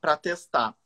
para 0.00 0.16
testar. 0.16 0.76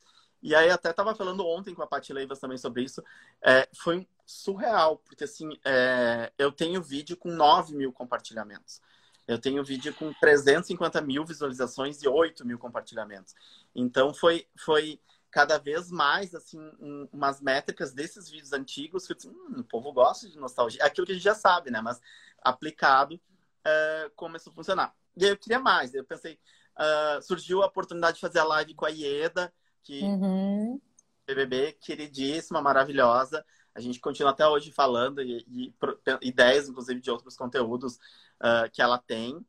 E 0.41 0.55
aí 0.55 0.69
até 0.69 0.91
estava 0.91 1.13
falando 1.13 1.45
ontem 1.45 1.73
com 1.73 1.81
a 1.81 1.87
Paty 1.87 2.13
Leivas 2.13 2.39
também 2.39 2.57
sobre 2.57 2.83
isso. 2.83 3.03
É, 3.41 3.67
foi 3.75 4.07
surreal, 4.25 4.97
porque 4.97 5.25
assim, 5.25 5.49
é, 5.65 6.31
eu 6.37 6.51
tenho 6.51 6.81
vídeo 6.81 7.17
com 7.17 7.29
9 7.29 7.75
mil 7.75 7.91
compartilhamentos. 7.91 8.81
Eu 9.27 9.37
tenho 9.37 9.63
vídeo 9.63 9.93
com 9.93 10.13
350 10.13 11.01
mil 11.01 11.25
visualizações 11.25 12.01
e 12.01 12.07
8 12.07 12.45
mil 12.45 12.57
compartilhamentos. 12.57 13.35
Então 13.75 14.13
foi, 14.13 14.47
foi 14.57 14.99
cada 15.29 15.57
vez 15.57 15.91
mais 15.91 16.33
assim 16.33 16.59
um, 16.79 17.07
umas 17.11 17.41
métricas 17.41 17.93
desses 17.93 18.29
vídeos 18.29 18.53
antigos 18.53 19.05
que 19.05 19.13
disse, 19.13 19.27
hum, 19.27 19.57
o 19.57 19.63
povo 19.63 19.91
gosta 19.91 20.27
de 20.27 20.37
nostalgia. 20.37 20.83
Aquilo 20.83 21.05
que 21.05 21.11
a 21.11 21.15
gente 21.15 21.23
já 21.23 21.35
sabe, 21.35 21.69
né? 21.69 21.81
Mas 21.81 21.99
aplicado 22.41 23.19
é, 23.63 24.11
começou 24.15 24.51
a 24.51 24.55
funcionar. 24.55 24.95
E 25.15 25.25
aí 25.25 25.31
eu 25.31 25.37
queria 25.37 25.59
mais. 25.59 25.93
Eu 25.93 26.03
pensei, 26.03 26.39
uh, 26.77 27.21
surgiu 27.21 27.61
a 27.61 27.67
oportunidade 27.67 28.15
de 28.15 28.21
fazer 28.21 28.39
a 28.39 28.43
live 28.45 28.73
com 28.73 28.85
a 28.85 28.89
Ieda, 28.89 29.53
que 29.89 30.03
uhum. 30.03 30.79
BBB, 31.25 31.73
queridíssima, 31.81 32.61
maravilhosa. 32.61 33.43
A 33.73 33.79
gente 33.79 33.99
continua 33.99 34.31
até 34.31 34.47
hoje 34.47 34.71
falando 34.71 35.19
e, 35.19 35.43
e 35.47 35.73
ideias, 36.21 36.69
inclusive, 36.69 37.01
de 37.01 37.09
outros 37.09 37.35
conteúdos 37.35 37.95
uh, 37.95 38.69
que 38.71 38.83
ela 38.83 38.99
tem. 38.99 39.43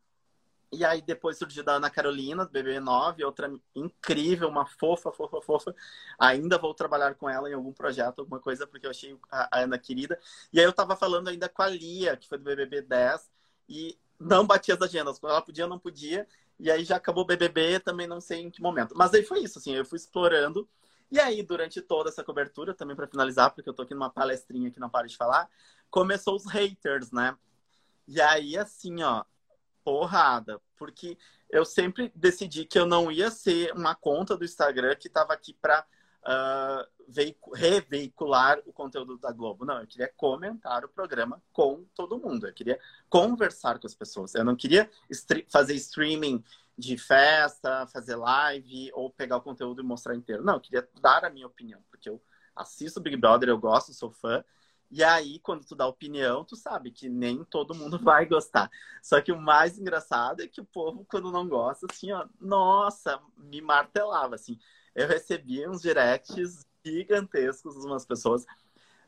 E 0.73 0.83
aí 0.85 1.03
depois 1.03 1.37
surgiu 1.37 1.63
da 1.63 1.75
Ana 1.75 1.91
Carolina, 1.91 2.47
do 2.47 2.53
BB9, 2.53 3.23
outra 3.25 3.53
incrível, 3.75 4.49
uma 4.49 4.65
fofa, 4.65 5.13
fofa, 5.13 5.43
fofa. 5.43 5.75
Ainda 6.19 6.57
vou 6.57 6.73
trabalhar 6.73 7.15
com 7.17 7.29
ela 7.29 7.51
em 7.51 7.55
algum 7.55 7.73
projeto, 7.73 8.21
alguma 8.21 8.41
coisa, 8.41 8.67
porque 8.67 8.87
eu 8.87 8.91
achei 8.91 9.19
a, 9.31 9.59
a 9.59 9.61
Ana 9.65 9.79
querida. 9.79 10.19
E 10.53 10.59
aí 10.59 10.65
eu 10.65 10.73
tava 10.73 10.97
falando 10.97 11.29
ainda 11.29 11.49
com 11.51 11.61
a 11.61 11.69
Lia, 11.69 12.17
que 12.17 12.29
foi 12.29 12.39
do 12.39 12.45
BBB 12.45 12.83
10, 12.83 13.31
e 13.69 13.99
não 14.19 14.47
batia 14.47 14.75
as 14.75 14.81
agendas. 14.81 15.19
Quando 15.19 15.33
ela 15.33 15.43
podia, 15.43 15.67
não 15.67 15.79
podia. 15.79 16.27
E 16.61 16.71
aí 16.71 16.85
já 16.85 16.97
acabou 16.97 17.25
o 17.25 17.27
BBB, 17.27 17.81
também 17.81 18.07
não 18.07 18.21
sei 18.21 18.41
em 18.43 18.51
que 18.51 18.61
momento. 18.61 18.95
Mas 18.97 19.15
aí 19.15 19.23
foi 19.23 19.41
isso, 19.41 19.59
assim, 19.59 19.75
eu 19.75 19.85
fui 19.85 19.97
explorando. 19.97 20.69
E 21.11 21.19
aí, 21.19 21.43
durante 21.43 21.81
toda 21.81 22.11
essa 22.11 22.23
cobertura, 22.23 22.75
também 22.75 22.95
para 22.95 23.07
finalizar, 23.07 23.51
porque 23.51 23.69
eu 23.69 23.75
tô 23.75 23.83
aqui 23.83 23.95
numa 23.95 24.11
palestrinha 24.11 24.71
que 24.71 24.79
não 24.79 24.91
paro 24.91 25.09
de 25.09 25.17
falar, 25.17 25.49
começou 25.91 26.37
os 26.37 26.47
haters, 26.47 27.11
né? 27.11 27.37
E 28.07 28.21
aí, 28.21 28.57
assim, 28.57 29.03
ó, 29.03 29.25
porrada. 29.83 30.61
Porque 30.77 31.19
eu 31.51 31.65
sempre 31.65 32.13
decidi 32.15 32.65
que 32.65 32.79
eu 32.79 32.87
não 32.87 33.11
ia 33.11 33.31
ser 33.31 33.73
uma 33.73 33.95
conta 33.95 34.37
do 34.37 34.45
Instagram 34.45 34.95
que 34.95 35.09
tava 35.09 35.33
aqui 35.33 35.55
para 35.55 35.85
uh, 36.27 36.87
reveicular 37.55 38.61
o 38.67 38.73
conteúdo 38.73 39.19
da 39.19 39.33
Globo. 39.33 39.65
Não, 39.65 39.81
eu 39.81 39.87
queria 39.87 40.13
comentar 40.17 40.85
o 40.85 40.89
programa 40.89 41.43
com 41.53 41.85
todo 41.95 42.19
mundo. 42.19 42.47
Eu 42.47 42.55
queria 42.55 42.79
conversar 43.09 43.79
com 43.79 43.87
as 43.87 43.95
pessoas. 43.95 44.35
Eu 44.35 44.45
não 44.45 44.57
queria 44.57 44.89
fazer 45.49 45.75
streaming 45.75 46.43
de 46.79 46.97
festa, 46.97 47.87
fazer 47.89 48.17
live 48.17 48.91
ou 48.95 49.11
pegar 49.11 49.37
o 49.37 49.43
conteúdo 49.43 49.81
e 49.81 49.85
mostrar 49.85 50.15
inteiro. 50.15 50.43
Não, 50.45 50.55
eu 50.55 50.61
queria 50.61 50.89
dar 51.01 51.25
a 51.25 51.31
minha 51.31 51.47
opinião, 51.47 51.83
porque 51.91 52.09
eu 52.09 52.23
assisto 52.55 53.01
Big 53.01 53.17
Brother, 53.17 53.49
eu 53.49 53.59
gosto, 53.59 53.93
sou 53.93 54.11
fã. 54.11 54.45
E 54.91 55.05
aí, 55.05 55.39
quando 55.41 55.65
tu 55.65 55.77
dá 55.77 55.87
opinião, 55.87 56.45
tu 56.45 56.57
sabe 56.57 56.91
que 56.91 57.09
nem 57.09 57.45
todo 57.45 57.75
mundo 57.75 57.99
vai 58.03 58.27
gostar. 58.27 58.71
Só 59.03 59.21
que 59.21 59.31
o 59.31 59.41
mais 59.41 59.79
engraçado 59.79 60.43
é 60.43 60.49
que 60.49 60.61
o 60.61 60.65
povo, 60.65 61.05
quando 61.09 61.31
não 61.31 61.49
gosta, 61.49 61.87
assim, 61.91 62.11
ó, 62.13 62.27
nossa, 62.41 63.21
me 63.37 63.61
martelava, 63.61 64.35
assim 64.35 64.59
eu 64.95 65.07
recebia 65.07 65.71
uns 65.71 65.81
directs 65.81 66.67
gigantescos 66.85 67.75
de 67.75 67.87
umas 67.87 68.05
pessoas. 68.05 68.45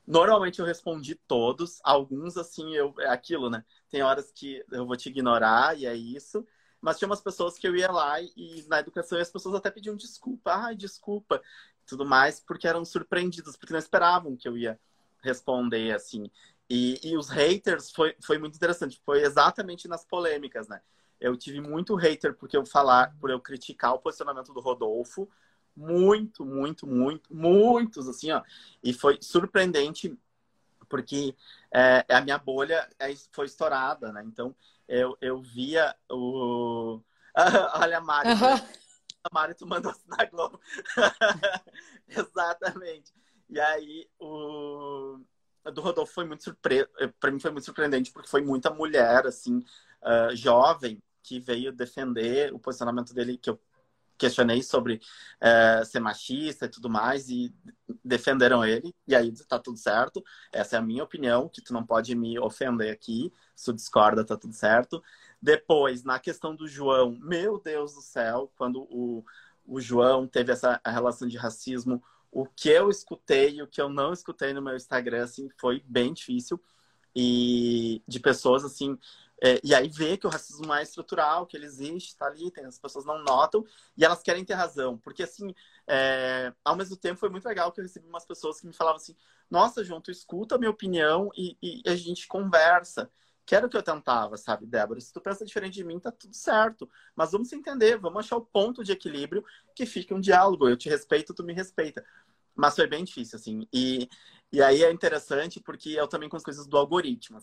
Normalmente 0.07 0.59
eu 0.59 0.67
respondi 0.67 1.15
todos, 1.15 1.81
alguns 1.85 2.37
assim, 2.37 2.75
eu 2.75 2.95
é 2.99 3.09
aquilo, 3.09 3.49
né? 3.49 3.65
Tem 3.89 4.03
horas 4.03 4.33
que 4.33 4.65
eu 4.71 4.87
vou 4.87 4.97
te 4.97 5.09
ignorar 5.09 5.79
e 5.79 5.87
é 5.87 5.95
isso. 5.95 6.47
Mas 6.81 6.99
tinha 6.99 7.09
umas 7.09 7.21
pessoas 7.21 7.57
que 7.57 7.67
eu 7.67 7.77
ia 7.77 7.91
lá 7.91 8.21
e 8.21 8.65
na 8.69 8.81
educação 8.81 9.19
as 9.19 9.31
pessoas 9.31 9.55
até 9.55 9.71
pediam 9.71 9.95
desculpa, 9.95 10.53
ai, 10.53 10.75
desculpa, 10.75 11.41
tudo 11.87 12.05
mais, 12.05 12.41
porque 12.41 12.67
eram 12.67 12.85
surpreendidas, 12.85 13.57
porque 13.57 13.73
não 13.73 13.79
esperavam 13.79 14.37
que 14.37 14.49
eu 14.49 14.57
ia 14.57 14.79
responder 15.23 15.95
assim. 15.95 16.29
E, 16.69 16.99
e 17.05 17.17
os 17.17 17.29
haters 17.29 17.93
foi, 17.93 18.17
foi 18.21 18.39
muito 18.39 18.57
interessante, 18.57 19.01
foi 19.05 19.23
exatamente 19.23 19.87
nas 19.87 20.05
polêmicas, 20.05 20.67
né? 20.67 20.81
Eu 21.21 21.37
tive 21.37 21.61
muito 21.61 21.95
hater 21.95 22.35
porque 22.35 22.57
eu 22.57 22.67
falar, 22.67 23.15
por 23.21 23.31
eu 23.31 23.39
criticar 23.39 23.95
o 23.95 23.99
posicionamento 24.01 24.53
do 24.53 24.61
Rodolfo, 24.61 25.29
muito, 25.77 26.45
muito, 26.45 26.87
muito, 26.87 27.35
muitos, 27.35 28.09
assim, 28.09 28.31
ó. 28.31 28.43
E 28.83 28.93
foi 28.93 29.19
surpreendente, 29.21 30.17
porque 30.89 31.35
é, 31.73 32.05
a 32.09 32.21
minha 32.21 32.39
bolha 32.39 32.89
é, 32.99 33.15
foi 33.33 33.47
estourada, 33.47 34.13
né? 34.13 34.23
Então, 34.25 34.55
eu, 34.89 35.17
eu 35.21 35.41
via 35.41 35.95
o... 36.11 37.01
Olha 37.75 37.99
a 37.99 38.01
Mari. 38.01 38.29
Uhum. 38.29 38.39
na 38.39 39.31
Mari, 39.33 39.55
tu 39.55 39.67
mandou 39.67 39.95
na 40.07 40.25
Globo. 40.27 40.61
Exatamente. 42.09 43.13
E 43.49 43.59
aí, 43.61 44.09
o 44.19 45.19
do 45.71 45.81
Rodolfo 45.81 46.13
foi 46.13 46.25
muito 46.25 46.43
surpre... 46.43 46.89
para 47.21 47.31
mim 47.31 47.39
foi 47.39 47.51
muito 47.53 47.65
surpreendente 47.65 48.11
porque 48.11 48.29
foi 48.29 48.43
muita 48.43 48.71
mulher 48.71 49.27
assim 49.27 49.59
uh, 50.03 50.35
jovem 50.35 51.01
que 51.23 51.39
veio 51.39 51.73
defender 51.73 52.53
o 52.53 52.59
posicionamento 52.59 53.15
dele 53.15 53.39
que 53.39 53.49
eu 53.49 53.61
questionei 54.19 54.63
sobre 54.63 55.01
uh, 55.41 55.85
ser 55.85 56.01
machista 56.01 56.67
e 56.67 56.69
tudo 56.69 56.89
mais 56.89 57.29
e 57.29 57.55
defenderam 58.05 58.65
ele 58.65 58.95
e 59.07 59.15
aí 59.15 59.33
tá 59.47 59.59
tudo 59.59 59.79
certo 59.79 60.23
essa 60.53 60.77
é 60.77 60.79
a 60.79 60.83
minha 60.83 61.05
opinião 61.05 61.49
que 61.49 61.63
tu 61.63 61.73
não 61.73 61.85
pode 61.85 62.15
me 62.15 62.39
ofender 62.39 62.93
aqui 62.93 63.33
se 63.55 63.67
tu 63.67 63.73
discorda 63.73 64.25
tá 64.25 64.37
tudo 64.37 64.55
certo 64.55 65.03
depois 65.41 66.05
na 66.05 66.19
questão 66.19 66.55
do 66.55 66.67
João 66.67 67.19
meu 67.21 67.61
Deus 67.61 67.95
do 67.95 68.03
céu 68.03 68.53
quando 68.57 68.83
o, 68.91 69.25
o 69.67 69.81
João 69.81 70.27
teve 70.27 70.53
essa 70.53 70.81
relação 70.85 71.27
de 71.27 71.37
racismo 71.37 72.03
o 72.33 72.47
que 72.47 72.71
eu 72.71 72.89
escutei 72.89 73.57
e 73.57 73.63
o 73.63 73.67
que 73.67 73.81
eu 73.81 73.91
não 73.91 74.11
escutei 74.11 74.55
no 74.55 74.63
meu 74.63 74.75
Instagram, 74.75 75.25
assim, 75.25 75.51
foi 75.61 75.85
bem 75.87 76.15
difícil. 76.15 76.59
E 77.15 78.03
de 78.07 78.21
pessoas, 78.21 78.65
assim... 78.65 78.99
É, 79.45 79.61
e 79.65 79.75
aí 79.75 79.89
ver 79.89 80.19
que 80.19 80.27
o 80.29 80.31
racismo 80.31 80.73
é 80.73 80.85
estrutural, 80.85 81.49
que 81.49 81.57
ele 81.57 81.67
existe, 81.67 82.17
tá 82.17 82.27
ali, 82.27 82.49
tem, 82.53 82.65
as 82.65 82.79
pessoas 82.79 83.05
não 83.05 83.25
notam, 83.25 83.65
e 83.97 84.05
elas 84.05 84.23
querem 84.23 84.45
ter 84.45 84.55
razão. 84.55 84.97
Porque, 84.97 85.25
assim, 85.25 85.53
é, 85.85 86.53
ao 86.65 86.77
mesmo 86.77 86.97
tempo 86.97 87.19
foi 87.19 87.29
muito 87.29 87.45
legal 87.45 87.73
que 87.73 87.81
eu 87.81 87.83
recebi 87.83 88.07
umas 88.07 88.25
pessoas 88.25 88.61
que 88.61 88.69
me 88.69 88.73
falavam 88.73 88.99
assim, 88.99 89.17
nossa, 89.51 89.83
João, 89.83 90.01
tu 90.01 90.13
escuta 90.13 90.55
a 90.55 90.59
minha 90.59 90.71
opinião 90.71 91.29
e, 91.37 91.59
e 91.61 91.83
a 91.87 91.97
gente 91.97 92.29
conversa 92.29 93.11
que 93.45 93.57
era 93.57 93.67
o 93.67 93.69
que 93.69 93.77
eu 93.77 93.83
tentava, 93.83 94.37
sabe, 94.37 94.65
Débora? 94.65 95.01
Se 95.01 95.13
tu 95.13 95.21
pensa 95.21 95.45
diferente 95.45 95.75
de 95.75 95.83
mim, 95.83 95.99
tá 95.99 96.13
tudo 96.13 96.35
certo. 96.35 96.89
Mas 97.17 97.33
vamos 97.33 97.49
se 97.49 97.57
entender, 97.57 97.99
vamos 97.99 98.21
achar 98.21 98.37
o 98.37 98.47
ponto 98.47 98.85
de 98.85 98.93
equilíbrio 98.93 99.45
que 99.75 99.85
fique 99.85 100.15
um 100.15 100.21
diálogo. 100.21 100.69
Eu 100.69 100.77
te 100.77 100.89
respeito, 100.89 101.35
tu 101.35 101.43
me 101.43 101.53
respeita. 101.53 102.05
Mas 102.55 102.77
foi 102.77 102.87
bem 102.87 103.03
difícil, 103.03 103.37
assim. 103.37 103.67
E, 103.73 104.09
e 104.53 104.63
aí 104.63 104.85
é 104.85 104.93
interessante 104.93 105.61
porque 105.61 105.91
eu 105.91 106.07
também 106.07 106.29
com 106.29 106.37
as 106.37 106.43
coisas 106.43 106.67
do 106.67 106.77
algoritmo. 106.77 107.41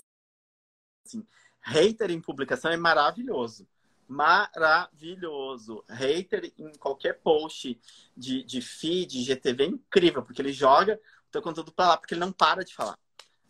Assim, 1.05 1.26
hater 1.60 2.12
em 2.12 2.22
publicação 2.22 2.72
é 2.72 2.78
maravilhoso. 2.78 3.68
Maravilhoso. 4.07 5.84
Hater 5.89 6.53
em 6.57 6.72
qualquer 6.78 7.20
post 7.22 7.80
de, 8.16 8.43
de 8.43 8.62
feed, 8.62 9.24
GTV 9.24 9.64
é 9.64 9.68
incrível, 9.68 10.24
porque 10.24 10.41
ele 10.41 10.53
joga 10.53 10.99
o 11.28 11.32
teu 11.32 11.41
conteúdo 11.41 11.72
pra 11.72 11.89
lá, 11.89 11.97
porque 11.97 12.14
ele 12.14 12.22
não 12.22 12.32
para 12.32 12.64
de 12.64 12.74
falar. 12.74 12.97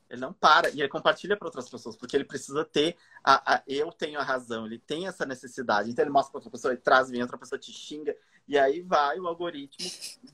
Ele 0.09 0.21
não 0.21 0.33
para 0.33 0.69
e 0.69 0.81
ele 0.81 0.89
compartilha 0.89 1.37
para 1.37 1.47
outras 1.47 1.69
pessoas, 1.69 1.95
porque 1.95 2.17
ele 2.17 2.25
precisa 2.25 2.65
ter 2.65 2.97
a, 3.23 3.55
a, 3.55 3.63
eu 3.67 3.91
tenho 3.91 4.19
a 4.19 4.23
razão, 4.23 4.65
ele 4.65 4.79
tem 4.79 5.07
essa 5.07 5.25
necessidade. 5.25 5.89
Então 5.89 6.03
ele 6.03 6.11
mostra 6.11 6.31
para 6.31 6.39
outra 6.39 6.51
pessoa, 6.51 6.73
ele 6.73 6.81
traz, 6.81 7.09
vem 7.09 7.21
outra 7.21 7.37
pessoa 7.37 7.59
te 7.59 7.71
xinga 7.71 8.15
e 8.47 8.57
aí 8.57 8.81
vai 8.81 9.19
o 9.19 9.27
algoritmo 9.27 9.87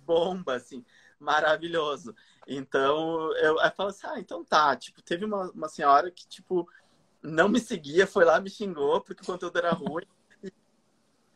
bomba 0.05 0.55
assim, 0.55 0.83
maravilhoso. 1.19 2.15
Então 2.47 3.31
eu, 3.37 3.59
eu 3.59 3.71
falo 3.71 3.89
assim, 3.89 4.07
ah, 4.07 4.19
então 4.19 4.43
tá, 4.43 4.75
tipo, 4.75 5.01
teve 5.01 5.25
uma, 5.25 5.49
uma 5.51 5.69
senhora 5.69 6.11
que 6.11 6.27
tipo 6.27 6.69
não 7.21 7.49
me 7.49 7.59
seguia, 7.59 8.05
foi 8.05 8.23
lá 8.23 8.39
me 8.39 8.49
xingou 8.49 9.01
porque 9.01 9.23
o 9.23 9.25
conteúdo 9.25 9.57
era 9.57 9.71
ruim. 9.71 10.05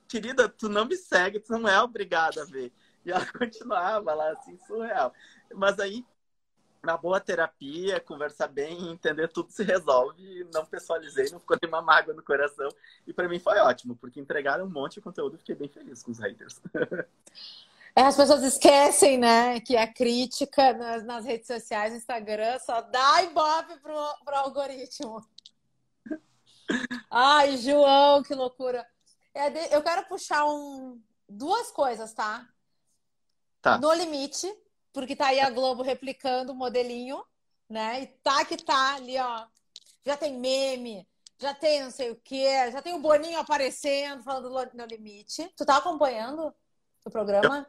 Querida, 0.07 0.49
tu 0.49 0.69
não 0.69 0.85
me 0.85 0.95
segue, 0.95 1.39
tu 1.39 1.51
não 1.57 1.67
é 1.69 1.81
obrigada 1.81 2.41
a 2.41 2.45
ver. 2.45 2.71
E 3.05 3.11
ela 3.11 3.25
continuava 3.33 4.13
lá 4.13 4.31
assim, 4.31 4.57
surreal. 4.67 5.13
Mas 5.53 5.79
aí 5.79 6.05
na 6.81 6.95
boa 6.95 7.19
terapia, 7.19 7.99
conversar 7.99 8.47
bem, 8.47 8.91
entender 8.91 9.27
tudo 9.27 9.51
se 9.51 9.63
resolve. 9.63 10.47
Não 10.53 10.65
pessoalizei, 10.65 11.29
não 11.29 11.39
ficou 11.39 11.57
nenhuma 11.61 11.81
mágoa 11.81 12.13
no 12.13 12.23
coração. 12.23 12.69
E 13.05 13.13
para 13.13 13.27
mim 13.27 13.39
foi 13.39 13.57
ótimo, 13.59 13.95
porque 13.97 14.19
entregaram 14.19 14.65
um 14.65 14.69
monte 14.69 14.95
de 14.95 15.01
conteúdo 15.01 15.35
e 15.35 15.39
fiquei 15.39 15.55
bem 15.55 15.67
feliz 15.67 16.01
com 16.01 16.11
os 16.11 16.19
haters. 16.19 16.61
É, 17.95 18.01
as 18.01 18.15
pessoas 18.15 18.43
esquecem, 18.43 19.17
né, 19.17 19.59
que 19.59 19.75
a 19.75 19.91
crítica 19.91 20.73
nas, 20.73 21.03
nas 21.03 21.25
redes 21.25 21.47
sociais, 21.47 21.93
Instagram, 21.93 22.57
só 22.59 22.81
dá 22.81 23.23
ibope 23.23 23.77
pro, 23.81 24.15
pro 24.23 24.35
algoritmo. 24.35 25.25
Ai, 27.09 27.57
João, 27.57 28.23
que 28.23 28.33
loucura. 28.33 28.85
É 29.33 29.75
eu 29.75 29.81
quero 29.81 30.05
puxar 30.07 30.45
um, 30.45 31.01
duas 31.27 31.71
coisas, 31.71 32.13
tá? 32.13 32.47
Tá. 33.61 33.77
No 33.77 33.91
limite, 33.93 34.47
porque 34.93 35.15
tá 35.15 35.27
aí 35.27 35.39
a 35.39 35.49
Globo 35.49 35.83
replicando 35.83 36.51
o 36.51 36.55
modelinho, 36.55 37.23
né? 37.69 38.01
E 38.01 38.07
tá 38.07 38.45
que 38.45 38.57
tá 38.57 38.95
ali, 38.95 39.17
ó. 39.17 39.45
Já 40.05 40.15
tem 40.15 40.39
meme, 40.39 41.07
já 41.37 41.53
tem 41.53 41.83
não 41.83 41.91
sei 41.91 42.11
o 42.11 42.15
quê, 42.15 42.71
já 42.71 42.81
tem 42.81 42.93
o 42.93 42.99
Boninho 42.99 43.39
aparecendo, 43.39 44.23
falando 44.23 44.49
no 44.49 44.85
limite. 44.85 45.51
Tu 45.55 45.65
tá 45.65 45.77
acompanhando 45.77 46.53
o 47.05 47.09
programa? 47.09 47.67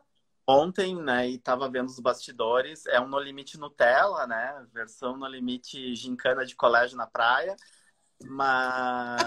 Ontem, 0.50 0.96
né, 0.96 1.28
e 1.28 1.38
tava 1.38 1.68
vendo 1.70 1.88
os 1.88 2.00
bastidores. 2.00 2.84
É 2.86 3.00
um 3.00 3.06
No 3.06 3.20
Limite 3.20 3.56
Nutella, 3.58 4.26
né? 4.26 4.66
Versão 4.72 5.16
No 5.16 5.26
Limite 5.26 5.94
gincana 5.94 6.44
de 6.44 6.56
colégio 6.56 6.96
na 6.96 7.06
praia. 7.06 7.54
Mas... 8.24 9.20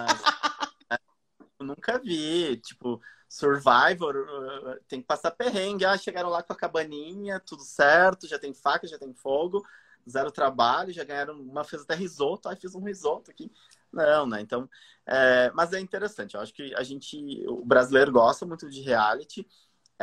eu 1.59 1.65
nunca 1.65 1.97
vi, 1.99 2.57
tipo 2.57 3.01
Survivor 3.29 4.15
uh, 4.15 4.83
tem 4.87 5.01
que 5.01 5.07
passar 5.07 5.31
perrengue. 5.31 5.85
Ah, 5.85 5.97
chegaram 5.97 6.29
lá 6.29 6.43
com 6.43 6.53
a 6.53 6.55
cabaninha, 6.55 7.39
tudo 7.39 7.63
certo, 7.63 8.27
já 8.27 8.37
tem 8.37 8.53
faca, 8.53 8.85
já 8.85 8.99
tem 8.99 9.11
fogo, 9.13 9.65
zero 10.07 10.31
trabalho, 10.31 10.93
já 10.93 11.03
ganharam 11.03 11.39
uma, 11.39 11.63
fez 11.63 11.81
até 11.81 11.95
risoto, 11.95 12.47
aí 12.47 12.55
fiz 12.55 12.75
um 12.75 12.83
risoto 12.83 13.31
aqui. 13.31 13.51
Não, 13.91 14.27
né? 14.27 14.41
Então, 14.41 14.69
é, 15.05 15.51
mas 15.55 15.73
é 15.73 15.79
interessante. 15.79 16.35
Eu 16.35 16.41
acho 16.41 16.53
que 16.53 16.75
a 16.75 16.83
gente, 16.83 17.43
o 17.47 17.65
brasileiro 17.65 18.11
gosta 18.11 18.45
muito 18.45 18.69
de 18.69 18.81
reality. 18.81 19.47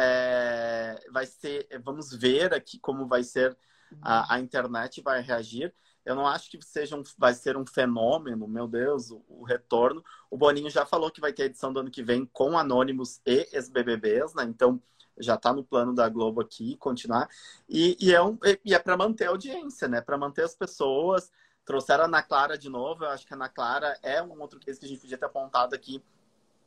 É, 0.03 0.99
vai 1.13 1.27
ser, 1.27 1.69
vamos 1.85 2.11
ver 2.15 2.55
aqui 2.55 2.79
como 2.79 3.07
vai 3.07 3.23
ser 3.23 3.55
a, 4.01 4.35
a 4.35 4.41
internet 4.41 5.03
vai 5.03 5.21
reagir. 5.21 5.75
Eu 6.05 6.15
não 6.15 6.27
acho 6.27 6.51
que 6.51 6.59
seja 6.65 6.97
um, 6.97 7.03
vai 7.19 7.35
ser 7.35 7.57
um 7.57 7.67
fenômeno, 7.67 8.49
meu 8.49 8.67
Deus, 8.67 9.11
o, 9.11 9.23
o, 9.29 9.45
retorno. 9.45 10.03
O 10.31 10.37
Boninho 10.37 10.71
já 10.71 10.87
falou 10.87 11.11
que 11.11 11.21
vai 11.21 11.33
ter 11.33 11.45
edição 11.45 11.73
do 11.73 11.81
ano 11.81 11.91
que 11.91 12.03
vem 12.03 12.25
com 12.25 12.57
Anônimos 12.57 13.21
e 13.27 13.47
ex-BBBs, 13.53 14.35
né? 14.35 14.45
Então 14.45 14.81
já 15.19 15.35
está 15.35 15.53
no 15.53 15.63
plano 15.63 15.95
da 15.95 16.09
Globo 16.09 16.41
aqui 16.41 16.77
continuar. 16.79 17.29
E, 17.69 17.97
e 18.01 18.15
é, 18.15 18.23
um, 18.23 18.39
e 18.65 18.75
é 18.75 18.79
para 18.79 18.97
manter 18.97 19.27
a 19.27 19.31
audiência, 19.31 19.87
né? 19.87 20.01
Para 20.01 20.17
manter 20.17 20.45
as 20.45 20.55
pessoas. 20.55 21.31
Trouxeram 21.67 22.05
a 22.05 22.07
Ana 22.07 22.23
Clara 22.23 22.57
de 22.57 22.71
novo. 22.71 23.05
Eu 23.05 23.11
acho 23.11 23.27
que 23.27 23.35
a 23.35 23.37
Ana 23.37 23.49
Clara 23.51 23.99
é 24.03 24.23
um 24.23 24.41
outro 24.41 24.59
case 24.59 24.81
que 24.81 24.87
a 24.87 24.89
gente 24.89 25.01
podia 25.01 25.19
ter 25.19 25.27
apontado 25.27 25.75
aqui 25.75 26.03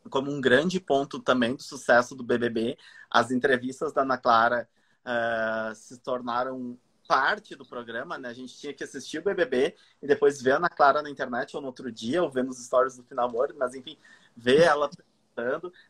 como 0.10 0.32
um 0.32 0.42
grande 0.42 0.80
ponto 0.80 1.20
também 1.20 1.56
do 1.56 1.64
sucesso 1.64 2.16
do 2.16 2.24
BBB. 2.24 2.78
As 3.10 3.32
entrevistas 3.32 3.94
da 3.94 4.02
Ana 4.02 4.18
Clara 4.18 4.68
uh, 5.06 5.76
se 5.76 5.98
tornaram 6.00 6.78
parte 7.08 7.56
do 7.56 7.66
programa, 7.66 8.18
né? 8.18 8.30
A 8.30 8.34
gente 8.34 8.58
tinha 8.58 8.74
que 8.74 8.84
assistir 8.84 9.20
o 9.20 9.24
BBB 9.24 9.76
e 10.02 10.08
depois 10.08 10.42
ver 10.42 10.54
a 10.54 10.56
Ana 10.58 10.70
Clara 10.70 11.02
na 11.02 11.10
internet 11.10 11.56
ou 11.56 11.62
no 11.62 11.68
outro 11.68 11.92
dia, 11.92 12.24
ou 12.24 12.30
vendo 12.30 12.50
os 12.50 12.64
stories 12.64 12.98
do 12.98 13.04
final 13.04 13.28
amor, 13.28 13.54
mas 13.58 13.76
enfim, 13.76 13.98
ver 14.36 14.62
ela 14.62 14.90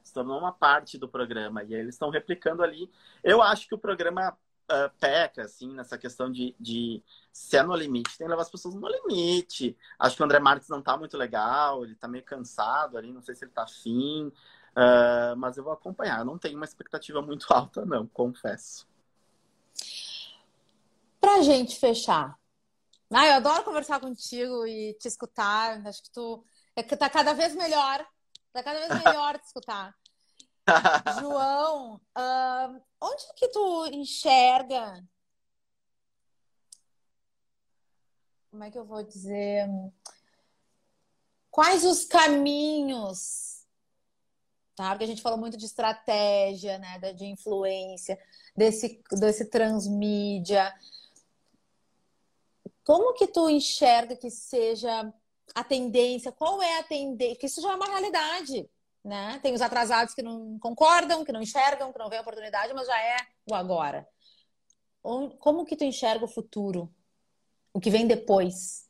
se 0.03 0.13
tornou 0.13 0.39
uma 0.39 0.51
parte 0.51 0.97
do 0.97 1.07
programa. 1.07 1.63
E 1.63 1.73
eles 1.73 1.95
estão 1.95 2.09
replicando 2.09 2.63
ali. 2.63 2.89
Eu 3.23 3.41
acho 3.41 3.67
que 3.67 3.75
o 3.75 3.77
programa 3.77 4.37
uh, 4.71 4.89
peca, 4.99 5.43
assim, 5.43 5.73
nessa 5.73 5.97
questão 5.97 6.31
de, 6.31 6.55
de 6.59 7.03
se 7.31 7.57
é 7.57 7.63
no 7.63 7.75
limite, 7.75 8.17
tem 8.17 8.25
que 8.25 8.29
levar 8.29 8.43
as 8.43 8.49
pessoas 8.49 8.75
no 8.75 8.87
limite. 8.87 9.77
Acho 9.97 10.15
que 10.15 10.21
o 10.21 10.25
André 10.25 10.39
Marques 10.39 10.69
não 10.69 10.81
tá 10.81 10.97
muito 10.97 11.17
legal, 11.17 11.83
ele 11.83 11.95
tá 11.95 12.07
meio 12.07 12.23
cansado 12.23 12.97
ali, 12.97 13.11
não 13.11 13.21
sei 13.21 13.35
se 13.35 13.45
ele 13.45 13.51
tá 13.51 13.63
afim. 13.63 14.31
Uh, 14.75 15.35
mas 15.37 15.57
eu 15.57 15.63
vou 15.63 15.73
acompanhar. 15.73 16.25
Não 16.25 16.37
tenho 16.37 16.55
uma 16.55 16.65
expectativa 16.65 17.21
muito 17.21 17.45
alta, 17.53 17.85
não, 17.85 18.07
confesso. 18.07 18.87
Pra 21.19 21.41
gente 21.41 21.79
fechar. 21.79 22.37
Ah, 23.11 23.27
eu 23.27 23.33
adoro 23.35 23.63
conversar 23.63 23.99
contigo 23.99 24.65
e 24.65 24.93
te 24.95 25.07
escutar. 25.07 25.79
Acho 25.87 26.03
que 26.03 26.11
tu 26.11 26.43
é 26.75 26.81
que 26.81 26.97
tá 26.97 27.09
cada 27.09 27.33
vez 27.33 27.55
melhor. 27.55 28.05
Tá 28.51 28.63
cada 28.63 28.79
vez 28.79 28.89
melhor 29.03 29.37
te 29.39 29.45
escutar. 29.45 29.95
João, 31.19 31.95
uh, 32.17 32.81
onde 33.01 33.33
que 33.35 33.47
tu 33.49 33.87
enxerga? 33.87 35.03
Como 38.49 38.63
é 38.63 38.71
que 38.71 38.77
eu 38.77 38.85
vou 38.85 39.03
dizer? 39.03 39.67
Quais 41.49 41.83
os 41.83 42.05
caminhos? 42.05 43.65
Tá? 44.75 44.89
Porque 44.91 45.03
a 45.03 45.07
gente 45.07 45.21
falou 45.21 45.37
muito 45.37 45.57
de 45.57 45.65
estratégia, 45.65 46.77
né? 46.77 46.99
De 47.13 47.25
influência, 47.25 48.17
desse, 48.55 49.03
desse 49.11 49.45
transmídia. 49.49 50.73
Como 52.83 53.13
que 53.13 53.27
tu 53.27 53.49
enxerga 53.49 54.15
que 54.15 54.29
seja 54.29 55.13
a 55.53 55.63
tendência? 55.63 56.31
Qual 56.31 56.61
é 56.61 56.79
a 56.79 56.83
tendência? 56.83 57.37
Que 57.37 57.45
isso 57.45 57.61
já 57.61 57.71
é 57.71 57.75
uma 57.75 57.87
realidade, 57.87 58.69
né? 59.03 59.39
Tem 59.39 59.53
os 59.53 59.61
atrasados 59.61 60.13
que 60.13 60.21
não 60.21 60.57
concordam, 60.59 61.25
que 61.25 61.31
não 61.31 61.41
enxergam, 61.41 61.91
que 61.91 61.99
não 61.99 62.09
veem 62.09 62.19
a 62.19 62.21
oportunidade, 62.21 62.73
mas 62.73 62.87
já 62.87 62.99
é 62.99 63.17
o 63.49 63.53
agora. 63.53 64.07
Como 65.01 65.65
que 65.65 65.75
tu 65.75 65.83
enxerga 65.83 66.23
o 66.23 66.29
futuro? 66.29 66.93
O 67.73 67.79
que 67.79 67.89
vem 67.89 68.07
depois? 68.07 68.89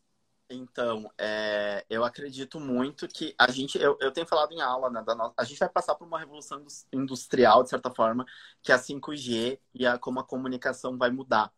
Então, 0.50 1.10
é, 1.18 1.84
eu 1.90 2.04
acredito 2.04 2.60
muito 2.60 3.08
que 3.08 3.34
a 3.40 3.50
gente, 3.50 3.80
eu, 3.80 3.98
eu 4.00 4.12
tenho 4.12 4.28
falado 4.28 4.52
em 4.52 4.62
aula, 4.62 4.90
né, 4.90 5.04
nossa, 5.08 5.34
a 5.38 5.44
gente 5.44 5.58
vai 5.58 5.70
passar 5.70 5.96
por 5.96 6.06
uma 6.06 6.20
revolução 6.20 6.64
industrial, 6.92 7.64
de 7.64 7.70
certa 7.70 7.90
forma, 7.90 8.26
que 8.62 8.72
é 8.72 8.76
a 8.76 8.80
5G 8.80 9.60
e 9.74 9.88
a, 9.88 9.98
como 9.98 10.20
a 10.20 10.24
comunicação 10.24 10.98
vai 10.98 11.10
mudar. 11.10 11.52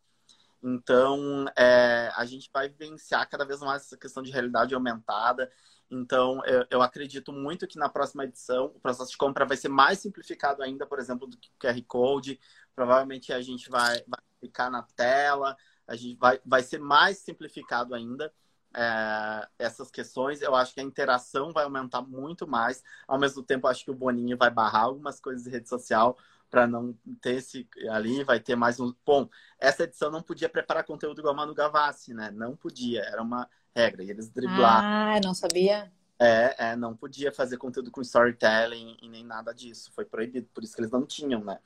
Então, 0.67 1.45
é, 1.55 2.11
a 2.15 2.25
gente 2.25 2.49
vai 2.51 2.67
vivenciar 2.67 3.29
cada 3.29 3.45
vez 3.45 3.59
mais 3.59 3.83
essa 3.83 3.95
questão 3.95 4.23
de 4.23 4.31
realidade 4.31 4.73
aumentada. 4.73 5.51
Então, 5.91 6.43
eu, 6.43 6.65
eu, 6.71 6.81
acredito 6.81 7.31
muito 7.31 7.67
que 7.67 7.77
na 7.77 7.87
próxima 7.87 8.23
edição 8.23 8.65
o 8.73 8.79
processo 8.79 9.11
de 9.11 9.17
compra 9.17 9.45
vai 9.45 9.57
ser 9.57 9.69
mais 9.69 9.99
simplificado 9.99 10.63
ainda, 10.63 10.87
por 10.87 10.97
exemplo, 10.97 11.27
do 11.27 11.37
que 11.37 11.49
o 11.49 11.59
QR 11.59 11.79
Code. 11.87 12.39
Provavelmente 12.75 13.31
a 13.31 13.39
gente 13.43 13.69
vai, 13.69 14.03
vai 14.07 14.19
ficar 14.41 14.71
na 14.71 14.81
tela, 14.81 15.55
a 15.87 15.95
gente 15.95 16.17
vai, 16.17 16.41
vai 16.43 16.63
ser 16.63 16.79
mais 16.79 17.19
simplificado 17.19 17.93
ainda 17.93 18.33
é, 18.75 19.47
essas 19.59 19.91
questões. 19.91 20.41
Eu 20.41 20.55
acho 20.55 20.73
que 20.73 20.79
a 20.79 20.83
interação 20.83 21.53
vai 21.53 21.63
aumentar 21.65 22.01
muito 22.01 22.47
mais. 22.47 22.83
Ao 23.07 23.19
mesmo 23.19 23.43
tempo, 23.43 23.67
acho 23.67 23.85
que 23.85 23.91
o 23.91 23.95
Boninho 23.95 24.35
vai 24.35 24.49
barrar 24.49 24.85
algumas 24.85 25.19
coisas 25.19 25.43
de 25.43 25.51
rede 25.51 25.69
social 25.69 26.17
para 26.55 26.65
não 26.65 26.97
ter 27.19 27.35
esse 27.35 27.67
ali, 27.89 28.23
vai 28.23 28.39
ter 28.39 28.55
mais 28.55 28.79
um. 28.79 28.93
Bom, 29.05 29.27
essa 29.59 29.83
edição 29.83 30.09
não 30.09 30.21
podia 30.21 30.47
preparar 30.47 30.85
conteúdo 30.85 31.19
igual 31.19 31.33
a 31.33 31.35
Manu 31.37 31.53
Gavassi, 31.53 32.13
né? 32.13 32.31
Não 32.31 32.55
podia, 32.55 33.01
era 33.01 33.21
uma 33.21 33.49
regra. 33.75 34.01
E 34.01 34.09
eles 34.09 34.29
driblaram. 34.29 34.87
Ah, 34.87 35.19
não 35.21 35.33
sabia? 35.33 35.91
É, 36.17 36.69
é, 36.69 36.75
não 36.77 36.95
podia 36.95 37.29
fazer 37.29 37.57
conteúdo 37.57 37.91
com 37.91 37.99
storytelling 37.99 38.95
e 39.01 39.09
nem 39.09 39.25
nada 39.25 39.53
disso. 39.53 39.91
Foi 39.93 40.05
proibido, 40.05 40.47
por 40.53 40.63
isso 40.63 40.73
que 40.73 40.79
eles 40.79 40.91
não 40.91 41.05
tinham, 41.05 41.43
né? 41.43 41.59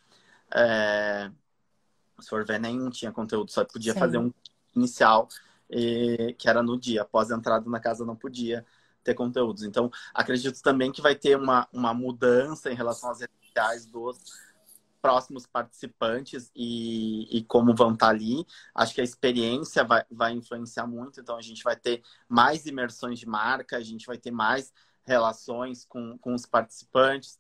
É... 0.52 1.30
Se 2.20 2.28
for 2.28 2.44
ver, 2.44 2.60
nenhum 2.60 2.90
tinha 2.90 3.12
conteúdo, 3.12 3.52
só 3.52 3.64
podia 3.64 3.94
Sim. 3.94 4.00
fazer 4.00 4.18
um 4.18 4.34
inicial 4.76 5.30
e, 5.70 6.34
que 6.36 6.50
era 6.50 6.64
no 6.64 6.80
dia. 6.80 7.04
Após 7.04 7.30
a 7.30 7.36
entrada 7.36 7.70
na 7.70 7.80
casa 7.80 8.04
não 8.04 8.16
podia 8.16 8.66
ter 9.04 9.14
conteúdos. 9.14 9.62
Então, 9.62 9.92
acredito 10.16 10.60
também 10.64 10.92
que 10.92 11.00
vai 11.00 11.14
ter 11.14 11.38
uma, 11.38 11.68
uma 11.72 11.94
mudança 11.94 12.72
em 12.72 12.76
relação 12.76 13.12
às 13.12 13.20
redes 13.20 13.36
sociais 13.40 13.86
dos 13.86 14.49
próximos 15.02 15.46
participantes 15.46 16.52
e, 16.56 17.38
e 17.38 17.44
como 17.44 17.76
vão 17.76 17.94
estar 17.94 18.10
ali. 18.10 18.46
Acho 18.74 18.94
que 18.94 19.02
a 19.02 19.04
experiência 19.04 19.84
vai, 19.84 20.04
vai 20.10 20.34
influenciar 20.34 20.88
muito, 20.88 21.20
então 21.20 21.38
a 21.38 21.42
gente 21.42 21.64
vai 21.64 21.76
ter 21.76 22.04
mais 22.28 22.66
imersões 22.66 23.20
de 23.20 23.28
marca, 23.28 23.78
a 23.78 23.84
gente 23.84 24.06
vai 24.06 24.18
ter 24.18 24.32
mais 24.32 24.74
relações 25.06 25.86
com, 25.86 26.18
com 26.20 26.34
os 26.34 26.46
participantes. 26.46 27.40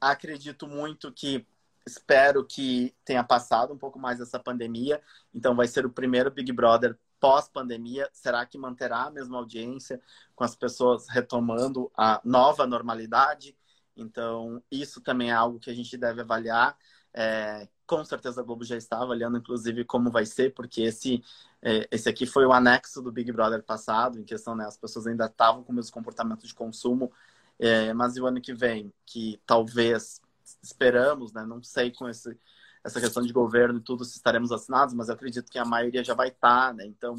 Acredito 0.00 0.66
muito 0.66 1.10
que 1.12 1.46
espero 1.86 2.44
que 2.44 2.94
tenha 3.04 3.22
passado 3.22 3.72
um 3.72 3.78
pouco 3.78 3.98
mais 3.98 4.20
essa 4.20 4.38
pandemia. 4.38 5.00
Então, 5.32 5.54
vai 5.54 5.68
ser 5.68 5.86
o 5.86 5.90
primeiro 5.90 6.30
Big 6.30 6.52
Brother 6.52 6.98
pós-pandemia? 7.20 8.08
Será 8.12 8.44
que 8.44 8.58
manterá 8.58 9.04
a 9.04 9.10
mesma 9.10 9.38
audiência 9.38 10.00
com 10.34 10.44
as 10.44 10.56
pessoas 10.56 11.08
retomando 11.08 11.90
a 11.96 12.20
nova 12.24 12.66
normalidade? 12.66 13.56
Então, 13.96 14.62
isso 14.70 15.00
também 15.00 15.30
é 15.30 15.34
algo 15.34 15.58
que 15.58 15.70
a 15.70 15.74
gente 15.74 15.96
deve 15.96 16.20
avaliar. 16.20 16.76
É, 17.18 17.66
com 17.86 18.04
certeza 18.04 18.42
a 18.42 18.44
Globo 18.44 18.62
já 18.62 18.76
está 18.76 19.00
avaliando, 19.00 19.38
inclusive, 19.38 19.84
como 19.84 20.10
vai 20.10 20.26
ser, 20.26 20.52
porque 20.52 20.82
esse, 20.82 21.24
é, 21.62 21.88
esse 21.90 22.08
aqui 22.08 22.26
foi 22.26 22.44
o 22.44 22.52
anexo 22.52 23.00
do 23.00 23.10
Big 23.10 23.32
Brother 23.32 23.62
passado, 23.62 24.18
em 24.18 24.24
questão, 24.24 24.54
né, 24.54 24.66
as 24.66 24.76
pessoas 24.76 25.06
ainda 25.06 25.24
estavam 25.24 25.64
com 25.64 25.72
o 25.72 25.74
mesmo 25.74 25.92
comportamento 25.92 26.46
de 26.46 26.52
consumo, 26.52 27.10
é, 27.58 27.94
mas 27.94 28.18
o 28.18 28.26
ano 28.26 28.38
que 28.38 28.52
vem, 28.52 28.92
que 29.06 29.40
talvez 29.46 30.20
esperamos, 30.62 31.32
né, 31.32 31.46
não 31.46 31.62
sei 31.62 31.90
com 31.90 32.06
esse 32.08 32.38
essa 32.86 33.00
questão 33.00 33.20
de 33.20 33.32
governo 33.32 33.80
e 33.80 33.82
tudo, 33.82 34.04
se 34.04 34.16
estaremos 34.16 34.52
assinados, 34.52 34.94
mas 34.94 35.08
eu 35.08 35.14
acredito 35.14 35.50
que 35.50 35.58
a 35.58 35.64
maioria 35.64 36.04
já 36.04 36.14
vai 36.14 36.28
estar, 36.28 36.72
né? 36.72 36.86
Então, 36.86 37.16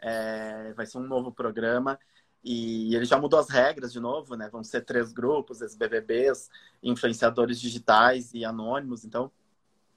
é, 0.00 0.74
vai 0.74 0.84
ser 0.84 0.98
um 0.98 1.06
novo 1.06 1.32
programa. 1.32 1.98
E 2.42 2.94
ele 2.94 3.04
já 3.04 3.18
mudou 3.18 3.38
as 3.38 3.48
regras 3.48 3.92
de 3.92 4.00
novo, 4.00 4.36
né? 4.36 4.48
Vão 4.48 4.62
ser 4.62 4.82
três 4.82 5.12
grupos, 5.12 5.60
os 5.60 5.74
BBBs, 5.74 6.48
influenciadores 6.82 7.60
digitais 7.60 8.32
e 8.32 8.44
anônimos. 8.44 9.04
Então, 9.04 9.30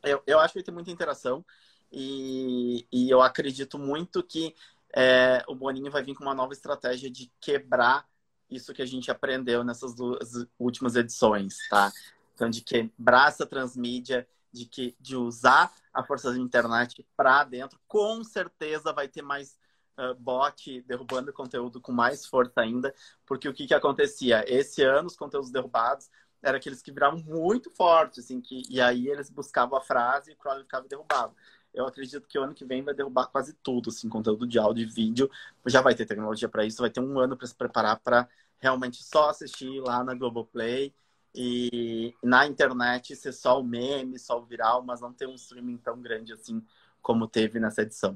eu, 0.04 0.22
eu 0.26 0.40
acho 0.40 0.54
que 0.54 0.64
ter 0.64 0.72
muita 0.72 0.92
interação. 0.92 1.46
E, 1.92 2.88
e 2.92 3.10
eu 3.10 3.22
acredito 3.22 3.78
muito 3.78 4.24
que 4.24 4.56
é, 4.94 5.44
o 5.48 5.56
Boninho 5.56 5.92
vai 5.92 6.04
vir 6.04 6.16
com 6.16 6.24
uma 6.24 6.34
nova 6.34 6.54
estratégia 6.54 7.10
de 7.10 7.32
quebrar 7.40 8.06
isso 8.50 8.74
que 8.74 8.82
a 8.82 8.86
gente 8.86 9.10
aprendeu 9.10 9.64
nessas 9.64 9.96
duas 9.96 10.46
últimas 10.60 10.96
edições, 10.96 11.56
tá? 11.70 11.92
Então, 12.36 12.50
de 12.50 12.62
quebrar 12.62 13.30
essa 13.30 13.46
transmídia, 13.46 14.28
de 14.52 14.66
que 14.66 14.96
de 15.00 15.16
usar 15.16 15.72
a 15.94 16.04
força 16.04 16.32
da 16.32 16.38
internet 16.38 17.06
para 17.16 17.44
dentro, 17.46 17.80
com 17.88 18.24
certeza 18.24 18.92
vai 18.92 19.08
ter 19.08 19.22
mais 19.22 19.58
uh, 19.98 20.16
bot 20.16 20.82
derrubando 20.84 21.34
conteúdo 21.34 21.80
com 21.82 21.92
mais 21.92 22.26
força 22.26 22.62
ainda, 22.62 22.94
porque 23.26 23.48
o 23.48 23.54
que, 23.54 23.68
que 23.68 23.74
acontecia? 23.74 24.44
Esse 24.48 24.84
ano, 24.84 25.08
os 25.08 25.16
conteúdos 25.16 25.52
derrubados 25.52 26.10
eram 26.42 26.58
aqueles 26.58 26.82
que 26.82 26.92
viravam 26.92 27.20
muito 27.20 27.70
fortes, 27.72 28.26
assim, 28.26 28.42
que, 28.42 28.64
e 28.70 28.82
aí 28.82 29.08
eles 29.08 29.30
buscavam 29.30 29.78
a 29.78 29.82
frase 29.82 30.32
e 30.32 30.34
o 30.34 30.38
crawler 30.38 30.64
ficava 30.64 30.88
derrubado. 30.88 31.36
Eu 31.74 31.86
acredito 31.86 32.28
que 32.28 32.38
o 32.38 32.44
ano 32.44 32.54
que 32.54 32.66
vem 32.66 32.84
vai 32.84 32.94
derrubar 32.94 33.28
quase 33.28 33.54
tudo, 33.64 33.90
assim, 33.90 34.10
conteúdo 34.10 34.46
de 34.48 34.60
áudio 34.60 34.84
e 34.84 34.86
vídeo. 34.86 35.30
Já 35.68 35.82
vai 35.82 35.96
ter 35.96 36.06
tecnologia 36.06 36.50
para 36.50 36.66
isso, 36.66 36.82
vai 36.82 36.90
ter 36.90 37.00
um 37.00 37.20
ano 37.20 37.38
para 37.38 37.48
se 37.48 37.56
preparar 37.56 38.00
para 38.00 38.28
realmente 38.60 39.04
só 39.04 39.30
assistir 39.30 39.80
lá 39.82 40.04
na 40.04 40.14
Globoplay 40.14 40.94
e 41.34 42.14
na 42.22 42.46
internet 42.46 43.16
ser 43.16 43.32
só 43.32 43.60
o 43.60 43.64
meme, 43.64 44.20
só 44.20 44.38
o 44.38 44.46
viral, 44.46 44.84
mas 44.84 45.00
não 45.00 45.14
ter 45.14 45.28
um 45.28 45.36
streaming 45.36 45.78
tão 45.78 46.02
grande 46.02 46.34
assim 46.34 46.62
como 47.02 47.28
teve 47.28 47.60
nessa 47.60 47.84
edição. 47.84 48.16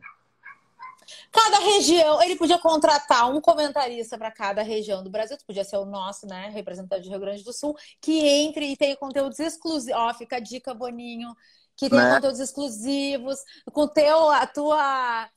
Cada 1.31 1.59
região, 1.59 2.21
ele 2.21 2.35
podia 2.35 2.57
contratar 2.57 3.29
um 3.29 3.39
comentarista 3.41 4.17
para 4.17 4.31
cada 4.31 4.61
região 4.61 5.03
do 5.03 5.09
Brasil, 5.09 5.37
podia 5.45 5.63
ser 5.63 5.77
o 5.77 5.85
nosso, 5.85 6.25
né, 6.25 6.49
representante 6.49 7.03
do 7.03 7.09
Rio 7.09 7.19
Grande 7.19 7.43
do 7.43 7.53
Sul, 7.53 7.75
que 8.01 8.19
entre 8.27 8.71
e 8.71 8.77
tenha 8.77 8.95
conteúdos 8.95 9.39
exclusivos. 9.39 9.99
Ó, 9.99 10.13
fica 10.13 10.37
a 10.37 10.39
dica, 10.39 10.73
Boninho, 10.73 11.35
que 11.75 11.89
tenha 11.89 12.03
né? 12.03 12.15
conteúdos 12.15 12.39
exclusivos, 12.39 13.39
com 13.71 13.87
teu, 13.87 14.29
a 14.29 14.47
tua, 14.47 15.29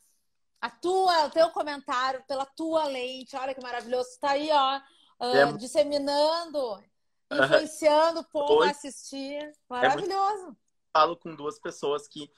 a 0.60 0.70
tua, 0.70 1.26
o 1.26 1.30
teu 1.30 1.50
comentário 1.50 2.22
pela 2.26 2.46
tua 2.46 2.84
lente. 2.84 3.36
Olha 3.36 3.54
que 3.54 3.62
maravilhoso, 3.62 4.08
está 4.10 4.30
aí, 4.30 4.50
ó, 4.50 4.78
uh, 5.20 5.36
é... 5.36 5.52
disseminando 5.52 6.82
influenciando 7.30 8.20
o 8.20 8.24
povo 8.24 8.62
a 8.62 8.70
assistir. 8.70 9.52
Maravilhoso. 9.68 10.42
É 10.42 10.44
muito... 10.44 10.58
Falo 10.92 11.16
com 11.16 11.34
duas 11.34 11.58
pessoas 11.58 12.08
que 12.08 12.30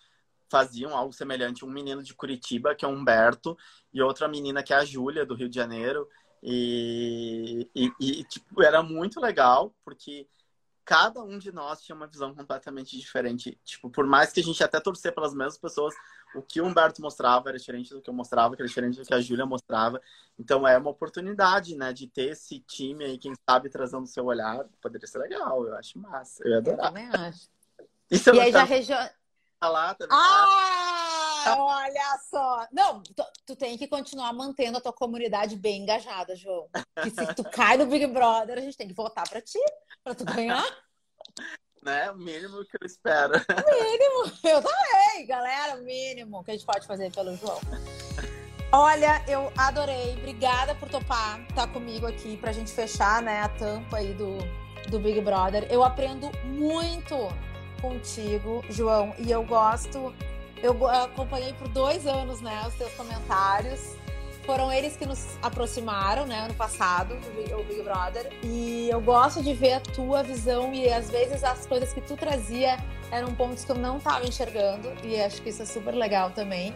faziam 0.51 0.97
algo 0.97 1.13
semelhante. 1.13 1.65
Um 1.65 1.71
menino 1.71 2.03
de 2.03 2.15
Curitiba, 2.15 2.75
que 2.75 2.85
é 2.85 2.89
o 2.89 2.91
Humberto, 2.91 3.57
e 3.93 4.03
outra 4.03 4.29
menina 4.29 4.63
que 4.63 4.73
é 4.73 4.77
a 4.77 4.85
Júlia, 4.85 5.25
do 5.25 5.35
Rio 5.35 5.49
de 5.49 5.57
Janeiro. 5.57 6.09
E, 6.43 7.71
e, 7.75 7.93
e, 8.01 8.25
tipo, 8.25 8.63
era 8.63 8.83
muito 8.83 9.21
legal, 9.21 9.75
porque 9.85 10.27
cada 10.85 11.23
um 11.23 11.39
de 11.39 11.53
nós 11.53 11.81
tinha 11.83 11.95
uma 11.95 12.07
visão 12.07 12.35
completamente 12.35 12.99
diferente. 12.99 13.59
Tipo, 13.65 13.89
por 13.91 14.07
mais 14.07 14.33
que 14.33 14.41
a 14.41 14.43
gente 14.43 14.63
até 14.65 14.81
torcer 14.81 15.15
pelas 15.15 15.33
mesmas 15.33 15.59
pessoas, 15.59 15.95
o 16.35 16.43
que 16.43 16.61
o 16.61 16.67
Humberto 16.67 17.01
mostrava 17.03 17.49
era 17.49 17.59
diferente 17.59 17.95
do 17.95 18.01
que 18.01 18.11
eu 18.11 18.15
mostrava, 18.15 18.57
que 18.57 18.63
era 18.63 18.69
diferente 18.69 18.99
do 18.99 19.05
que 19.05 19.15
a 19.15 19.21
Júlia 19.21 19.47
mostrava. 19.47 20.01
Então 20.39 20.67
é 20.67 20.77
uma 20.77 20.91
oportunidade, 20.91 21.77
né, 21.77 21.93
de 21.93 22.09
ter 22.09 22.31
esse 22.31 22.61
time 22.61 23.05
aí, 23.05 23.19
quem 23.19 23.33
sabe, 23.49 23.69
trazendo 23.69 24.05
o 24.05 24.09
seu 24.09 24.25
olhar. 24.25 24.65
Poderia 24.83 25.07
ser 25.07 25.19
legal, 25.19 25.65
eu 25.65 25.77
acho 25.77 25.99
massa. 25.99 26.43
Eu 26.45 26.51
ia 26.53 26.59
adorar. 26.59 26.87
Eu 26.87 26.93
também 26.93 27.09
acho. 27.09 27.49
E, 28.13 28.17
e 28.17 28.41
aí 28.41 28.51
já 28.51 28.65
região. 28.65 29.09
Lá, 29.63 29.95
também. 29.95 30.17
Ah, 30.17 31.57
olha 31.59 32.19
só. 32.31 32.67
Não, 32.73 33.03
tu, 33.03 33.25
tu, 33.47 33.57
tem 33.57 33.77
que 33.77 33.87
continuar 33.87 34.33
mantendo 34.33 34.79
a 34.79 34.81
tua 34.81 34.93
comunidade 34.93 35.55
bem 35.55 35.83
engajada, 35.83 36.35
João. 36.35 36.69
Que 37.03 37.11
se 37.11 37.35
tu 37.35 37.45
cai 37.51 37.77
no 37.77 37.87
Big 37.87 38.07
Brother, 38.07 38.57
a 38.59 38.63
gente 38.63 38.77
tem 38.77 38.89
que 38.89 38.95
votar 38.95 39.29
pra 39.29 39.41
ti, 39.41 39.59
pra 40.03 40.15
tu 40.15 40.25
ganhar 40.25 40.65
né? 41.83 42.11
O 42.11 42.17
mínimo 42.17 42.65
que 42.65 42.77
eu 42.81 42.87
espero. 42.87 43.33
Mínimo, 43.33 44.39
eu 44.45 44.63
também, 44.63 45.27
galera, 45.27 45.77
o 45.77 45.85
mínimo 45.85 46.45
que 46.45 46.51
a 46.51 46.55
gente 46.55 46.67
pode 46.67 46.87
fazer 46.87 47.11
pelo 47.13 47.37
João. 47.37 47.61
Olha, 48.73 49.25
eu 49.27 49.53
adorei. 49.57 50.15
Obrigada 50.19 50.75
por 50.75 50.89
topar 50.89 51.41
estar 51.43 51.67
tá 51.67 51.73
comigo 51.73 52.07
aqui 52.07 52.37
pra 52.37 52.53
gente 52.53 52.71
fechar, 52.71 53.21
né, 53.23 53.43
a 53.43 53.49
tampa 53.49 53.97
aí 53.97 54.15
do, 54.15 54.39
do 54.91 55.01
Big 55.01 55.21
Brother. 55.21 55.67
Eu 55.71 55.83
aprendo 55.83 56.31
muito 56.45 57.15
contigo, 57.81 58.65
João, 58.69 59.15
e 59.19 59.31
eu 59.31 59.43
gosto. 59.45 60.15
Eu 60.63 60.87
acompanhei 60.87 61.55
por 61.55 61.69
dois 61.69 62.07
anos, 62.07 62.41
né, 62.41 62.63
os 62.67 62.75
teus 62.75 62.93
comentários 62.93 63.97
foram 64.45 64.73
eles 64.73 64.97
que 64.97 65.07
nos 65.07 65.39
aproximaram, 65.43 66.27
né, 66.27 66.41
ano 66.41 66.55
passado, 66.55 67.15
o 67.15 67.65
Big 67.65 67.83
Brother. 67.83 68.33
E 68.43 68.89
eu 68.91 69.01
gosto 69.01 69.43
de 69.43 69.55
ver 69.55 69.75
a 69.75 69.81
tua 69.81 70.25
visão 70.25 70.75
e 70.75 70.93
às 70.93 71.09
vezes 71.09 71.45
as 71.45 71.67
coisas 71.67 71.93
que 71.93 72.01
tu 72.01 72.17
trazia 72.17 72.77
eram 73.13 73.33
pontos 73.35 73.65
que 73.65 73.71
eu 73.71 73.77
não 73.77 73.99
estava 73.99 74.27
enxergando 74.27 74.93
e 75.05 75.21
acho 75.21 75.41
que 75.43 75.51
isso 75.51 75.63
é 75.63 75.67
super 75.67 75.95
legal 75.95 76.31
também. 76.31 76.75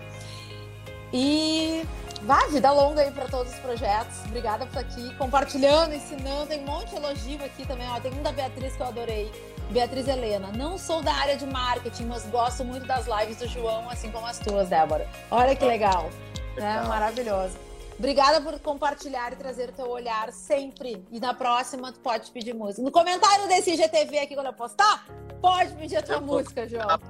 E 1.13 1.85
vá, 2.23 2.47
vida 2.47 2.71
longa 2.71 3.03
aí 3.03 3.11
para 3.11 3.27
todos 3.27 3.53
os 3.53 3.59
projetos. 3.59 4.25
Obrigada 4.27 4.67
por 4.67 4.81
estar 4.81 4.81
aqui 4.81 5.15
compartilhando, 5.17 5.95
ensinando. 5.95 6.47
Tem 6.47 6.61
um 6.61 6.67
monte 6.67 6.91
de 6.91 6.97
elogio 6.97 7.45
aqui 7.45 7.67
também. 7.67 7.89
Ó, 7.89 8.01
tem 8.01 8.13
um 8.13 8.23
da 8.23 8.33
Beatriz 8.33 8.75
que 8.75 8.83
eu 8.83 8.87
adorei. 8.87 9.31
Beatriz 9.71 10.07
Helena, 10.07 10.53
não 10.53 10.79
sou 10.79 11.03
da 11.03 11.13
área 11.13 11.37
de 11.37 11.47
marketing, 11.47 12.07
mas 12.07 12.25
gosto 12.27 12.65
muito 12.65 12.87
das 12.87 13.07
lives 13.07 13.39
do 13.39 13.49
João, 13.49 13.89
assim 13.91 14.11
como 14.11 14.27
as 14.27 14.39
tuas, 14.39 14.69
Débora. 14.69 15.09
Olha 15.31 15.57
que 15.57 15.65
legal. 15.65 16.11
É 16.57 16.87
maravilhoso. 16.87 17.59
Obrigada 17.99 18.41
por 18.41 18.59
compartilhar 18.61 19.33
e 19.33 19.37
trazer 19.37 19.71
o 19.71 19.73
teu 19.73 19.89
olhar 19.89 20.33
sempre. 20.33 21.05
E 21.11 21.21
na 21.21 21.33
próxima, 21.33 21.93
tu 21.93 22.01
pode 22.01 22.31
pedir 22.31 22.53
música. 22.53 22.83
No 22.83 22.91
comentário 22.91 23.47
desse 23.49 23.77
GTV 23.77 24.19
aqui, 24.19 24.35
quando 24.35 24.47
eu 24.47 24.53
postar, 24.53 25.07
pode 25.41 25.73
pedir 25.75 25.97
a 25.97 26.03
tua 26.03 26.17
eu 26.17 26.21
música, 26.21 26.69
João. 26.69 27.01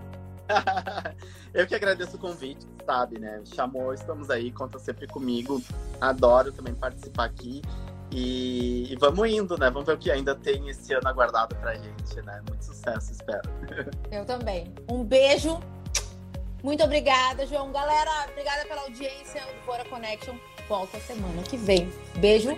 eu 1.55 1.67
que 1.67 1.75
agradeço 1.75 2.17
o 2.17 2.19
convite, 2.19 2.67
sabe, 2.85 3.19
né? 3.19 3.43
Chamou, 3.55 3.95
estamos 3.95 4.29
aí, 4.29 4.51
conta 4.53 4.79
sempre 4.79 5.07
comigo. 5.07 5.63
Adoro 6.01 6.53
também 6.53 6.75
participar 6.75 7.25
aqui. 7.25 7.63
E, 8.17 8.93
e, 8.93 8.97
vamos 8.97 9.29
indo, 9.29 9.59
né? 9.59 9.69
Vamos 9.69 9.87
ver 9.87 9.95
o 9.95 9.99
que 9.99 10.09
ainda 10.09 10.37
tem 10.37 10.69
esse 10.69 10.95
ano 10.95 11.09
aguardado 11.09 11.57
pra 11.57 11.75
gente, 11.75 12.23
né? 12.23 12.41
Muito 12.49 12.65
sucesso, 12.65 13.11
espero. 13.11 13.43
Eu 14.13 14.25
também. 14.25 14.73
Um 14.89 15.03
beijo. 15.03 15.59
Muito 16.63 16.85
obrigada, 16.85 17.45
João. 17.45 17.73
Galera, 17.73 18.29
obrigada 18.31 18.65
pela 18.67 18.83
audiência. 18.83 19.43
O 19.43 19.67
Bora 19.67 19.85
Connection 19.87 20.37
volta 20.69 21.01
semana 21.01 21.43
que 21.43 21.57
vem. 21.57 21.93
Beijo. 22.19 22.51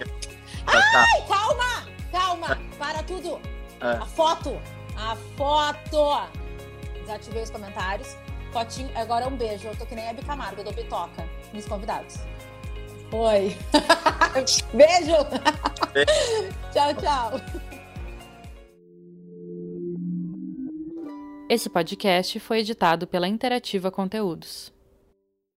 Ai, 0.66 1.26
calma! 1.26 1.88
Calma! 2.12 2.58
Para 2.78 3.02
tudo! 3.02 3.40
É. 3.80 3.96
A 3.96 4.04
foto! 4.04 4.60
A 4.94 5.16
foto! 5.38 6.30
Desativei 7.00 7.42
os 7.42 7.50
comentários. 7.50 8.14
Fotinho, 8.52 8.90
agora 8.94 9.24
é 9.24 9.28
um 9.28 9.36
beijo. 9.36 9.68
Eu 9.68 9.76
tô 9.76 9.86
que 9.86 9.94
nem 9.94 10.08
a 10.10 10.12
Bicamargo, 10.12 10.60
eu 10.60 10.64
dou 10.64 10.74
bitoca 10.74 11.24
nos 11.54 11.64
convidados. 11.64 12.18
Oi. 13.12 13.56
Beijo. 14.74 15.16
tchau, 16.72 16.94
tchau. 16.94 17.40
Esse 21.48 21.70
podcast 21.70 22.40
foi 22.40 22.58
editado 22.58 23.06
pela 23.06 23.28
Interativa 23.28 23.90
Conteúdos. 23.90 24.75